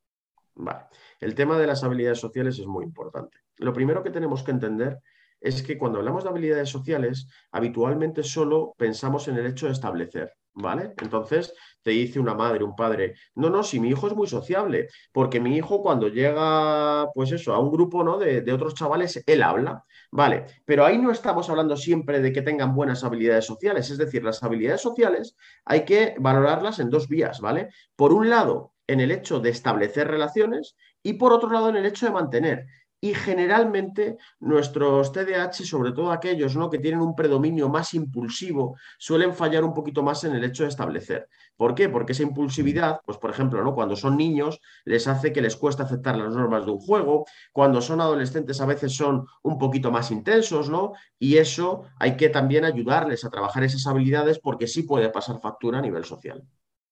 Vale. 0.56 0.86
El 1.19 1.36
tema 1.36 1.58
de 1.58 1.67
las 1.67 1.84
habilidades 1.84 2.19
sociales 2.19 2.58
es 2.60 2.65
muy 2.65 2.86
importante. 2.86 3.38
Lo 3.58 3.73
primero 3.73 4.04
que 4.04 4.12
tenemos 4.12 4.43
que 4.43 4.52
entender 4.52 5.00
es 5.39 5.62
que 5.63 5.78
cuando 5.78 6.00
hablamos 6.00 6.23
de 6.23 6.30
habilidades 6.30 6.69
sociales, 6.69 7.28
habitualmente 7.52 8.23
solo 8.23 8.73
pensamos 8.78 9.28
en 9.28 9.38
el 9.38 9.47
hecho 9.47 9.67
de 9.67 9.73
establecer. 9.73 10.34
¿Vale? 10.60 10.93
Entonces 11.04 11.54
te 11.84 11.91
dice 11.91 12.20
una 12.20 12.34
madre, 12.34 12.63
un 12.63 12.76
padre, 12.76 13.13
no, 13.36 13.50
no, 13.50 13.62
si 13.62 13.80
mi 13.80 13.89
hijo 13.89 14.08
es 14.08 14.15
muy 14.15 14.28
sociable, 14.28 14.88
porque 15.12 15.39
mi 15.39 15.56
hijo 15.56 15.84
cuando 15.84 16.08
llega, 16.08 17.12
pues 17.13 17.32
eso, 17.32 17.54
a 17.54 17.60
un 17.60 17.72
grupo 17.72 18.04
¿no? 18.04 18.17
de, 18.17 18.41
de 18.41 18.54
otros 18.54 18.74
chavales, 18.74 19.24
él 19.28 19.43
habla, 19.43 19.84
¿vale? 20.12 20.46
Pero 20.65 20.84
ahí 20.84 20.98
no 20.98 21.12
estamos 21.12 21.48
hablando 21.52 21.78
siempre 21.78 22.20
de 22.22 22.34
que 22.34 22.41
tengan 22.41 22.74
buenas 22.74 23.04
habilidades 23.04 23.46
sociales, 23.46 23.91
es 23.91 24.00
decir, 24.00 24.24
las 24.24 24.41
habilidades 24.41 24.82
sociales 24.82 25.36
hay 25.63 25.86
que 25.86 26.15
valorarlas 26.17 26.80
en 26.80 26.89
dos 26.89 27.08
vías, 27.08 27.39
¿vale? 27.39 27.70
Por 27.96 28.12
un 28.12 28.30
lado, 28.30 28.74
en 28.88 29.00
el 29.00 29.12
hecho 29.12 29.39
de 29.39 29.50
establecer 29.52 30.08
relaciones 30.08 30.76
y 31.04 31.13
por 31.13 31.34
otro 31.34 31.52
lado, 31.52 31.70
en 31.70 31.76
el 31.76 31.86
hecho 31.86 32.08
de 32.08 32.13
mantener. 32.13 32.65
Y 33.00 33.14
generalmente 33.14 34.18
nuestros 34.40 35.12
TDAH, 35.12 35.66
sobre 35.66 35.92
todo 35.92 36.12
aquellos 36.12 36.56
¿no? 36.56 36.70
que 36.70 36.80
tienen 36.80 37.02
un 37.02 37.16
predominio 37.16 37.70
más 37.70 37.94
impulsivo, 37.94 38.76
suelen 38.98 39.34
fallar 39.34 39.64
un 39.64 39.74
poquito 39.74 40.02
más 40.02 40.24
en 40.24 40.36
el 40.36 40.44
hecho 40.44 40.64
de 40.64 40.70
establecer. 40.70 41.30
¿Por 41.56 41.76
qué? 41.76 41.90
Porque 41.90 42.14
esa 42.14 42.24
impulsividad, 42.24 43.02
pues 43.06 43.18
por 43.20 43.30
ejemplo, 43.30 43.64
¿no? 43.64 43.76
cuando 43.76 43.96
son 43.96 44.18
niños, 44.18 44.60
les 44.84 45.08
hace 45.08 45.32
que 45.32 45.42
les 45.42 45.56
cuesta 45.56 45.84
aceptar 45.84 46.18
las 46.18 46.34
normas 46.34 46.66
de 46.66 46.72
un 46.72 46.80
juego, 46.80 47.26
cuando 47.52 47.82
son 47.82 48.02
adolescentes 48.02 48.62
a 48.62 48.66
veces 48.66 48.96
son 48.96 49.28
un 49.44 49.58
poquito 49.58 49.92
más 49.92 50.12
intensos, 50.12 50.70
¿no? 50.70 50.94
Y 51.20 51.38
eso 51.38 51.84
hay 52.00 52.18
que 52.18 52.30
también 52.30 52.66
ayudarles 52.66 53.26
a 53.26 53.30
trabajar 53.30 53.64
esas 53.64 53.86
habilidades 53.88 54.40
porque 54.40 54.68
sí 54.68 54.84
puede 54.84 55.10
pasar 55.10 55.40
factura 55.40 55.80
a 55.80 55.82
nivel 55.82 56.04
social. 56.04 56.44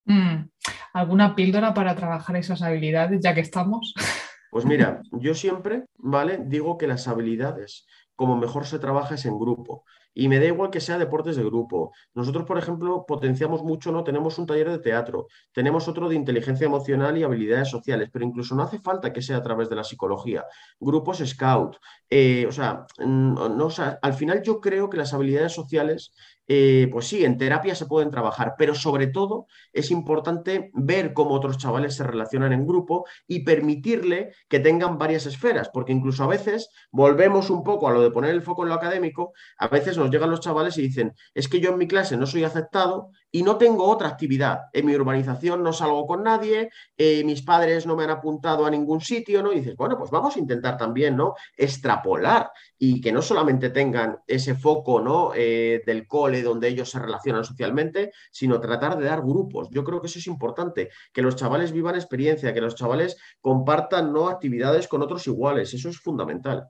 Mm. 0.04 0.48
¿Alguna 0.92 1.34
píldora 1.34 1.74
para 1.74 1.94
trabajar 1.94 2.36
esas 2.36 2.62
habilidades, 2.62 3.20
ya 3.22 3.34
que 3.34 3.40
estamos? 3.40 3.94
Pues 4.56 4.64
mira, 4.64 5.02
yo 5.12 5.34
siempre, 5.34 5.84
¿vale? 5.98 6.38
Digo 6.46 6.78
que 6.78 6.86
las 6.86 7.08
habilidades, 7.08 7.86
como 8.14 8.38
mejor 8.38 8.64
se 8.66 8.78
trabaja 8.78 9.14
es 9.16 9.26
en 9.26 9.38
grupo. 9.38 9.84
Y 10.18 10.28
me 10.28 10.40
da 10.40 10.46
igual 10.46 10.70
que 10.70 10.80
sea 10.80 10.96
deportes 10.96 11.36
de 11.36 11.44
grupo. 11.44 11.92
Nosotros, 12.14 12.46
por 12.46 12.56
ejemplo, 12.56 13.04
potenciamos 13.06 13.62
mucho, 13.62 13.92
¿no? 13.92 14.02
Tenemos 14.02 14.38
un 14.38 14.46
taller 14.46 14.70
de 14.70 14.78
teatro, 14.78 15.26
tenemos 15.52 15.88
otro 15.88 16.08
de 16.08 16.14
inteligencia 16.14 16.64
emocional 16.64 17.18
y 17.18 17.22
habilidades 17.22 17.68
sociales, 17.68 18.08
pero 18.10 18.24
incluso 18.24 18.54
no 18.54 18.62
hace 18.62 18.78
falta 18.78 19.12
que 19.12 19.20
sea 19.20 19.36
a 19.36 19.42
través 19.42 19.68
de 19.68 19.76
la 19.76 19.84
psicología. 19.84 20.46
Grupos 20.80 21.18
scout. 21.18 21.76
Eh, 22.08 22.46
o, 22.48 22.52
sea, 22.52 22.86
no, 22.98 23.66
o 23.66 23.70
al 24.00 24.14
final 24.14 24.42
yo 24.42 24.58
creo 24.58 24.88
que 24.88 24.96
las 24.96 25.12
habilidades 25.12 25.52
sociales 25.52 26.12
eh, 26.48 26.88
pues 26.92 27.08
sí, 27.08 27.24
en 27.24 27.38
terapia 27.38 27.74
se 27.74 27.86
pueden 27.86 28.10
trabajar, 28.10 28.54
pero 28.56 28.74
sobre 28.74 29.08
todo 29.08 29.46
es 29.72 29.90
importante 29.90 30.70
ver 30.74 31.12
cómo 31.12 31.34
otros 31.34 31.58
chavales 31.58 31.96
se 31.96 32.04
relacionan 32.04 32.52
en 32.52 32.66
grupo 32.66 33.04
y 33.26 33.40
permitirle 33.40 34.32
que 34.48 34.60
tengan 34.60 34.96
varias 34.96 35.26
esferas, 35.26 35.70
porque 35.72 35.92
incluso 35.92 36.22
a 36.22 36.28
veces 36.28 36.70
volvemos 36.92 37.50
un 37.50 37.64
poco 37.64 37.88
a 37.88 37.92
lo 37.92 38.00
de 38.00 38.12
poner 38.12 38.30
el 38.30 38.42
foco 38.42 38.62
en 38.62 38.68
lo 38.68 38.76
académico, 38.76 39.32
a 39.58 39.66
veces 39.68 39.98
nos 39.98 40.05
llegan 40.10 40.30
los 40.30 40.40
chavales 40.40 40.76
y 40.78 40.82
dicen, 40.82 41.14
es 41.34 41.48
que 41.48 41.60
yo 41.60 41.70
en 41.70 41.78
mi 41.78 41.86
clase 41.86 42.16
no 42.16 42.26
soy 42.26 42.44
aceptado 42.44 43.10
y 43.30 43.42
no 43.42 43.56
tengo 43.56 43.88
otra 43.88 44.08
actividad. 44.08 44.62
En 44.72 44.86
mi 44.86 44.94
urbanización 44.94 45.62
no 45.62 45.72
salgo 45.72 46.06
con 46.06 46.22
nadie, 46.22 46.70
eh, 46.96 47.22
mis 47.24 47.42
padres 47.42 47.86
no 47.86 47.96
me 47.96 48.04
han 48.04 48.10
apuntado 48.10 48.64
a 48.64 48.70
ningún 48.70 49.00
sitio, 49.00 49.42
¿no? 49.42 49.52
Y 49.52 49.60
dices, 49.60 49.76
bueno, 49.76 49.98
pues 49.98 50.10
vamos 50.10 50.36
a 50.36 50.38
intentar 50.38 50.76
también, 50.76 51.16
¿no? 51.16 51.34
Extrapolar 51.56 52.50
y 52.78 53.00
que 53.00 53.12
no 53.12 53.22
solamente 53.22 53.70
tengan 53.70 54.18
ese 54.26 54.54
foco, 54.54 55.00
¿no? 55.00 55.32
Eh, 55.34 55.82
del 55.84 56.06
cole 56.06 56.42
donde 56.42 56.68
ellos 56.68 56.90
se 56.90 56.98
relacionan 56.98 57.44
socialmente, 57.44 58.12
sino 58.30 58.60
tratar 58.60 58.98
de 58.98 59.04
dar 59.04 59.22
grupos. 59.22 59.68
Yo 59.70 59.84
creo 59.84 60.00
que 60.00 60.06
eso 60.06 60.18
es 60.18 60.26
importante, 60.26 60.90
que 61.12 61.22
los 61.22 61.36
chavales 61.36 61.72
vivan 61.72 61.94
experiencia, 61.94 62.54
que 62.54 62.60
los 62.60 62.74
chavales 62.74 63.16
compartan, 63.40 64.12
¿no? 64.12 64.28
Actividades 64.28 64.88
con 64.88 65.02
otros 65.02 65.26
iguales. 65.26 65.74
Eso 65.74 65.88
es 65.88 65.98
fundamental. 65.98 66.68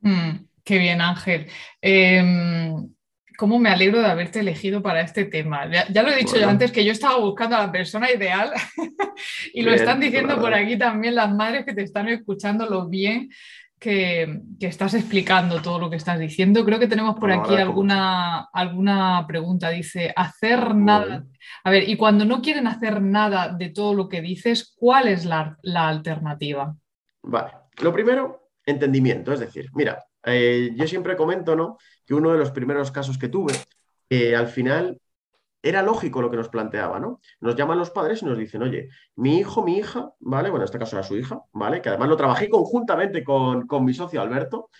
Mm, 0.00 0.46
qué 0.64 0.78
bien, 0.78 1.00
Ángel. 1.00 1.46
Em, 1.80 2.88
cómo 3.36 3.58
me 3.58 3.70
alegro 3.70 4.00
de 4.00 4.06
haberte 4.06 4.40
elegido 4.40 4.82
para 4.82 5.00
este 5.00 5.24
tema. 5.24 5.68
Ya, 5.70 6.02
lo 6.02 6.10
he 6.10 6.16
dicho 6.16 6.36
yo 6.36 6.48
antes 6.48 6.72
que 6.72 6.84
yo 6.84 6.92
estaba 6.92 7.18
buscando 7.18 7.56
a 7.56 7.66
la 7.66 7.72
persona 7.72 8.10
ideal 8.10 8.52
y 9.54 9.62
lo 9.62 9.72
están 9.72 9.98
diciendo 10.00 10.38
por 10.38 10.52
aquí 10.52 10.76
también 10.76 11.14
las 11.14 11.32
madres 11.32 11.64
que 11.64 11.72
te 11.72 11.82
están 11.82 12.08
escuchando 12.08 12.66
lo 12.66 12.88
bien 12.88 13.30
que, 13.80 14.42
estás 14.60 14.92
explicando 14.94 15.62
todo 15.62 15.78
lo 15.78 15.90
que 15.90 15.96
estás 15.96 16.20
diciendo. 16.20 16.64
Creo 16.64 16.78
que 16.78 16.86
tenemos 16.86 17.18
por 17.18 17.32
aquí 17.32 17.56
alguna, 17.56 18.50
alguna 18.52 19.24
pregunta. 19.26 19.70
Dice, 19.70 20.12
hacer 20.14 20.74
nada. 20.74 21.24
A 21.64 21.70
ver, 21.70 21.88
y 21.88 21.96
cuando 21.96 22.24
no 22.26 22.42
quieren 22.42 22.66
hacer 22.66 23.00
nada 23.00 23.48
de 23.48 23.70
todo 23.70 23.94
lo 23.94 24.08
que 24.08 24.20
dices, 24.20 24.74
¿cuál 24.76 25.08
es 25.08 25.24
la, 25.24 25.56
alternativa? 25.64 26.76
Vale, 27.22 27.52
lo 27.80 27.92
primero, 27.92 28.50
entendimiento. 28.66 29.32
Es 29.32 29.40
decir, 29.40 29.70
mira, 29.72 30.04
eh, 30.24 30.70
yo 30.74 30.86
siempre 30.86 31.16
comento, 31.16 31.56
¿no? 31.56 31.78
Que 32.04 32.14
uno 32.14 32.32
de 32.32 32.38
los 32.38 32.50
primeros 32.50 32.90
casos 32.92 33.18
que 33.18 33.28
tuve, 33.28 33.54
al 34.36 34.48
final 34.48 35.00
era 35.62 35.82
lógico 35.82 36.22
lo 36.22 36.30
que 36.30 36.36
nos 36.36 36.48
planteaba, 36.48 36.98
¿no? 36.98 37.20
Nos 37.40 37.54
llaman 37.54 37.78
los 37.78 37.90
padres 37.90 38.22
y 38.22 38.24
nos 38.24 38.38
dicen, 38.38 38.62
oye, 38.62 38.88
mi 39.16 39.38
hijo, 39.38 39.62
mi 39.62 39.76
hija, 39.78 40.12
¿vale? 40.20 40.50
Bueno, 40.50 40.64
en 40.64 40.66
este 40.66 40.78
caso 40.78 40.96
era 40.96 41.06
su 41.06 41.16
hija, 41.16 41.42
¿vale? 41.52 41.82
Que 41.82 41.90
además 41.90 42.08
lo 42.08 42.16
trabajé 42.16 42.48
conjuntamente 42.48 43.22
con, 43.22 43.66
con 43.66 43.84
mi 43.84 43.92
socio 43.92 44.20
Alberto. 44.22 44.70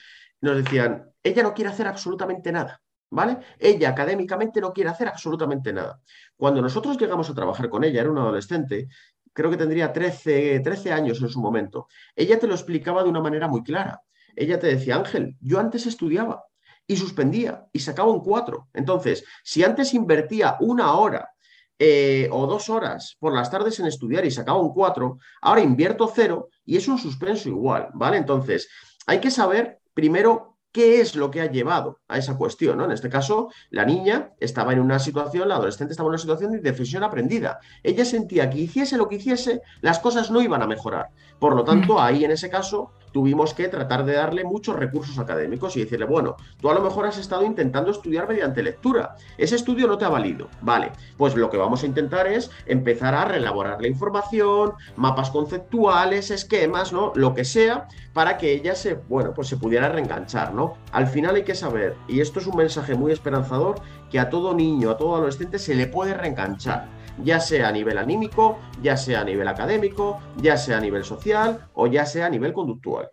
Nos 0.41 0.57
decían, 0.57 1.11
ella 1.23 1.43
no 1.43 1.53
quiere 1.53 1.71
hacer 1.71 1.87
absolutamente 1.87 2.51
nada, 2.51 2.81
¿vale? 3.11 3.39
Ella 3.59 3.91
académicamente 3.91 4.61
no 4.61 4.73
quiere 4.73 4.91
hacer 4.91 5.09
absolutamente 5.09 5.73
nada. 5.73 6.01
Cuando 6.37 6.63
nosotros 6.63 6.97
llegamos 6.99 7.29
a 7.29 7.35
trabajar 7.35 7.69
con 7.69 7.85
ella, 7.85 8.01
era 8.01 8.11
una 8.11 8.23
adolescente, 8.23 8.89
creo 9.35 9.51
que 9.51 9.59
tendría 9.59 9.93
13, 9.93 10.61
13 10.61 10.93
años 10.93 11.21
en 11.21 11.29
su 11.29 11.41
momento, 11.41 11.89
ella 12.17 12.39
te 12.39 12.47
lo 12.47 12.55
explicaba 12.55 13.03
de 13.03 13.11
una 13.11 13.21
manera 13.21 13.49
muy 13.49 13.63
clara. 13.63 14.01
Ella 14.37 14.59
te 14.59 14.67
decía, 14.67 14.97
Ángel, 14.97 15.37
yo 15.41 15.59
antes 15.59 15.87
estudiaba, 15.87 16.45
y 16.91 16.97
suspendía 16.97 17.69
y 17.73 17.79
sacaba 17.79 18.11
un 18.11 18.21
4. 18.21 18.71
Entonces, 18.75 19.25
si 19.45 19.63
antes 19.63 19.95
invertía 19.95 20.57
una 20.59 20.95
hora 20.95 21.31
eh, 21.79 22.29
o 22.33 22.49
dos 22.49 22.69
horas 22.69 23.17
por 23.21 23.33
las 23.33 23.49
tardes 23.49 23.79
en 23.79 23.87
estudiar 23.87 24.25
y 24.25 24.33
sacaba 24.33 24.59
un 24.59 24.75
4, 24.75 25.17
ahora 25.43 25.61
invierto 25.61 26.11
cero 26.13 26.49
y 26.65 26.77
es 26.77 26.89
un 26.89 26.99
suspenso 26.99 27.49
igual, 27.49 27.91
¿vale? 27.95 28.17
Entonces, 28.17 28.69
hay 29.07 29.21
que 29.21 29.31
saber 29.31 29.79
primero 29.95 30.59
qué 30.73 31.01
es 31.01 31.15
lo 31.15 31.31
que 31.31 31.41
ha 31.41 31.51
llevado 31.51 32.01
a 32.09 32.19
esa 32.19 32.37
cuestión, 32.37 32.79
¿no? 32.79 32.87
En 32.87 32.91
este 32.91 33.09
caso, 33.09 33.51
la 33.71 33.85
niña 33.85 34.33
estaba 34.41 34.73
en 34.73 34.81
una 34.81 34.99
situación, 34.99 35.49
la 35.49 35.57
adolescente 35.57 35.93
estaba 35.93 36.09
en 36.09 36.15
una 36.15 36.19
situación 36.19 36.51
de 36.51 36.59
decisión 36.59 37.05
aprendida. 37.05 37.61
Ella 37.85 38.05
sentía 38.05 38.51
que 38.51 38.59
hiciese 38.59 38.97
lo 38.97 39.09
que 39.09 39.17
hiciese, 39.17 39.63
las 39.81 40.01
cosas 40.01 40.31
no 40.33 40.43
iban 40.43 40.63
a 40.63 40.67
mejorar. 40.67 41.11
Por 41.39 41.55
lo 41.55 41.63
tanto, 41.63 41.95
mm. 41.95 41.99
ahí 41.99 42.25
en 42.25 42.33
ese 42.33 42.51
caso 42.51 42.93
tuvimos 43.13 43.55
que 43.55 43.69
tratar 43.69 44.05
de 44.05 44.15
darle 44.15 44.45
muchos 44.45 44.77
recursos 44.77 45.19
académicos 45.19 45.77
y 45.77 45.81
decirle, 45.81 46.07
bueno, 46.07 46.37
tú 46.61 46.71
a 46.71 46.75
lo 46.75 46.81
mejor 46.81 47.07
has 47.07 47.19
estado 47.19 47.45
intentando 47.45 47.91
estudiar 47.91 48.29
mediante 48.29 48.63
lectura, 48.63 49.17
ese 49.39 49.57
estudio 49.57 49.87
no 49.87 49.99
te 49.99 50.05
ha 50.05 50.09
valido, 50.09 50.49
vale, 50.63 50.93
pues 51.17 51.35
lo 51.35 51.51
que 51.51 51.57
vamos 51.57 51.83
a 51.83 51.87
intentar 51.87 52.27
es 52.27 52.51
empezar 52.67 53.15
a 53.15 53.25
reelaborar 53.25 53.81
la 53.81 53.89
información, 53.89 54.73
mapas 54.97 55.31
conceptuales, 55.31 56.31
esquemas, 56.31 56.93
¿no? 56.93 57.13
Lo 57.15 57.35
que 57.35 57.45
sea, 57.45 57.89
para 58.13 58.39
que 58.39 58.53
ella 58.53 58.75
se, 58.75 58.95
bueno, 58.95 59.33
pues 59.35 59.49
se 59.49 59.57
pudiera 59.57 59.89
reenganchar, 59.89 60.55
¿no? 60.55 60.75
Al 60.93 61.07
final 61.07 61.37
hay 61.37 61.45
que 61.45 61.55
saber, 61.55 61.97
y 62.09 62.21
esto 62.21 62.41
es 62.41 62.47
un 62.47 62.57
mensaje 62.57 62.95
muy 62.95 63.13
esperanzador, 63.13 63.81
que 64.11 64.19
a 64.19 64.31
todo 64.31 64.55
niño, 64.55 64.91
a 64.91 64.97
todo 64.97 65.17
adolescente 65.17 65.59
se 65.59 65.75
le 65.75 65.87
puede 65.87 66.15
reenganchar 66.15 67.00
ya 67.23 67.41
sea 67.41 67.69
a 67.69 67.73
nivel 67.73 67.99
anímico, 67.99 68.59
ya 68.83 68.97
sea 68.97 69.21
a 69.21 69.25
nivel 69.25 69.49
académico, 69.49 70.21
ya 70.37 70.57
sea 70.57 70.79
a 70.79 70.81
nivel 70.81 71.05
social 71.05 71.67
o 71.75 71.87
ya 71.87 72.07
sea 72.07 72.27
a 72.27 72.31
nivel 72.31 72.53
conductual. 72.53 73.09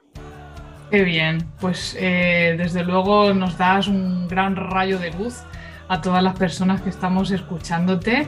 Qué 0.90 1.04
bien, 1.04 1.46
pues 1.60 1.98
eh, 2.00 2.56
desde 2.58 2.84
luego 2.84 3.34
nos 3.34 3.58
das 3.58 3.88
un 3.88 4.28
gran 4.28 4.56
rayo 4.56 4.98
de 5.00 5.12
luz 5.12 5.44
a 5.90 6.02
todas 6.02 6.24
las 6.24 6.36
personas 6.36 6.82
que 6.82 6.90
estamos 6.90 7.32
escuchándote. 7.32 8.28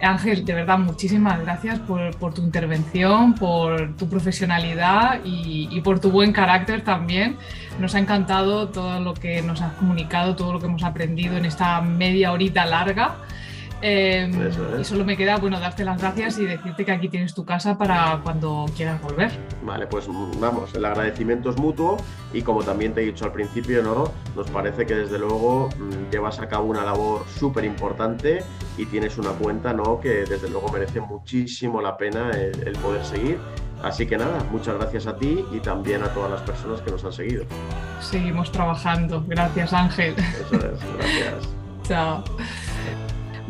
Ángel, 0.00 0.44
de 0.44 0.54
verdad, 0.54 0.78
muchísimas 0.78 1.40
gracias 1.40 1.80
por, 1.80 2.32
tu 2.32 2.42
intervención, 2.42 3.34
por 3.34 3.96
tu 3.96 4.08
profesionalidad 4.08 5.20
y, 5.24 5.68
y, 5.70 5.80
por 5.80 6.00
tu 6.00 6.10
buen 6.10 6.32
carácter 6.32 6.82
también. 6.82 7.36
Nos 7.78 7.94
ha 7.94 7.98
encantado 7.98 8.68
todo 8.68 9.00
lo 9.00 9.14
que 9.14 9.42
nos 9.42 9.60
has 9.60 9.72
comunicado, 9.74 10.36
todo 10.36 10.52
lo 10.52 10.60
que 10.60 10.66
hemos 10.66 10.84
aprendido 10.84 11.36
en 11.36 11.44
esta 11.44 11.80
media 11.80 12.32
horita 12.32 12.64
larga. 12.64 13.16
Em, 13.80 14.32
y 14.80 14.84
solo 14.84 15.04
me 15.04 15.16
queda 15.16 15.36
bueno 15.36 15.60
darte 15.60 15.84
las 15.84 16.00
gracias 16.00 16.38
y 16.38 16.46
decirte 16.46 16.84
que 16.84 16.90
aquí 16.90 17.08
tienes 17.08 17.32
tu 17.32 17.44
casa 17.44 17.78
para 17.78 18.20
cuando 18.24 18.66
quieras 18.76 19.00
volver. 19.00 19.30
Vale, 19.62 19.86
pues 19.86 20.08
mm, 20.08 20.40
vamos, 20.40 20.74
el 20.74 20.84
agradecimiento 20.84 21.50
es 21.50 21.56
mutuo 21.56 21.96
y 22.32 22.42
como 22.42 22.64
también 22.64 22.92
te 22.92 23.02
he 23.02 23.06
dicho 23.06 23.24
al 23.24 23.32
principio, 23.32 23.82
¿no? 23.82 24.12
Nos 24.34 24.50
parece 24.50 24.84
que 24.84 24.94
desde 24.94 25.18
luego 25.18 25.68
mm, 25.78 26.10
llevas 26.10 26.40
a 26.40 26.48
cabo 26.48 26.66
una 26.66 26.84
labor 26.84 27.24
súper 27.38 27.64
importante 27.64 28.42
y 28.76 28.86
tienes 28.86 29.16
una 29.16 29.30
cuenta, 29.30 29.72
¿no? 29.72 30.00
Que 30.00 30.24
desde 30.24 30.50
luego 30.50 30.72
merece 30.72 31.00
muchísimo 31.00 31.80
la 31.80 31.96
pena 31.96 32.30
el, 32.32 32.72
poder 32.82 33.04
seguir. 33.04 33.38
Así 33.82 34.06
que 34.06 34.18
nada, 34.18 34.44
muchas 34.50 34.74
gracias 34.74 35.06
a 35.06 35.16
ti 35.16 35.44
y 35.52 35.60
también 35.60 36.02
a 36.02 36.08
todas 36.08 36.32
las 36.32 36.42
personas 36.42 36.80
que 36.80 36.90
nos 36.90 37.04
han 37.04 37.12
seguido. 37.12 37.44
Seguimos 38.00 38.50
trabajando. 38.50 39.24
Gracias, 39.28 39.72
Ángel. 39.72 40.14
Eso 40.18 40.56
es, 40.56 40.80
gracias. 40.96 41.48
Chao. 41.84 42.24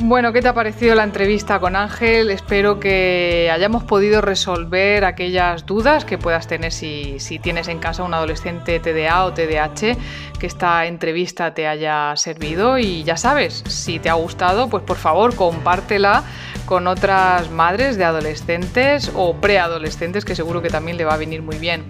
Bueno, 0.01 0.32
¿qué 0.32 0.40
te 0.40 0.46
ha 0.46 0.55
parecido 0.55 0.94
la 0.94 1.03
entrevista 1.03 1.59
con 1.59 1.74
Ángel? 1.74 2.30
Espero 2.30 2.78
que 2.78 3.51
hayamos 3.53 3.82
podido 3.82 4.20
resolver 4.20 5.05
aquellas 5.05 5.66
dudas 5.66 6.05
que 6.05 6.18
puedas 6.18 6.46
tener 6.46 6.70
si, 6.70 7.18
tienes 7.42 7.66
en 7.66 7.80
casa 7.80 8.05
un 8.05 8.14
adolescente 8.14 8.78
TDA 8.78 9.24
o 9.24 9.32
TDAH, 9.32 9.96
que 10.38 10.46
esta 10.46 10.86
entrevista 10.86 11.53
te 11.53 11.66
haya 11.66 12.14
servido 12.14 12.78
y 12.78 13.03
ya 13.03 13.16
sabes, 13.16 13.64
si 13.66 13.99
te 13.99 14.09
ha 14.09 14.14
gustado, 14.14 14.68
pues 14.68 14.84
por 14.84 14.99
favor 14.99 15.34
compártela 15.34 16.22
con 16.64 16.86
otras 16.86 17.51
madres 17.51 17.99
de 17.99 18.05
adolescentes 18.05 19.11
o 19.16 19.34
preadolescentes 19.34 20.24
que 20.24 20.36
seguro 20.36 20.62
que 20.62 20.70
también 20.70 20.96
le 20.96 21.07
va 21.07 21.14
a 21.14 21.18
venir 21.18 21.42
muy 21.42 21.59
bien. 21.59 21.84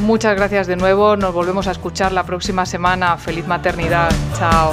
Muchas 0.00 0.34
gracias 0.34 0.66
de 0.66 0.76
nuevo, 0.76 1.16
nos 1.16 1.34
volvemos 1.34 1.66
a 1.66 1.72
escuchar 1.72 2.12
la 2.12 2.24
próxima 2.24 2.64
semana. 2.64 3.18
Feliz 3.18 3.46
maternidad, 3.46 4.10
chao. 4.38 4.72